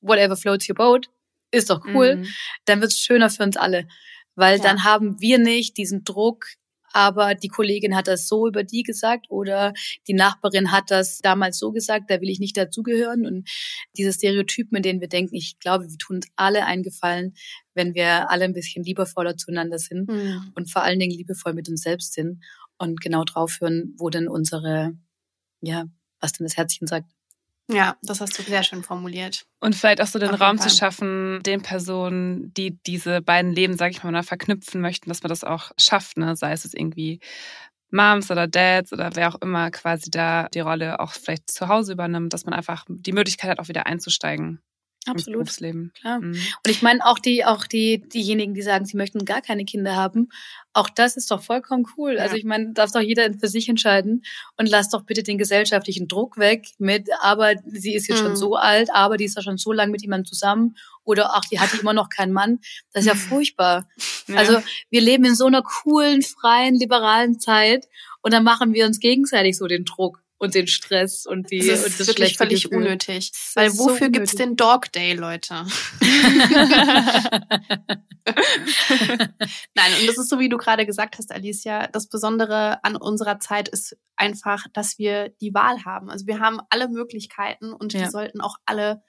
whatever 0.00 0.36
floats 0.36 0.68
your 0.68 0.74
boat, 0.74 1.10
ist 1.50 1.70
doch 1.70 1.84
cool, 1.86 2.16
mhm. 2.16 2.28
dann 2.64 2.80
wird 2.80 2.92
es 2.92 2.98
schöner 2.98 3.30
für 3.30 3.44
uns 3.44 3.56
alle. 3.56 3.86
Weil 4.34 4.58
ja. 4.58 4.62
dann 4.62 4.84
haben 4.84 5.20
wir 5.20 5.38
nicht 5.38 5.76
diesen 5.76 6.04
Druck, 6.04 6.46
aber 6.92 7.34
die 7.34 7.48
Kollegin 7.48 7.96
hat 7.96 8.06
das 8.06 8.28
so 8.28 8.46
über 8.46 8.62
die 8.62 8.84
gesagt 8.84 9.26
oder 9.28 9.72
die 10.06 10.14
Nachbarin 10.14 10.70
hat 10.70 10.90
das 10.92 11.18
damals 11.18 11.58
so 11.58 11.72
gesagt, 11.72 12.08
da 12.08 12.20
will 12.20 12.30
ich 12.30 12.38
nicht 12.38 12.56
dazugehören. 12.56 13.26
Und 13.26 13.48
diese 13.96 14.12
Stereotypen, 14.12 14.76
in 14.76 14.82
denen 14.82 15.00
wir 15.00 15.08
denken, 15.08 15.34
ich 15.34 15.58
glaube, 15.58 15.88
wir 15.88 15.98
tun 15.98 16.16
uns 16.16 16.28
alle 16.36 16.66
einen 16.66 16.84
Gefallen, 16.84 17.34
wenn 17.74 17.94
wir 17.94 18.30
alle 18.30 18.44
ein 18.44 18.52
bisschen 18.52 18.84
liebevoller 18.84 19.36
zueinander 19.36 19.78
sind 19.78 20.08
mhm. 20.08 20.52
und 20.54 20.70
vor 20.70 20.82
allen 20.82 20.98
Dingen 20.98 21.16
liebevoll 21.16 21.54
mit 21.54 21.68
uns 21.68 21.82
selbst 21.82 22.12
sind 22.14 22.42
und 22.78 23.00
genau 23.00 23.24
drauf 23.24 23.58
hören, 23.60 23.94
wo 23.98 24.10
denn 24.10 24.28
unsere, 24.28 24.96
ja, 25.60 25.86
was 26.20 26.32
denn 26.32 26.46
das 26.46 26.56
Herzchen 26.56 26.86
sagt. 26.86 27.10
Ja, 27.70 27.96
das 28.02 28.20
hast 28.20 28.38
du 28.38 28.42
sehr 28.42 28.62
schön 28.62 28.82
formuliert. 28.82 29.46
Und 29.60 29.74
vielleicht 29.74 30.02
auch 30.02 30.06
so 30.06 30.18
den 30.18 30.34
Raum 30.34 30.58
zu 30.58 30.68
schaffen, 30.68 31.40
den 31.44 31.62
Personen, 31.62 32.52
die 32.52 32.78
diese 32.86 33.22
beiden 33.22 33.52
Leben, 33.52 33.78
sag 33.78 33.90
ich 33.90 34.02
mal, 34.04 34.22
verknüpfen 34.22 34.82
möchten, 34.82 35.08
dass 35.08 35.22
man 35.22 35.30
das 35.30 35.44
auch 35.44 35.70
schafft, 35.78 36.18
ne? 36.18 36.36
Sei 36.36 36.52
es 36.52 36.74
irgendwie 36.74 37.20
Moms 37.90 38.30
oder 38.30 38.46
Dads 38.46 38.92
oder 38.92 39.14
wer 39.14 39.28
auch 39.28 39.40
immer 39.40 39.70
quasi 39.70 40.10
da 40.10 40.48
die 40.52 40.60
Rolle 40.60 41.00
auch 41.00 41.12
vielleicht 41.12 41.50
zu 41.50 41.68
Hause 41.68 41.92
übernimmt, 41.92 42.34
dass 42.34 42.44
man 42.44 42.52
einfach 42.52 42.84
die 42.88 43.12
Möglichkeit 43.12 43.50
hat, 43.50 43.60
auch 43.60 43.68
wieder 43.68 43.86
einzusteigen. 43.86 44.60
Absolut. 45.06 45.40
Berufsleben. 45.40 45.92
Klar. 46.00 46.20
Mhm. 46.20 46.32
Und 46.32 46.70
ich 46.70 46.82
meine 46.82 47.04
auch 47.04 47.18
die, 47.18 47.44
auch 47.44 47.66
die, 47.66 48.00
diejenigen, 48.08 48.54
die 48.54 48.62
sagen, 48.62 48.86
sie 48.86 48.96
möchten 48.96 49.24
gar 49.24 49.42
keine 49.42 49.64
Kinder 49.64 49.96
haben, 49.96 50.28
auch 50.72 50.88
das 50.88 51.16
ist 51.16 51.30
doch 51.30 51.42
vollkommen 51.42 51.86
cool. 51.96 52.14
Ja. 52.16 52.22
Also 52.22 52.36
ich 52.36 52.44
meine, 52.44 52.72
darf 52.72 52.90
doch 52.90 53.00
jeder 53.00 53.32
für 53.32 53.48
sich 53.48 53.68
entscheiden 53.68 54.24
und 54.56 54.68
lass 54.68 54.88
doch 54.88 55.04
bitte 55.04 55.22
den 55.22 55.38
gesellschaftlichen 55.38 56.08
Druck 56.08 56.36
weg 56.38 56.66
mit, 56.78 57.08
aber 57.20 57.54
sie 57.66 57.94
ist 57.94 58.08
jetzt 58.08 58.22
mhm. 58.22 58.26
schon 58.26 58.36
so 58.36 58.56
alt, 58.56 58.88
aber 58.92 59.16
die 59.16 59.24
ist 59.24 59.36
ja 59.36 59.42
schon 59.42 59.58
so 59.58 59.72
lange 59.72 59.92
mit 59.92 60.02
jemandem 60.02 60.26
zusammen 60.26 60.76
oder 61.04 61.34
ach, 61.34 61.44
die 61.50 61.60
hatte 61.60 61.78
immer 61.78 61.92
noch 61.92 62.08
keinen 62.08 62.32
Mann. 62.32 62.60
Das 62.92 63.04
ist 63.04 63.08
ja 63.08 63.14
furchtbar. 63.28 63.88
Ja. 64.26 64.36
Also 64.36 64.62
wir 64.90 65.00
leben 65.00 65.24
in 65.24 65.36
so 65.36 65.46
einer 65.46 65.62
coolen, 65.62 66.22
freien, 66.22 66.74
liberalen 66.74 67.38
Zeit 67.38 67.86
und 68.22 68.32
dann 68.32 68.42
machen 68.42 68.72
wir 68.72 68.86
uns 68.86 68.98
gegenseitig 68.98 69.56
so 69.56 69.66
den 69.66 69.84
Druck 69.84 70.23
und 70.44 70.54
den 70.54 70.66
Stress 70.66 71.26
und 71.26 71.50
die 71.50 71.58
das 71.58 71.80
ist 71.80 71.86
und 71.86 72.00
das 72.00 72.06
wirklich 72.08 72.36
völlig 72.36 72.64
Gefühl. 72.64 72.78
unnötig. 72.78 73.32
Weil 73.54 73.76
wofür 73.76 74.06
so 74.06 74.12
gibt's 74.12 74.34
den 74.34 74.56
Dog 74.56 74.92
Day, 74.92 75.14
Leute? 75.14 75.54
Nein, 79.74 79.92
und 80.00 80.08
das 80.08 80.18
ist 80.18 80.28
so, 80.28 80.38
wie 80.38 80.48
du 80.48 80.56
gerade 80.56 80.86
gesagt 80.86 81.18
hast, 81.18 81.32
Alicia. 81.32 81.88
Das 81.88 82.08
Besondere 82.08 82.82
an 82.84 82.96
unserer 82.96 83.40
Zeit 83.40 83.68
ist 83.68 83.96
einfach, 84.16 84.66
dass 84.72 84.98
wir 84.98 85.30
die 85.40 85.52
Wahl 85.54 85.84
haben. 85.84 86.10
Also 86.10 86.26
wir 86.26 86.40
haben 86.40 86.60
alle 86.70 86.88
Möglichkeiten 86.88 87.72
und 87.72 87.92
ja. 87.92 88.04
die 88.04 88.10
sollten 88.10 88.40
auch 88.40 88.56
alle 88.64 89.02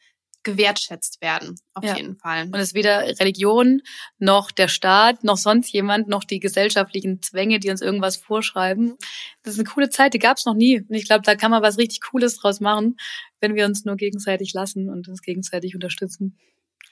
gewertschätzt 0.46 1.22
werden, 1.22 1.60
auf 1.74 1.84
ja. 1.84 1.98
jeden 1.98 2.16
Fall. 2.16 2.44
Und 2.46 2.56
es 2.56 2.70
ist 2.70 2.74
weder 2.74 3.02
Religion, 3.20 3.82
noch 4.18 4.52
der 4.52 4.70
Staat, 4.70 5.26
noch 5.26 5.36
sonst 5.36 5.74
jemand, 5.74 6.08
noch 6.08 6.24
die 6.24 6.40
gesellschaftlichen 6.40 7.22
Zwänge, 7.22 7.60
die 7.60 7.70
uns 7.70 7.82
irgendwas 7.82 8.16
vorschreiben. 8.16 8.96
Das 9.44 9.56
ist 9.56 9.60
eine 9.60 9.68
coole 9.68 9.90
Zeit, 9.90 10.14
die 10.14 10.20
gab 10.20 10.38
es 10.38 10.46
noch 10.46 10.54
nie. 10.54 10.80
Und 10.80 10.94
ich 10.94 11.06
glaube, 11.06 11.24
da 11.24 11.36
kann 11.36 11.52
man 11.52 11.62
was 11.62 11.78
richtig 11.78 12.00
Cooles 12.02 12.38
draus 12.38 12.62
machen, 12.62 12.96
wenn 13.42 13.56
wir 13.56 13.66
uns 13.66 13.84
nur 13.84 13.98
gegenseitig 13.98 14.54
lassen 14.54 14.90
und 14.90 15.10
uns 15.10 15.22
gegenseitig 15.22 15.76
unterstützen. 15.76 16.38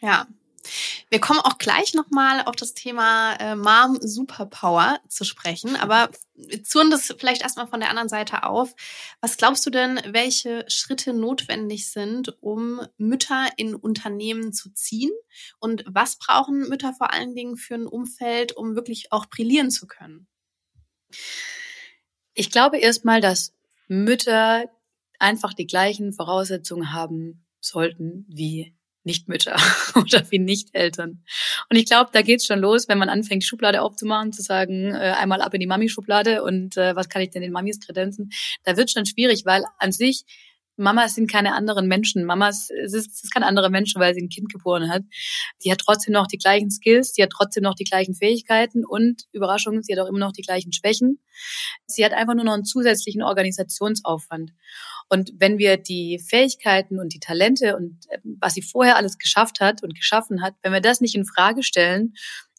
Ja, 0.01 0.27
wir 1.13 1.19
kommen 1.19 1.41
auch 1.41 1.59
gleich 1.59 1.93
nochmal 1.93 2.41
auf 2.41 2.55
das 2.55 2.73
Thema 2.73 3.35
äh, 3.35 3.55
Mom 3.55 3.99
Superpower 4.01 4.99
zu 5.07 5.25
sprechen, 5.25 5.75
aber 5.75 6.09
zurren 6.63 6.89
das 6.89 7.13
vielleicht 7.19 7.43
erstmal 7.43 7.67
von 7.67 7.79
der 7.79 7.91
anderen 7.91 8.09
Seite 8.09 8.41
auf. 8.41 8.73
Was 9.21 9.37
glaubst 9.37 9.63
du 9.67 9.69
denn, 9.69 10.01
welche 10.07 10.65
Schritte 10.69 11.13
notwendig 11.13 11.91
sind, 11.91 12.41
um 12.41 12.81
Mütter 12.97 13.47
in 13.57 13.75
Unternehmen 13.75 14.53
zu 14.53 14.73
ziehen? 14.73 15.11
Und 15.59 15.83
was 15.87 16.17
brauchen 16.17 16.67
Mütter 16.67 16.95
vor 16.95 17.13
allen 17.13 17.35
Dingen 17.35 17.57
für 17.57 17.75
ein 17.75 17.85
Umfeld, 17.85 18.53
um 18.53 18.75
wirklich 18.75 19.11
auch 19.11 19.27
brillieren 19.27 19.69
zu 19.69 19.85
können? 19.85 20.25
Ich 22.33 22.49
glaube 22.49 22.79
erstmal, 22.79 23.21
dass 23.21 23.53
Mütter 23.87 24.65
einfach 25.19 25.53
die 25.53 25.67
gleichen 25.67 26.11
Voraussetzungen 26.11 26.91
haben 26.91 27.45
sollten 27.59 28.25
wie 28.27 28.75
Nichtmütter 29.03 29.55
oder 29.95 30.23
wie 30.29 30.39
Nicht-Eltern. 30.39 31.23
Und 31.69 31.77
ich 31.77 31.85
glaube, 31.85 32.09
da 32.13 32.21
geht's 32.21 32.45
schon 32.45 32.59
los, 32.59 32.87
wenn 32.87 32.97
man 32.97 33.09
anfängt, 33.09 33.43
Schublade 33.43 33.81
aufzumachen, 33.81 34.33
zu 34.33 34.41
sagen, 34.41 34.93
äh, 34.93 35.15
einmal 35.17 35.41
ab 35.41 35.53
in 35.53 35.59
die 35.59 35.67
Mami-Schublade 35.67 36.43
und 36.43 36.77
äh, 36.77 36.95
was 36.95 37.09
kann 37.09 37.21
ich 37.21 37.31
denn 37.31 37.41
den 37.41 37.51
Mamis 37.51 37.79
kredenzen? 37.79 38.31
Da 38.63 38.77
wird 38.77 38.91
schon 38.91 39.05
schwierig, 39.05 39.43
weil 39.45 39.63
an 39.77 39.91
sich 39.91 40.23
Mamas 40.75 41.15
sind 41.15 41.31
keine 41.31 41.53
anderen 41.53 41.87
Menschen. 41.87 42.25
Mamas 42.25 42.69
es 42.83 42.93
ist, 42.93 43.11
es 43.11 43.23
ist 43.25 43.33
keine 43.33 43.45
andere 43.45 43.69
Menschen, 43.69 44.01
weil 44.01 44.13
sie 44.13 44.21
ein 44.21 44.29
Kind 44.29 44.51
geboren 44.51 44.89
hat. 44.89 45.03
Die 45.63 45.71
hat 45.71 45.79
trotzdem 45.79 46.13
noch 46.13 46.27
die 46.27 46.37
gleichen 46.37 46.71
Skills, 46.71 47.13
die 47.13 47.23
hat 47.23 47.29
trotzdem 47.29 47.63
noch 47.63 47.75
die 47.75 47.83
gleichen 47.83 48.15
Fähigkeiten 48.15 48.85
und 48.85 49.23
Überraschung, 49.31 49.81
sie 49.83 49.93
hat 49.93 49.99
auch 49.99 50.09
immer 50.09 50.19
noch 50.19 50.31
die 50.31 50.41
gleichen 50.41 50.73
Schwächen. 50.73 51.19
Sie 51.85 52.03
hat 52.03 52.13
einfach 52.13 52.35
nur 52.35 52.45
noch 52.45 52.53
einen 52.53 52.65
zusätzlichen 52.65 53.21
Organisationsaufwand. 53.21 54.51
Und 55.09 55.33
wenn 55.37 55.57
wir 55.57 55.77
die 55.77 56.19
Fähigkeiten 56.19 56.99
und 56.99 57.13
die 57.13 57.19
Talente 57.19 57.75
und 57.75 57.99
äh, 58.09 58.17
was 58.23 58.53
sie 58.53 58.61
vorher 58.61 58.97
alles 58.97 59.17
geschafft 59.17 59.59
hat 59.59 59.83
und 59.83 59.95
geschaffen 59.95 60.41
hat, 60.41 60.55
wenn 60.63 60.73
wir 60.73 60.81
das 60.81 61.01
nicht 61.01 61.15
in 61.15 61.25
Frage 61.25 61.61
stellen 61.61 62.13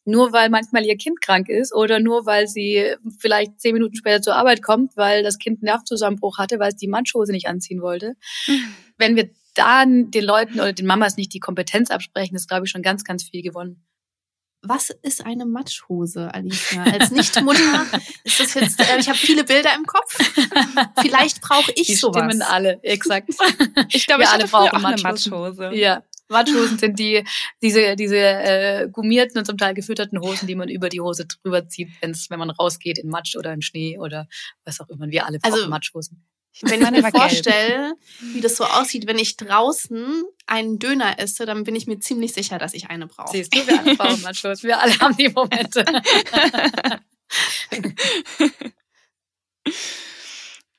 nur 0.04 0.32
weil 0.32 0.50
manchmal 0.50 0.84
ihr 0.84 0.96
Kind 0.96 1.20
krank 1.20 1.48
ist 1.48 1.74
oder 1.74 1.98
nur 2.00 2.26
weil 2.26 2.46
sie 2.46 2.94
vielleicht 3.18 3.60
zehn 3.60 3.72
Minuten 3.72 3.96
später 3.96 4.22
zur 4.22 4.36
Arbeit 4.36 4.62
kommt, 4.62 4.96
weil 4.96 5.22
das 5.22 5.38
Kind 5.38 5.58
einen 5.58 5.72
Nervzusammenbruch 5.72 6.38
hatte, 6.38 6.58
weil 6.58 6.70
es 6.70 6.76
die 6.76 6.88
Matschhose 6.88 7.32
nicht 7.32 7.48
anziehen 7.48 7.80
wollte. 7.80 8.14
Mhm. 8.46 8.74
Wenn 8.98 9.16
wir 9.16 9.30
dann 9.54 10.10
den 10.10 10.24
Leuten 10.24 10.54
oder 10.54 10.72
den 10.72 10.86
Mamas 10.86 11.16
nicht 11.16 11.32
die 11.32 11.40
Kompetenz 11.40 11.90
absprechen, 11.90 12.34
ist, 12.34 12.48
glaube 12.48 12.66
ich, 12.66 12.70
schon 12.70 12.82
ganz, 12.82 13.04
ganz 13.04 13.22
viel 13.22 13.42
gewonnen. 13.42 13.82
Was 14.66 14.90
ist 15.02 15.26
eine 15.26 15.44
Matschhose, 15.44 16.32
Alicia? 16.32 16.84
Als 16.84 17.10
Nichtmutter 17.10 17.60
ist 18.24 18.40
das 18.40 18.54
jetzt, 18.54 18.80
äh, 18.80 18.98
ich 18.98 19.08
habe 19.08 19.18
viele 19.18 19.44
Bilder 19.44 19.70
im 19.76 19.84
Kopf. 19.84 20.16
Vielleicht 21.02 21.42
brauche 21.42 21.70
ich 21.74 21.86
die 21.86 21.94
sowas. 21.94 22.24
Stimmen 22.24 22.42
alle, 22.42 22.82
exakt. 22.82 23.28
Ich 23.90 24.06
glaube, 24.06 24.22
wir 24.22 24.26
ich 24.26 24.32
alle 24.32 24.46
brauchen 24.46 24.84
eine 24.84 25.02
Matschhose. 25.02 25.70
Ja. 25.74 26.02
Watschhosen 26.28 26.78
sind 26.78 26.98
die 26.98 27.24
diese 27.62 27.96
diese 27.96 28.16
äh, 28.16 28.88
gummierten 28.90 29.38
und 29.38 29.44
zum 29.44 29.58
Teil 29.58 29.74
gefütterten 29.74 30.20
Hosen, 30.20 30.46
die 30.46 30.54
man 30.54 30.68
über 30.68 30.88
die 30.88 31.00
Hose 31.00 31.26
drüber 31.26 31.68
zieht, 31.68 31.90
wenn's, 32.00 32.30
wenn 32.30 32.38
man 32.38 32.50
rausgeht 32.50 32.98
in 32.98 33.08
Matsch 33.08 33.36
oder 33.36 33.52
in 33.52 33.62
Schnee 33.62 33.98
oder 33.98 34.26
was 34.64 34.80
auch 34.80 34.88
immer. 34.88 35.10
Wir 35.10 35.26
alle 35.26 35.38
brauchen 35.38 35.54
also, 35.54 35.68
Matschhosen. 35.68 36.24
Wenn 36.62 36.82
ich 36.82 36.90
mir 37.02 37.10
vorstelle, 37.10 37.94
wie 38.32 38.40
das 38.40 38.56
so 38.56 38.64
aussieht, 38.64 39.06
wenn 39.06 39.18
ich 39.18 39.36
draußen 39.36 40.24
einen 40.46 40.78
Döner 40.78 41.18
esse, 41.18 41.46
dann 41.46 41.64
bin 41.64 41.76
ich 41.76 41.86
mir 41.86 41.98
ziemlich 41.98 42.32
sicher, 42.32 42.58
dass 42.58 42.74
ich 42.74 42.90
eine 42.90 43.06
brauche. 43.06 43.32
Siehst 43.32 43.54
du, 43.54 43.66
wir 43.66 43.80
alle 43.80 43.96
brauchen 43.96 44.22
Matschhosen. 44.22 44.68
Wir 44.68 44.80
alle 44.80 44.98
haben 45.00 45.16
die 45.16 45.28
Momente. 45.28 45.84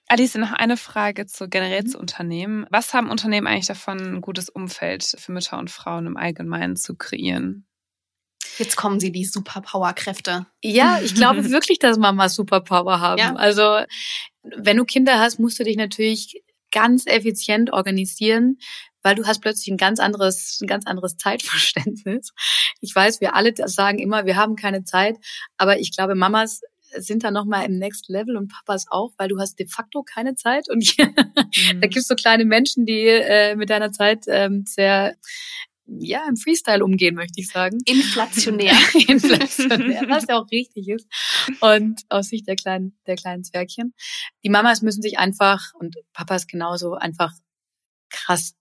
Alice, 0.08 0.36
noch 0.36 0.52
eine 0.52 0.78
Frage 0.78 1.26
zu 1.26 1.50
generell 1.50 1.84
mhm. 1.84 1.88
zu 1.88 2.00
Unternehmen. 2.00 2.68
Was 2.70 2.94
haben 2.94 3.10
Unternehmen 3.10 3.48
eigentlich 3.48 3.68
davon, 3.68 4.00
ein 4.00 4.22
gutes 4.22 4.50
Umfeld 4.50 5.04
für 5.04 5.32
Mütter 5.32 5.58
und 5.58 5.72
Frauen 5.72 6.06
im 6.06 6.18
Allgemeinen 6.18 6.76
zu 6.76 6.96
kreieren? 6.96 7.66
Jetzt 8.58 8.78
kommen 8.78 9.00
sie, 9.00 9.12
die 9.12 9.26
Superpower-Kräfte. 9.26 10.46
Ja, 10.64 11.00
ich 11.04 11.16
glaube 11.16 11.50
wirklich, 11.50 11.80
dass 11.80 11.98
Mamas 11.98 12.36
Superpower 12.36 13.00
haben. 13.00 13.20
Ja. 13.20 13.36
Also, 13.36 13.80
wenn 14.44 14.78
du 14.78 14.86
Kinder 14.86 15.20
hast, 15.20 15.40
musst 15.40 15.60
du 15.60 15.64
dich 15.64 15.76
natürlich 15.76 16.44
ganz 16.72 17.06
effizient 17.08 17.74
organisieren, 17.74 18.58
weil 19.02 19.16
du 19.16 19.26
hast 19.26 19.40
plötzlich 19.40 19.70
ein 19.70 19.78
ganz 19.78 20.00
anderes, 20.00 20.60
ein 20.62 20.68
ganz 20.68 20.86
anderes 20.86 21.18
Zeitverständnis. 21.18 22.34
Ich 22.82 22.94
weiß, 22.96 23.22
wir 23.22 23.36
alle 23.36 23.54
sagen 23.68 24.00
immer, 24.00 24.26
wir 24.26 24.36
haben 24.36 24.56
keine 24.56 24.84
Zeit, 24.84 25.18
aber 25.58 25.80
ich 25.80 25.96
glaube, 25.96 26.16
Mamas 26.16 26.62
sind 26.98 27.24
da 27.24 27.32
nochmal 27.32 27.66
im 27.66 27.78
Next 27.78 28.10
Level 28.10 28.38
und 28.38 28.52
Papas 28.52 28.86
auch, 28.90 29.14
weil 29.18 29.28
du 29.28 29.40
hast 29.40 29.60
de 29.60 29.68
facto 29.68 30.04
keine 30.04 30.36
Zeit 30.36 30.70
und 30.70 30.98
mhm. 30.98 31.82
da 31.82 31.88
gibt's 31.88 32.08
so 32.08 32.16
kleine 32.16 32.46
Menschen, 32.46 32.86
die 32.86 33.08
äh, 33.08 33.56
mit 33.56 33.70
deiner 33.70 33.92
Zeit 33.92 34.26
ähm, 34.28 34.64
sehr 34.66 35.16
ja, 35.88 36.28
im 36.28 36.36
Freestyle 36.36 36.84
umgehen, 36.84 37.16
möchte 37.16 37.40
ich 37.40 37.48
sagen. 37.48 37.78
Inflationär. 37.86 38.74
Inflationär, 39.08 40.06
was 40.10 40.26
ja 40.28 40.40
auch 40.40 40.50
richtig 40.52 40.88
ist. 40.88 41.08
Und 41.62 42.02
aus 42.10 42.30
Sicht 42.30 42.48
der 42.48 42.56
kleinen, 42.56 42.98
der 43.06 43.16
kleinen 43.16 43.44
Zwergchen. 43.44 43.94
Die 44.44 44.50
Mamas 44.50 44.82
müssen 44.82 45.04
sich 45.04 45.20
einfach, 45.20 45.74
und 45.76 45.96
Papas 46.14 46.48
genauso, 46.48 46.96
einfach 46.96 47.32
krass 48.10 48.56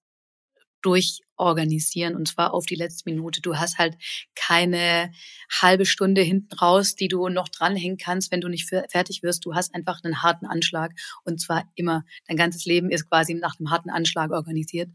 durchorganisieren 0.84 2.14
und 2.14 2.28
zwar 2.28 2.52
auf 2.52 2.66
die 2.66 2.74
letzte 2.74 3.08
Minute. 3.10 3.40
Du 3.40 3.56
hast 3.56 3.78
halt 3.78 3.96
keine 4.34 5.12
halbe 5.50 5.86
Stunde 5.86 6.20
hinten 6.20 6.54
raus, 6.54 6.94
die 6.94 7.08
du 7.08 7.28
noch 7.28 7.48
dranhängen 7.48 7.96
kannst, 7.96 8.30
wenn 8.30 8.40
du 8.40 8.48
nicht 8.48 8.68
fertig 8.68 9.22
wirst. 9.22 9.44
Du 9.44 9.54
hast 9.54 9.74
einfach 9.74 10.04
einen 10.04 10.22
harten 10.22 10.46
Anschlag 10.46 10.92
und 11.24 11.40
zwar 11.40 11.64
immer. 11.74 12.04
Dein 12.28 12.36
ganzes 12.36 12.66
Leben 12.66 12.90
ist 12.90 13.08
quasi 13.08 13.34
nach 13.34 13.58
einem 13.58 13.70
harten 13.70 13.90
Anschlag 13.90 14.30
organisiert 14.30 14.90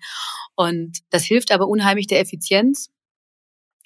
und 0.56 1.00
das 1.10 1.24
hilft 1.24 1.52
aber 1.52 1.68
unheimlich 1.68 2.08
der 2.08 2.20
Effizienz 2.20 2.92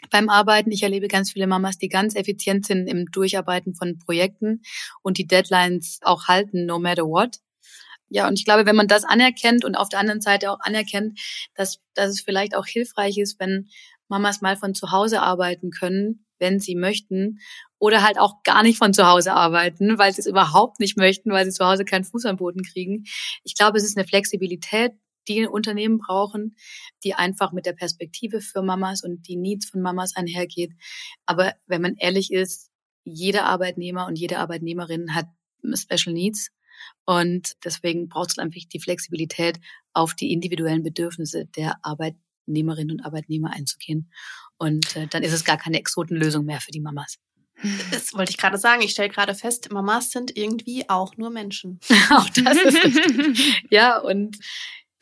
beim 0.10 0.30
Arbeiten. 0.30 0.72
Ich 0.72 0.84
erlebe 0.84 1.08
ganz 1.08 1.32
viele 1.32 1.47
Mamas, 1.47 1.78
die 1.78 1.89
ganz 1.89 2.16
effizient 2.16 2.66
sind 2.66 2.88
im 2.88 3.06
Durcharbeiten 3.12 3.76
von 3.76 3.99
Projekten 3.99 4.62
und 5.01 5.18
die 5.18 5.28
Deadlines 5.28 5.99
auch 6.01 6.28
halten, 6.28 6.66
no 6.66 6.80
matter 6.80 7.04
what. 7.04 7.38
Ja, 8.14 8.28
und 8.28 8.38
ich 8.38 8.45
glaube, 8.45 8.68
wenn 8.68 8.76
man 8.76 8.88
das 8.88 9.05
anerkennt 9.05 9.66
und 9.66 9.76
auf 9.76 9.89
der 9.89 9.99
anderen 9.99 10.22
Seite 10.22 10.51
auch 10.51 10.59
anerkennt, 10.59 11.20
dass, 11.55 11.80
dass 11.95 12.11
es 12.11 12.22
vielleicht 12.22 12.55
auch 12.55 12.68
hilfreich 12.68 13.18
ist, 13.18 13.39
wenn 13.39 13.70
Mamas 14.07 14.39
mal 14.39 14.55
von 14.55 14.76
zu 14.76 14.91
Hause 14.91 15.24
arbeiten 15.24 15.72
können, 15.72 16.28
wenn 16.38 16.59
sie 16.59 16.76
möchten, 16.76 17.39
oder 17.80 18.03
halt 18.03 18.20
auch 18.20 18.43
gar 18.43 18.61
nicht 18.61 18.78
von 18.78 18.93
zu 18.93 19.07
Hause 19.07 19.34
arbeiten, 19.34 19.97
weil 19.97 20.14
sie 20.14 20.22
es 20.22 20.28
überhaupt 20.28 20.80
nicht 20.80 20.95
möchten, 20.95 21.32
weil 21.32 21.45
sie 21.45 21.51
zu 21.51 21.66
Hause 21.66 21.86
keinen 21.86 22.03
Fuß 22.03 22.26
am 22.26 22.38
Boden 22.38 22.61
kriegen. 22.61 23.05
Ich 23.43 23.55
glaube, 23.55 23.80
es 23.80 23.84
ist 23.84 23.97
eine 23.97 24.07
Flexibilität, 24.07 24.91
die 25.28 25.47
Unternehmen 25.47 25.97
brauchen, 25.97 26.55
die 27.03 27.16
einfach 27.16 27.51
mit 27.51 27.66
der 27.66 27.74
Perspektive 27.74 28.41
für 28.41 28.61
Mamas 28.61 29.03
und 29.03 29.28
die 29.28 29.38
Needs 29.38 29.72
von 29.72 29.82
Mamas 29.82 30.16
einhergeht. 30.16 30.74
Aber 31.26 31.53
wenn 31.66 31.82
man 31.82 31.95
ehrlich 31.97 32.32
ist, 32.32 32.70
jeder 33.05 33.45
Arbeitnehmer 33.45 34.05
und 34.05 34.20
jede 34.20 34.38
Arbeitnehmerin 34.38 35.16
hat 35.16 35.26
Special 35.74 36.14
Needs. 36.14 36.51
Und 37.05 37.53
deswegen 37.63 38.07
braucht 38.07 38.32
es 38.32 38.38
einfach 38.38 38.61
die 38.71 38.80
Flexibilität, 38.80 39.59
auf 39.93 40.13
die 40.13 40.32
individuellen 40.32 40.84
Bedürfnisse 40.84 41.45
der 41.45 41.78
Arbeitnehmerinnen 41.84 42.97
und 42.97 43.05
Arbeitnehmer 43.05 43.51
einzugehen. 43.51 44.11
Und 44.57 44.95
äh, 44.95 45.07
dann 45.07 45.24
ist 45.24 45.34
es 45.34 45.45
gar 45.45 45.57
keine 45.57 45.80
Exotenlösung 45.80 46.45
mehr 46.45 46.61
für 46.61 46.71
die 46.71 46.80
Mamas. 46.80 47.17
Das 47.91 48.13
wollte 48.13 48.32
ich 48.32 48.38
gerade 48.38 48.57
sagen. 48.57 48.82
Ich 48.82 48.91
stelle 48.91 49.09
gerade 49.09 49.36
fest, 49.36 49.71
Mamas 49.71 50.11
sind 50.11 50.36
irgendwie 50.36 50.89
auch 50.89 51.15
nur 51.17 51.30
Menschen. 51.30 51.80
auch 52.09 52.28
das 52.30 52.57
ist 52.57 52.84
richtig. 52.84 53.65
ja, 53.69 53.99
und 53.99 54.38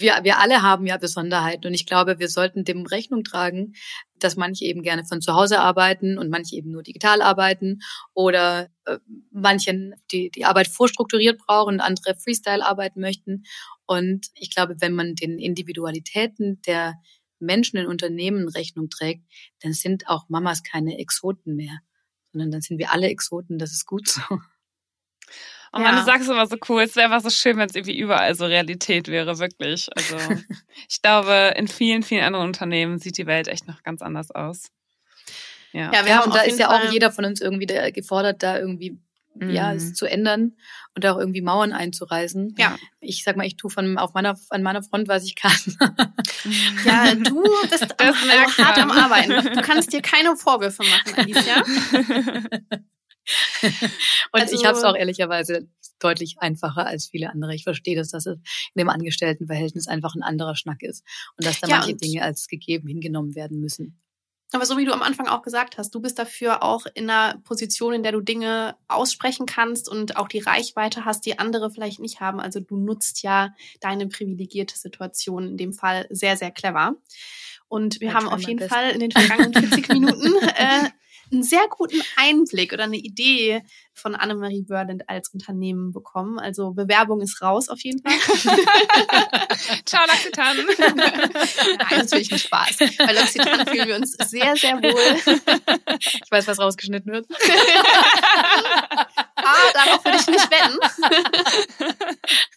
wir, 0.02 0.20
wir 0.24 0.39
alle 0.39 0.62
haben 0.62 0.86
ja 0.86 0.97
Besonderheiten 0.97 1.68
und 1.68 1.74
ich 1.74 1.86
glaube, 1.86 2.20
wir 2.20 2.28
sollten 2.28 2.64
dem 2.64 2.86
Rechnung 2.86 3.24
tragen, 3.24 3.74
dass 4.20 4.36
manche 4.36 4.66
eben 4.66 4.84
gerne 4.84 5.06
von 5.06 5.22
zu 5.22 5.34
Hause 5.34 5.60
arbeiten 5.60 6.18
und 6.18 6.30
manche 6.30 6.56
eben 6.56 6.72
nur 6.72 6.84
digital 6.84 7.22
arbeiten 7.22 7.80
oder 8.14 8.70
äh, 8.86 8.97
manche 9.32 9.91
die, 10.12 10.30
die 10.30 10.45
Arbeit 10.45 10.68
vorstrukturiert 10.68 11.39
brauchen 11.39 11.76
und 11.76 11.80
andere 11.80 12.16
Freestyle 12.16 12.66
arbeiten 12.66 13.02
möchten. 13.02 13.43
Und 13.86 14.28
ich 14.36 14.54
glaube, 14.54 14.76
wenn 14.80 14.93
man 14.93 15.16
den 15.16 15.39
Individualitäten 15.39 16.62
der 16.64 16.95
Menschen 17.39 17.78
in 17.78 17.88
Unternehmen 17.88 18.47
Rechnung 18.47 18.89
trägt, 18.89 19.26
dann 19.62 19.74
sind 19.74 20.08
auch 20.08 20.30
Mamas 20.30 20.64
keine 20.64 20.99
Exoten 20.99 21.56
mehr, 21.56 21.80
sondern 22.32 22.52
dann 22.52 22.62
sind 22.62 22.78
wir 22.78 22.91
alle 22.91 23.08
Exoten. 23.08 23.58
Das 23.58 23.72
ist 23.72 23.86
gut 23.86 24.08
so. 24.08 24.22
Und 25.72 25.82
ja. 25.82 25.91
man, 25.91 25.99
du 25.99 26.05
sagst 26.05 26.30
immer 26.30 26.45
so 26.47 26.57
cool, 26.67 26.82
es 26.82 26.95
wäre 26.95 27.05
einfach 27.05 27.22
so 27.22 27.30
schön, 27.30 27.57
wenn 27.57 27.69
es 27.69 27.76
irgendwie 27.76 27.97
überall 27.97 28.36
so 28.36 28.45
Realität 28.45 29.07
wäre, 29.07 29.39
wirklich. 29.39 29.88
Also 29.95 30.17
ich 30.89 31.01
glaube, 31.01 31.53
in 31.55 31.67
vielen, 31.67 32.03
vielen 32.03 32.24
anderen 32.24 32.47
Unternehmen 32.47 32.99
sieht 32.99 33.17
die 33.17 33.26
Welt 33.26 33.47
echt 33.47 33.67
noch 33.67 33.82
ganz 33.84 34.01
anders 34.01 34.32
aus. 34.32 34.67
Ja, 35.72 35.91
ja, 35.93 36.03
wir 36.03 36.11
ja 36.11 36.24
und 36.24 36.36
da 36.36 36.41
ist 36.41 36.59
ja 36.59 36.69
auch 36.69 36.91
jeder 36.91 37.11
von 37.11 37.24
uns 37.24 37.39
irgendwie 37.39 37.67
gefordert, 37.93 38.43
da 38.43 38.59
irgendwie 38.59 38.99
mhm. 39.36 39.49
ja, 39.51 39.74
es 39.74 39.93
zu 39.93 40.05
ändern 40.05 40.57
und 40.95 41.05
auch 41.05 41.17
irgendwie 41.17 41.41
Mauern 41.41 41.72
einzureißen. 41.72 42.55
Ja. 42.57 42.78
Ich 42.99 43.24
sag 43.24 43.38
mal, 43.38 43.47
ich 43.47 43.55
tue 43.55 43.69
von 43.69 43.97
auf 43.97 44.13
meiner 44.13 44.38
an 44.49 44.63
meiner 44.63 44.84
Front, 44.84 45.07
was 45.07 45.24
ich 45.24 45.36
kann. 45.36 45.53
ja, 46.86 47.15
du 47.15 47.41
bist 47.69 47.84
das 47.84 47.99
also 47.99 48.63
hart 48.63 48.78
am 48.78 48.91
Arbeiten. 48.91 49.55
Du 49.55 49.61
kannst 49.61 49.93
dir 49.93 50.01
keine 50.01 50.36
Vorwürfe 50.36 50.84
machen, 50.84 51.13
Alicia. 51.15 51.63
und 53.61 54.41
also, 54.41 54.55
ich 54.55 54.65
habe 54.65 54.78
es 54.78 54.84
auch 54.84 54.95
ehrlicherweise 54.95 55.67
deutlich 55.99 56.38
einfacher 56.39 56.86
als 56.86 57.07
viele 57.07 57.30
andere. 57.30 57.53
Ich 57.53 57.63
verstehe 57.63 57.95
das, 57.95 58.09
dass 58.09 58.26
es 58.26 58.38
in 58.74 58.80
dem 58.80 58.89
Angestelltenverhältnis 58.89 59.88
einfach 59.88 60.15
ein 60.15 60.24
anderer 60.24 60.55
Schnack 60.55 60.82
ist 60.82 61.03
und 61.38 61.45
dass 61.45 61.59
da 61.59 61.67
ja, 61.67 61.78
manche 61.78 61.95
Dinge 61.95 62.24
als 62.24 62.47
gegeben 62.47 62.88
hingenommen 62.88 63.36
werden 63.36 63.59
müssen. 63.59 64.01
Aber 64.53 64.65
so 64.65 64.78
wie 64.78 64.84
du 64.84 64.91
am 64.91 65.01
Anfang 65.01 65.28
auch 65.28 65.43
gesagt 65.43 65.78
hast, 65.78 65.95
du 65.95 66.01
bist 66.01 66.19
dafür 66.19 66.61
auch 66.61 66.86
in 66.93 67.09
einer 67.09 67.38
Position, 67.39 67.93
in 67.93 68.03
der 68.03 68.11
du 68.11 68.19
Dinge 68.19 68.76
aussprechen 68.89 69.45
kannst 69.45 69.88
und 69.88 70.17
auch 70.17 70.28
die 70.28 70.39
Reichweite 70.39 71.05
hast, 71.05 71.26
die 71.26 71.39
andere 71.39 71.72
vielleicht 71.72 72.01
nicht 72.01 72.19
haben. 72.19 72.41
Also 72.41 72.59
du 72.59 72.76
nutzt 72.76 73.24
ja 73.24 73.55
deine 73.80 74.07
privilegierte 74.07 74.78
Situation 74.78 75.47
in 75.47 75.57
dem 75.57 75.72
Fall 75.72 76.05
sehr, 76.09 76.36
sehr 76.36 76.51
clever. 76.51 76.95
Und 77.69 78.01
wir 78.01 78.09
ja, 78.09 78.13
haben 78.15 78.28
auf 78.28 78.41
jeden 78.41 78.67
Fall 78.67 78.91
in 78.91 78.99
den 78.99 79.11
vergangenen 79.11 79.53
40 79.53 79.88
Minuten 79.88 80.34
äh, 80.55 80.89
einen 81.32 81.43
sehr 81.43 81.65
guten 81.69 82.01
Einblick 82.17 82.73
oder 82.73 82.84
eine 82.84 82.97
Idee 82.97 83.63
von 83.93 84.15
Annemarie 84.15 84.63
Börland 84.63 85.07
als 85.07 85.29
Unternehmen 85.29 85.91
bekommen. 85.91 86.39
Also 86.39 86.71
Bewerbung 86.71 87.21
ist 87.21 87.41
raus 87.41 87.69
auf 87.69 87.79
jeden 87.82 88.01
Fall. 88.01 88.17
Ciao, 89.86 90.03
L'Occitane. 90.05 90.65
Nein, 91.77 91.99
natürlich 91.99 92.32
ein 92.32 92.39
Spaß. 92.39 92.77
Bei 92.97 93.13
L'Occitane 93.13 93.65
fühlen 93.65 93.88
wir 93.88 93.95
uns 93.95 94.13
sehr, 94.13 94.55
sehr 94.55 94.82
wohl. 94.82 95.38
Ich 96.01 96.32
weiß, 96.32 96.47
was 96.47 96.59
rausgeschnitten 96.59 97.11
wird. 97.11 97.27
Ah, 99.44 99.72
darauf 99.74 100.06
würde 100.06 100.18
ich 100.20 100.28
nicht 100.28 100.50
wetten. 100.52 100.78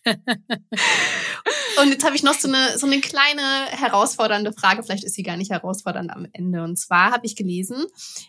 Und 1.82 1.90
jetzt 1.90 2.04
habe 2.04 2.16
ich 2.16 2.22
noch 2.22 2.34
so 2.34 2.48
eine, 2.48 2.78
so 2.78 2.86
eine 2.86 3.00
kleine 3.00 3.66
herausfordernde 3.70 4.52
Frage. 4.52 4.82
Vielleicht 4.82 5.04
ist 5.04 5.14
sie 5.14 5.22
gar 5.22 5.36
nicht 5.36 5.50
herausfordernd 5.50 6.10
am 6.10 6.26
Ende. 6.32 6.62
Und 6.62 6.76
zwar 6.78 7.10
habe 7.10 7.26
ich 7.26 7.36
gelesen, 7.36 7.84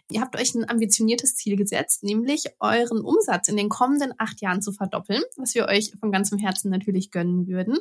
ihr 0.10 0.22
habt 0.22 0.36
euch 0.36 0.56
ein 0.56 0.70
ambitioniertes 0.70 1.36
Ziel 1.36 1.56
gesetzt, 1.56 2.04
nämlich 2.04 2.46
euren 2.60 3.02
Umsatz 3.02 3.48
in 3.48 3.58
den 3.58 3.70
kommenden 3.70 4.14
acht 4.18 4.42
Jahren 4.42 4.62
zu 4.62 4.72
verdoppeln, 4.72 5.24
was 5.38 5.56
wir 5.56 5.66
euch 5.68 5.92
von 6.00 6.12
ganzem 6.12 6.38
Herzen 6.40 6.70
natürlich 6.72 7.12
gönnen 7.12 7.48
würden. 7.48 7.78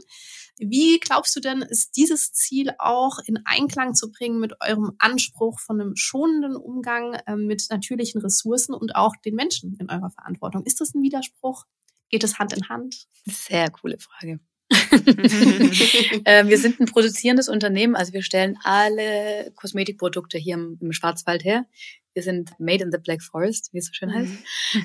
Wie 0.58 1.00
glaubst 1.00 1.34
du 1.34 1.40
denn, 1.40 1.62
ist 1.62 1.96
dieses 1.96 2.32
Ziel 2.32 2.70
auch 2.78 3.18
in 3.26 3.40
Einklang 3.44 3.94
zu 3.94 4.12
bringen 4.12 4.38
mit 4.38 4.54
eurem 4.60 4.92
Anspruch 4.98 5.58
von 5.58 5.80
einem 5.80 5.96
schonenden 5.96 6.54
Umgang 6.56 7.14
äh, 7.26 7.34
mit 7.34 7.66
natürlichen 7.70 8.20
Ressourcen 8.20 8.72
und 8.74 8.94
auch 8.94 9.16
den 9.16 9.34
Menschen 9.34 9.76
in 9.80 9.90
eurer 9.90 10.10
Verantwortung? 10.10 10.63
Ist 10.64 10.80
das 10.80 10.94
ein 10.94 11.02
Widerspruch? 11.02 11.64
Geht 12.10 12.24
es 12.24 12.38
Hand 12.38 12.52
in 12.52 12.68
Hand? 12.68 13.06
Sehr 13.26 13.70
coole 13.70 13.98
Frage. 13.98 14.40
äh, 14.70 16.46
wir 16.46 16.58
sind 16.58 16.80
ein 16.80 16.86
produzierendes 16.86 17.48
Unternehmen, 17.48 17.94
also 17.94 18.12
wir 18.12 18.22
stellen 18.22 18.58
alle 18.62 19.52
Kosmetikprodukte 19.54 20.38
hier 20.38 20.54
im, 20.54 20.78
im 20.80 20.92
Schwarzwald 20.92 21.44
her. 21.44 21.66
Wir 22.14 22.22
sind 22.22 22.58
made 22.58 22.82
in 22.82 22.90
the 22.90 22.98
Black 22.98 23.22
Forest, 23.22 23.70
wie 23.72 23.78
es 23.78 23.86
so 23.86 23.92
schön 23.92 24.14
heißt. 24.14 24.32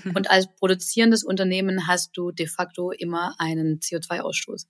Mhm. 0.04 0.12
Und 0.16 0.30
als 0.30 0.48
produzierendes 0.56 1.24
Unternehmen 1.24 1.88
hast 1.88 2.18
du 2.18 2.32
de 2.32 2.48
facto 2.48 2.92
immer 2.92 3.36
einen 3.38 3.80
CO2-Ausstoß. 3.80 4.66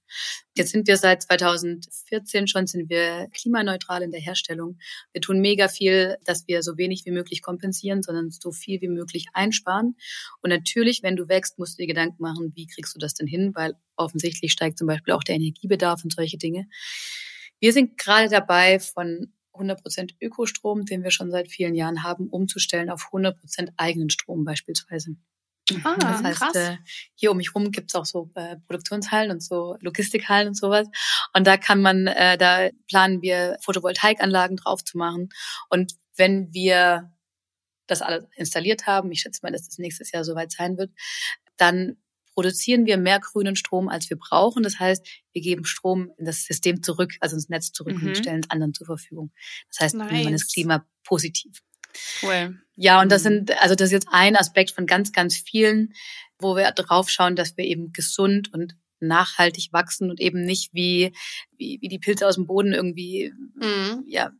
Jetzt 0.55 0.71
sind 0.71 0.87
wir 0.87 0.97
seit 0.97 1.23
2014 1.23 2.47
schon, 2.47 2.67
sind 2.67 2.89
wir 2.89 3.27
klimaneutral 3.33 4.01
in 4.03 4.11
der 4.11 4.19
Herstellung. 4.19 4.77
Wir 5.13 5.21
tun 5.21 5.39
mega 5.39 5.69
viel, 5.69 6.17
dass 6.25 6.47
wir 6.47 6.61
so 6.61 6.77
wenig 6.77 7.05
wie 7.05 7.11
möglich 7.11 7.41
kompensieren, 7.41 8.03
sondern 8.03 8.29
so 8.29 8.51
viel 8.51 8.81
wie 8.81 8.89
möglich 8.89 9.27
einsparen. 9.33 9.95
Und 10.41 10.49
natürlich, 10.49 11.01
wenn 11.01 11.15
du 11.15 11.27
wächst, 11.29 11.57
musst 11.59 11.77
du 11.77 11.83
dir 11.83 11.87
Gedanken 11.87 12.21
machen, 12.21 12.51
wie 12.55 12.67
kriegst 12.67 12.93
du 12.93 12.99
das 12.99 13.13
denn 13.13 13.27
hin? 13.27 13.51
Weil 13.55 13.75
offensichtlich 13.95 14.51
steigt 14.51 14.77
zum 14.77 14.87
Beispiel 14.87 15.13
auch 15.13 15.23
der 15.23 15.35
Energiebedarf 15.35 16.03
und 16.03 16.13
solche 16.13 16.37
Dinge. 16.37 16.67
Wir 17.59 17.73
sind 17.73 17.97
gerade 17.97 18.29
dabei, 18.29 18.79
von 18.79 19.33
100% 19.59 20.15
Ökostrom, 20.21 20.85
den 20.85 21.03
wir 21.03 21.11
schon 21.11 21.31
seit 21.31 21.49
vielen 21.49 21.75
Jahren 21.75 22.03
haben, 22.03 22.27
umzustellen 22.27 22.89
auf 22.89 23.09
100% 23.11 23.73
eigenen 23.77 24.09
Strom 24.09 24.45
beispielsweise. 24.45 25.15
Ah, 25.83 25.95
das 25.99 26.23
heißt, 26.23 26.39
krass. 26.39 26.55
Äh, 26.55 26.77
hier 27.15 27.31
um 27.31 27.37
mich 27.37 27.53
rum 27.53 27.71
gibt's 27.71 27.95
auch 27.95 28.05
so 28.05 28.31
äh, 28.35 28.57
Produktionshallen 28.67 29.31
und 29.31 29.43
so 29.43 29.77
Logistikhallen 29.81 30.49
und 30.49 30.55
sowas. 30.55 30.87
Und 31.33 31.45
da 31.45 31.57
kann 31.57 31.81
man, 31.81 32.07
äh, 32.07 32.37
da 32.37 32.69
planen 32.87 33.21
wir 33.21 33.57
Photovoltaikanlagen 33.61 34.57
drauf 34.57 34.83
zu 34.83 34.97
machen. 34.97 35.29
Und 35.69 35.93
wenn 36.15 36.53
wir 36.53 37.11
das 37.87 38.01
alles 38.01 38.25
installiert 38.35 38.87
haben, 38.87 39.11
ich 39.11 39.21
schätze 39.21 39.41
mal, 39.43 39.51
dass 39.51 39.67
das 39.67 39.77
nächstes 39.77 40.11
Jahr 40.11 40.23
soweit 40.23 40.51
sein 40.51 40.77
wird, 40.77 40.91
dann 41.57 41.97
produzieren 42.39 42.85
wir 42.85 42.95
mehr 42.95 43.19
grünen 43.19 43.57
Strom, 43.57 43.89
als 43.89 44.09
wir 44.09 44.17
brauchen. 44.17 44.63
Das 44.63 44.79
heißt, 44.79 45.05
wir 45.33 45.41
geben 45.41 45.65
Strom 45.65 46.13
in 46.17 46.23
das 46.23 46.45
System 46.45 46.81
zurück, 46.81 47.11
also 47.19 47.35
ins 47.35 47.49
Netz 47.49 47.73
zurück 47.73 48.01
mhm. 48.01 48.07
und 48.07 48.17
stellen 48.17 48.39
es 48.45 48.49
anderen 48.49 48.73
zur 48.73 48.85
Verfügung. 48.85 49.33
Das 49.67 49.81
heißt, 49.81 49.95
nice. 49.95 50.23
man 50.23 50.33
ist 50.33 50.53
klimapositiv. 50.53 51.59
Cool. 52.23 52.57
Ja, 52.77 53.01
und 53.01 53.11
das 53.11 53.25
mhm. 53.25 53.27
sind, 53.27 53.61
also 53.61 53.75
das 53.75 53.87
ist 53.87 53.91
jetzt 53.91 54.07
ein 54.09 54.37
Aspekt 54.37 54.71
von 54.71 54.85
ganz, 54.85 55.11
ganz 55.11 55.35
vielen, 55.35 55.91
wo 56.39 56.55
wir 56.55 56.71
drauf 56.71 57.09
schauen, 57.09 57.35
dass 57.35 57.57
wir 57.57 57.65
eben 57.65 57.91
gesund 57.91 58.53
und 58.53 58.77
nachhaltig 59.01 59.73
wachsen 59.73 60.09
und 60.09 60.21
eben 60.21 60.41
nicht 60.41 60.73
wie, 60.73 61.11
wie, 61.57 61.79
wie 61.81 61.89
die 61.89 61.99
Pilze 61.99 62.25
aus 62.25 62.35
dem 62.35 62.47
Boden 62.47 62.71
irgendwie, 62.71 63.33
mhm. 63.55 64.05
ja, 64.07 64.31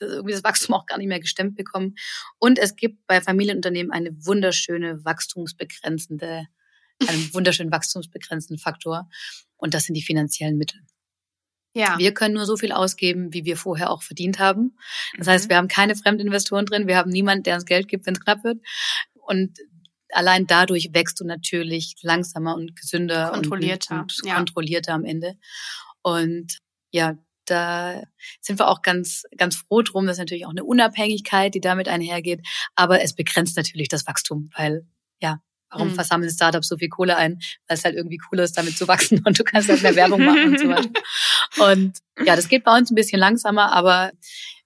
irgendwie 0.00 0.32
das 0.32 0.44
Wachstum 0.44 0.74
auch 0.76 0.86
gar 0.86 0.96
nicht 0.96 1.08
mehr 1.08 1.20
gestemmt 1.20 1.56
bekommen. 1.56 1.94
Und 2.38 2.58
es 2.58 2.74
gibt 2.74 3.06
bei 3.06 3.20
Familienunternehmen 3.20 3.92
eine 3.92 4.16
wunderschöne 4.24 5.04
wachstumsbegrenzende 5.04 6.46
einem 7.06 7.32
wunderschönen 7.34 7.72
wachstumsbegrenzenden 7.72 8.58
Faktor. 8.58 9.08
Und 9.56 9.74
das 9.74 9.84
sind 9.84 9.94
die 9.94 10.02
finanziellen 10.02 10.56
Mittel. 10.56 10.80
Ja. 11.74 11.98
Wir 11.98 12.14
können 12.14 12.34
nur 12.34 12.46
so 12.46 12.56
viel 12.56 12.72
ausgeben, 12.72 13.32
wie 13.32 13.44
wir 13.44 13.56
vorher 13.56 13.90
auch 13.90 14.02
verdient 14.02 14.38
haben. 14.38 14.76
Das 15.18 15.26
heißt, 15.26 15.46
Mhm. 15.46 15.50
wir 15.50 15.56
haben 15.56 15.68
keine 15.68 15.96
Fremdinvestoren 15.96 16.66
drin, 16.66 16.86
wir 16.86 16.96
haben 16.96 17.10
niemanden, 17.10 17.42
der 17.42 17.56
uns 17.56 17.64
Geld 17.64 17.88
gibt, 17.88 18.06
wenn 18.06 18.14
es 18.14 18.20
knapp 18.20 18.44
wird. 18.44 18.58
Und 19.14 19.58
allein 20.12 20.46
dadurch 20.46 20.90
wächst 20.92 21.18
du 21.20 21.24
natürlich 21.24 21.96
langsamer 22.02 22.54
und 22.54 22.76
gesünder 22.76 23.30
Kontrollierter, 23.30 23.94
und, 24.02 24.18
und 24.22 24.28
ja. 24.28 24.36
kontrollierter 24.36 24.92
am 24.94 25.04
Ende. 25.04 25.36
Und 26.02 26.58
ja, 26.92 27.18
da 27.46 28.02
sind 28.40 28.58
wir 28.58 28.68
auch 28.68 28.82
ganz, 28.82 29.24
ganz 29.36 29.56
froh 29.56 29.82
drum. 29.82 30.06
Das 30.06 30.14
ist 30.14 30.20
natürlich 30.20 30.46
auch 30.46 30.50
eine 30.50 30.64
Unabhängigkeit, 30.64 31.54
die 31.54 31.60
damit 31.60 31.88
einhergeht. 31.88 32.40
Aber 32.76 33.02
es 33.02 33.14
begrenzt 33.14 33.56
natürlich 33.56 33.88
das 33.88 34.06
Wachstum, 34.06 34.50
weil 34.56 34.86
ja, 35.20 35.42
warum 35.74 35.88
Mhm. 35.88 35.94
versammeln 35.94 36.30
Startups 36.30 36.68
so 36.68 36.76
viel 36.78 36.88
Kohle 36.88 37.16
ein? 37.16 37.34
Weil 37.68 37.76
es 37.76 37.84
halt 37.84 37.94
irgendwie 37.96 38.16
cooler 38.18 38.44
ist, 38.44 38.56
damit 38.56 38.78
zu 38.78 38.88
wachsen 38.88 39.22
und 39.26 39.38
du 39.38 39.44
kannst 39.44 39.68
halt 39.68 39.82
mehr 39.82 39.94
Werbung 39.96 40.24
machen 40.24 40.52
und 40.52 40.58
so 40.58 40.68
weiter. 40.68 40.88
Und 41.58 41.98
ja, 42.24 42.34
das 42.36 42.48
geht 42.48 42.64
bei 42.64 42.76
uns 42.76 42.90
ein 42.90 42.94
bisschen 42.96 43.18
langsamer, 43.20 43.72
aber 43.72 44.10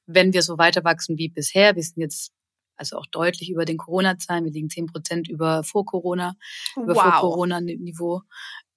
wenn 0.06 0.32
wir 0.32 0.42
so 0.42 0.56
weiter 0.56 0.84
wachsen 0.84 1.18
wie 1.18 1.28
bisher, 1.28 1.74
wir 1.76 1.82
sind 1.82 2.00
jetzt 2.00 2.32
also 2.76 2.96
auch 2.96 3.06
deutlich 3.10 3.50
über 3.50 3.64
den 3.64 3.76
Corona-Zahlen, 3.76 4.44
wir 4.44 4.52
liegen 4.52 4.70
zehn 4.70 4.86
Prozent 4.86 5.28
über 5.28 5.64
vor 5.64 5.84
Corona, 5.84 6.36
über 6.76 6.94
vor 6.94 7.04
Wow. 7.04 7.20
Corona-Niveau. 7.20 8.22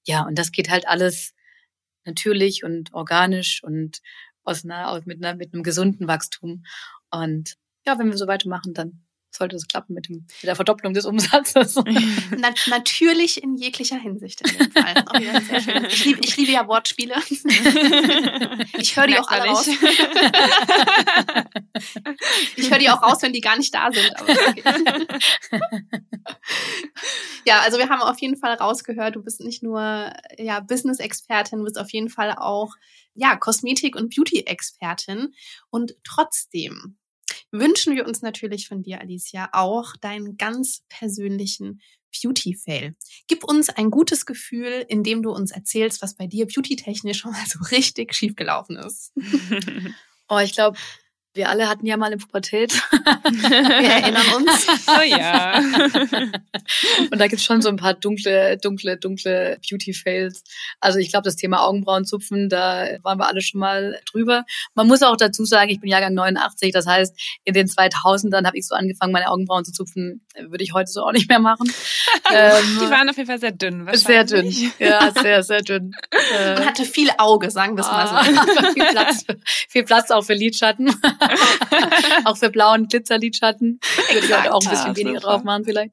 Ja, 0.08 0.24
und 0.26 0.38
das 0.40 0.52
geht 0.52 0.70
halt 0.70 0.88
alles 0.88 1.34
natürlich 2.04 2.64
und 2.64 2.94
organisch 2.94 3.62
und 3.64 4.00
aus 4.44 4.66
einer, 4.66 5.00
mit, 5.06 5.24
einer, 5.24 5.36
mit 5.38 5.54
einem 5.54 5.64
gesunden 5.64 6.08
Wachstum. 6.08 6.64
Und 7.12 7.56
ja, 7.86 7.98
wenn 8.00 8.08
wir 8.10 8.18
so 8.18 8.28
weitermachen, 8.28 8.74
dann 8.74 9.04
sollte 9.32 9.56
es 9.56 9.68
klappen 9.68 9.94
mit, 9.94 10.08
dem, 10.08 10.28
mit 10.42 10.44
der 10.44 10.56
Verdopplung 10.56 10.94
des 10.94 11.06
Umsatzes. 11.06 11.76
Na, 12.38 12.54
natürlich 12.68 13.42
in 13.42 13.56
jeglicher 13.56 13.98
Hinsicht 13.98 14.42
in 14.42 14.58
dem 14.58 14.72
Fall. 14.72 15.06
Ja, 15.22 15.42
sehr 15.42 15.62
schön. 15.62 15.86
Ich, 15.86 16.06
liebe, 16.06 16.20
ich 16.24 16.38
liebe 16.38 16.52
ja 16.52 16.68
Wortspiele. 16.68 17.16
Ich 18.78 18.96
höre 18.96 19.08
die 19.08 19.18
auch 19.18 19.28
alle 19.28 19.50
raus. 19.50 19.68
Ich 22.56 22.70
höre 22.70 22.78
die 22.78 22.90
auch 22.90 23.02
raus, 23.02 23.22
wenn 23.22 23.34
die 23.34 23.42
gar 23.42 23.58
nicht 23.58 23.74
da 23.74 23.90
sind. 23.92 24.12
Okay. 24.22 24.64
Ja, 27.46 27.62
also 27.62 27.78
wir 27.78 27.90
haben 27.90 28.02
auf 28.02 28.20
jeden 28.20 28.38
Fall 28.38 28.54
rausgehört, 28.54 29.16
du 29.16 29.24
bist 29.24 29.42
nicht 29.42 29.64
nur 29.64 30.14
ja 30.38 30.60
Business-Expertin, 30.60 31.60
du 31.60 31.66
bist 31.66 31.80
auf 31.80 31.92
jeden 31.92 32.10
Fall 32.10 32.36
auch 32.38 32.76
ja 33.16 33.36
Kosmetik- 33.36 33.96
und 33.96 34.14
Beauty-Expertin. 34.16 35.34
Und 35.70 35.96
trotzdem 36.04 36.98
wünschen 37.52 37.96
wir 37.96 38.06
uns 38.08 38.22
natürlich 38.22 38.68
von 38.68 38.84
dir, 38.84 39.02
Alicia, 39.02 39.50
auch 39.54 39.96
deinen 39.98 40.38
ganz 40.38 40.84
persönlichen 40.90 41.82
Beauty-Fail. 42.12 42.96
Gib 43.28 43.44
uns 43.44 43.70
ein 43.70 43.90
gutes 43.90 44.26
Gefühl, 44.26 44.86
indem 44.88 45.24
du 45.24 45.32
uns 45.32 45.52
erzählst, 45.52 46.02
was 46.02 46.16
bei 46.16 46.28
dir 46.28 46.46
beauty-technisch 46.46 47.20
schon 47.20 47.32
mal 47.32 47.46
so 47.48 47.60
richtig 47.72 48.14
schiefgelaufen 48.14 48.78
ist. 48.78 49.14
Oh, 50.34 50.40
ich 50.40 50.54
glaube, 50.54 50.78
wir 51.34 51.50
alle 51.50 51.70
hatten 51.70 51.86
ja 51.86 51.96
mal 51.98 52.08
eine 52.08 52.18
Pubertät. 52.18 52.74
Wir 53.32 53.90
erinnern 53.90 54.26
uns. 54.36 54.68
oh 54.88 55.02
ja. 55.02 55.60
Und 57.12 57.20
da 57.20 57.28
gibt's 57.28 57.46
schon 57.46 57.62
so 57.62 57.70
ein 57.70 57.78
paar 57.78 57.94
dunkle, 57.94 58.58
dunkle, 58.58 58.98
dunkle 58.98 59.58
Beauty-Fails. 59.68 60.44
Also 60.82 61.00
ich 61.00 61.10
glaube, 61.10 61.24
das 61.24 61.38
Thema 61.38 61.64
Augenbrauenzupfen, 61.66 62.50
da 62.50 62.98
waren 63.04 63.18
wir 63.18 63.28
alle 63.28 63.42
schon 63.42 63.60
mal 63.60 64.00
drüber. 64.12 64.44
Man 64.76 64.88
muss 64.88 65.02
auch 65.04 65.16
dazu 65.16 65.46
sagen, 65.46 65.70
ich 65.70 65.80
bin 65.80 65.90
Jahrgang 65.90 66.14
89, 66.14 66.74
das 66.74 66.86
heißt, 66.86 67.18
in 67.46 67.54
den 67.54 67.68
2000ern 67.68 68.46
habe 68.46 68.58
ich 68.58 68.68
so 68.68 68.76
angefangen, 68.76 69.14
meine 69.14 69.30
Augenbrauen 69.30 69.64
zu 69.64 69.72
zupfen. 69.72 70.26
Würde 70.38 70.64
ich 70.64 70.74
heute 70.74 70.92
so 70.92 71.04
auch 71.04 71.14
nicht 71.14 71.30
mehr 71.30 71.40
machen. 71.40 71.72
ähm, 72.34 72.80
Die 72.82 72.90
waren 72.90 73.10
auf 73.10 73.16
jeden 73.18 73.28
Fall 73.28 73.40
sehr 73.40 73.52
dünn. 73.52 73.88
sehr 73.94 74.26
dünn. 74.26 74.54
Ja, 74.80 75.12
sehr, 75.12 75.44
sehr 75.44 75.62
dünn. 75.62 75.94
Äh, 76.12 76.58
Und 76.58 76.66
hatte 76.66 76.84
viel 76.84 77.10
Auge, 77.18 77.52
sagen 77.52 77.78
wir 77.78 77.82
es 77.82 77.88
mal 77.88 78.08
so. 78.08 78.72
Viel, 78.74 78.86
Platz, 78.86 79.26
viel 79.70 79.84
Platz 79.84 80.12
auch 80.12 80.24
für 80.24 80.34
Lidschatten. 80.34 80.94
auch 82.26 82.38
für 82.38 82.50
blauen 82.50 82.88
Glitzerlidschatten. 82.88 83.80
Würde 84.12 84.26
ich 84.26 84.36
heute 84.38 84.54
auch 84.54 84.64
ein 84.64 84.70
bisschen 84.70 84.96
weniger 84.96 85.20
drauf 85.20 85.44
machen 85.44 85.64
vielleicht. 85.66 85.92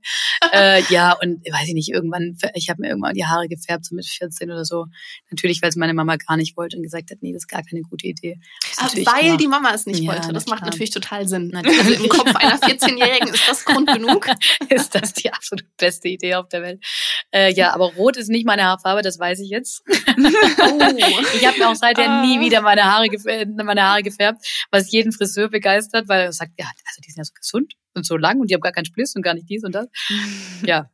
äh, 0.52 0.82
ja, 0.90 1.12
und 1.22 1.40
weiß 1.44 1.68
ich 1.68 1.74
nicht, 1.74 1.90
irgendwann, 1.90 2.36
ich 2.54 2.68
habe 2.70 2.80
mir 2.82 2.88
irgendwann 2.88 3.14
die 3.14 3.24
Haare 3.26 3.48
gefärbt, 3.48 3.84
so 3.84 3.94
mit 3.94 4.06
14 4.06 4.50
oder 4.50 4.64
so. 4.64 4.86
Natürlich, 5.30 5.62
weil 5.62 5.68
es 5.70 5.76
meine 5.76 5.94
Mama 5.94 6.16
gar 6.16 6.36
nicht 6.36 6.56
wollte 6.56 6.76
und 6.76 6.82
gesagt 6.82 7.10
hat, 7.10 7.18
nee, 7.20 7.32
das 7.32 7.42
ist 7.42 7.48
gar 7.48 7.62
keine 7.62 7.82
gute 7.82 8.06
Idee. 8.06 8.38
Hab's 8.78 8.94
Ah, 8.94 9.12
Weil 9.12 9.22
gemacht. 9.24 9.40
die 9.40 9.48
Mama 9.48 9.74
es 9.74 9.86
nicht 9.86 10.00
Ja, 10.00 10.12
wollte. 10.12 10.32
Das 10.32 10.46
macht 10.46 10.58
klar. 10.60 10.70
natürlich 10.70 10.90
total 10.90 11.26
Sinn. 11.28 11.48
Natürlich. 11.48 11.78
Also 11.78 12.02
im 12.04 12.08
Kopf 12.08 12.34
einer 12.34 12.58
14-Jährigen 12.58 13.28
ist 13.34 13.48
das 13.48 13.64
Grund 13.64 13.92
genug. 13.92 14.26
ist 14.68 14.94
das 14.94 15.12
die 15.12 15.32
absolut 15.32 15.64
beste 15.76 16.08
Idee 16.08 16.34
auf 16.36 16.48
der 16.48 16.62
Welt. 16.62 16.84
Äh, 17.32 17.52
ja, 17.52 17.72
aber 17.74 17.86
rot 17.94 18.16
ist 18.16 18.28
nicht 18.28 18.46
meine 18.46 18.64
Haarfarbe, 18.64 19.02
das 19.02 19.18
weiß 19.18 19.40
ich 19.40 19.50
jetzt. 19.50 19.82
Oh. 20.18 20.78
Ich 21.36 21.46
habe 21.46 21.66
auch 21.68 21.74
seither 21.74 22.08
Ah. 22.10 22.22
nie 22.22 22.40
wieder 22.40 22.60
meine 22.62 22.84
Haare, 22.84 23.08
gefärbt, 23.08 23.50
meine 23.56 23.82
Haare 23.82 24.02
gefärbt, 24.02 24.44
was 24.70 24.90
jeden 24.90 25.12
Friseur 25.12 25.48
begeistert, 25.48 26.08
weil 26.08 26.22
er 26.22 26.32
sagt, 26.32 26.52
ja, 26.58 26.66
also 26.86 27.00
die 27.04 27.10
sind 27.10 27.18
ja 27.18 27.24
so 27.24 27.32
gesund 27.34 27.74
und 27.94 28.04
so 28.06 28.16
lang 28.16 28.40
und 28.40 28.50
die 28.50 28.54
haben 28.54 28.60
gar 28.60 28.72
keinen 28.72 28.84
Spliss 28.86 29.14
und 29.16 29.22
gar 29.22 29.34
nicht 29.34 29.48
dies 29.48 29.64
und 29.64 29.74
das. 29.74 29.86
Ja, 30.64 30.86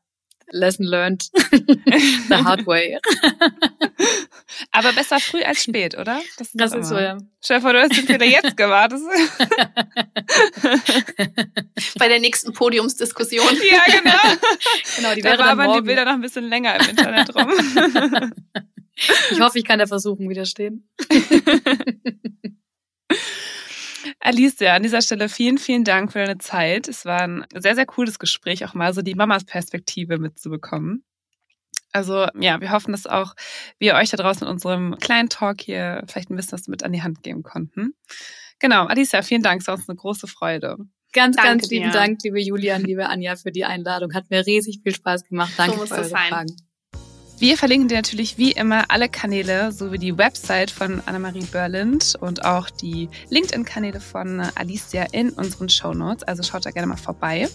lesson 0.50 0.84
learned 0.86 1.30
the 2.28 2.34
hard 2.34 2.66
way. 2.66 2.98
Aber 4.70 4.92
besser 4.92 5.18
früh 5.18 5.42
als 5.42 5.62
spät, 5.64 5.96
oder? 5.96 6.20
Das 6.38 6.52
doch 6.52 6.74
ist 6.78 6.88
so, 6.88 6.98
ja. 6.98 7.16
Vor, 7.60 7.72
du 7.72 7.80
hast 7.80 7.94
Fehler 7.94 8.26
jetzt. 8.26 8.54
Das 8.54 9.02
Bei 11.98 12.08
der 12.08 12.20
nächsten 12.20 12.52
Podiumsdiskussion. 12.52 13.48
ja, 13.70 13.82
genau. 13.86 14.18
Genau, 14.96 15.14
die 15.14 15.22
Da 15.22 15.38
wabern 15.38 15.72
die. 15.78 15.86
Bilder 15.86 16.04
noch 16.04 16.12
ein 16.12 16.20
bisschen 16.20 16.48
länger 16.48 16.78
im 16.80 16.90
Internet 16.90 17.34
rum. 17.34 17.52
Ich 18.96 19.40
hoffe, 19.40 19.58
ich 19.58 19.64
kann 19.64 19.78
der 19.78 19.88
Versuchung 19.88 20.28
widerstehen. 20.28 20.88
Alicia, 24.20 24.74
an 24.74 24.82
dieser 24.82 25.02
Stelle 25.02 25.28
vielen, 25.28 25.58
vielen 25.58 25.84
Dank 25.84 26.12
für 26.12 26.20
deine 26.20 26.38
Zeit. 26.38 26.88
Es 26.88 27.04
war 27.04 27.22
ein 27.22 27.44
sehr, 27.54 27.74
sehr 27.74 27.86
cooles 27.86 28.18
Gespräch, 28.18 28.64
auch 28.64 28.74
mal 28.74 28.94
so 28.94 29.02
die 29.02 29.14
Mamas 29.14 29.44
Perspektive 29.44 30.18
mitzubekommen. 30.18 31.04
Also 31.92 32.26
ja, 32.40 32.60
wir 32.60 32.70
hoffen, 32.72 32.92
dass 32.92 33.06
auch 33.06 33.34
wir 33.78 33.94
euch 33.94 34.10
da 34.10 34.16
draußen 34.16 34.46
in 34.46 34.52
unserem 34.52 34.96
kleinen 34.98 35.28
Talk 35.28 35.60
hier 35.60 36.02
vielleicht 36.08 36.30
ein 36.30 36.36
bisschen 36.36 36.58
was 36.58 36.66
mit 36.66 36.82
an 36.82 36.92
die 36.92 37.02
Hand 37.02 37.22
geben 37.22 37.42
konnten. 37.42 37.94
Genau, 38.58 38.86
Alicia, 38.86 39.22
vielen 39.22 39.42
Dank, 39.42 39.60
es 39.60 39.68
war 39.68 39.74
uns 39.74 39.88
eine 39.88 39.96
große 39.96 40.26
Freude. 40.26 40.76
Ganz, 41.12 41.36
Danke 41.36 41.50
ganz 41.50 41.70
lieben 41.70 41.86
dir. 41.86 41.92
Dank, 41.92 42.18
liebe 42.24 42.40
Julian, 42.40 42.82
liebe 42.82 43.06
Anja, 43.08 43.36
für 43.36 43.52
die 43.52 43.64
Einladung. 43.64 44.12
Hat 44.14 44.30
mir 44.30 44.44
riesig 44.44 44.80
viel 44.82 44.94
Spaß 44.94 45.24
gemacht. 45.24 45.52
Danke 45.56 45.76
muss 45.76 45.90
für 45.90 45.96
eure 45.96 46.04
sein. 46.04 46.28
Fragen. 46.28 46.56
Wir 47.44 47.58
verlinken 47.58 47.88
dir 47.88 47.96
natürlich 47.96 48.38
wie 48.38 48.52
immer 48.52 48.90
alle 48.90 49.06
Kanäle 49.06 49.70
sowie 49.70 49.98
die 49.98 50.16
Website 50.16 50.70
von 50.70 51.02
Annemarie 51.04 51.44
Berlind 51.44 52.16
und 52.18 52.42
auch 52.42 52.70
die 52.70 53.10
LinkedIn-Kanäle 53.28 54.00
von 54.00 54.40
Alicia 54.54 55.04
in 55.12 55.28
unseren 55.28 55.68
Shownotes. 55.68 56.22
Also 56.22 56.42
schaut 56.42 56.64
da 56.64 56.70
gerne 56.70 56.86
mal 56.86 56.96
vorbei. 56.96 57.50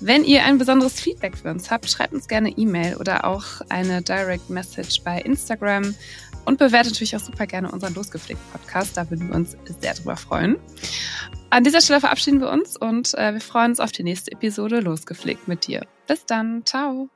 Wenn 0.00 0.22
ihr 0.22 0.44
ein 0.44 0.58
besonderes 0.58 1.00
Feedback 1.00 1.34
für 1.38 1.50
uns 1.50 1.70
habt, 1.70 1.88
schreibt 1.88 2.12
uns 2.12 2.28
gerne 2.28 2.50
E-Mail 2.50 2.96
oder 2.96 3.24
auch 3.24 3.62
eine 3.70 4.02
Direct 4.02 4.50
Message 4.50 5.00
bei 5.02 5.18
Instagram 5.18 5.94
und 6.44 6.58
bewertet 6.58 6.92
natürlich 6.92 7.16
auch 7.16 7.20
super 7.20 7.46
gerne 7.46 7.72
unseren 7.72 7.94
Losgepflegt 7.94 8.52
Podcast. 8.52 8.98
Da 8.98 9.08
würden 9.08 9.28
wir 9.28 9.34
uns 9.34 9.56
sehr 9.80 9.94
drüber 9.94 10.18
freuen. 10.18 10.58
An 11.48 11.64
dieser 11.64 11.80
Stelle 11.80 12.00
verabschieden 12.00 12.42
wir 12.42 12.50
uns 12.50 12.76
und 12.76 13.14
äh, 13.14 13.32
wir 13.32 13.40
freuen 13.40 13.70
uns 13.70 13.80
auf 13.80 13.92
die 13.92 14.02
nächste 14.02 14.32
Episode 14.32 14.80
Losgepflegt 14.80 15.48
mit 15.48 15.68
dir. 15.68 15.86
Bis 16.06 16.26
dann. 16.26 16.66
Ciao. 16.66 17.08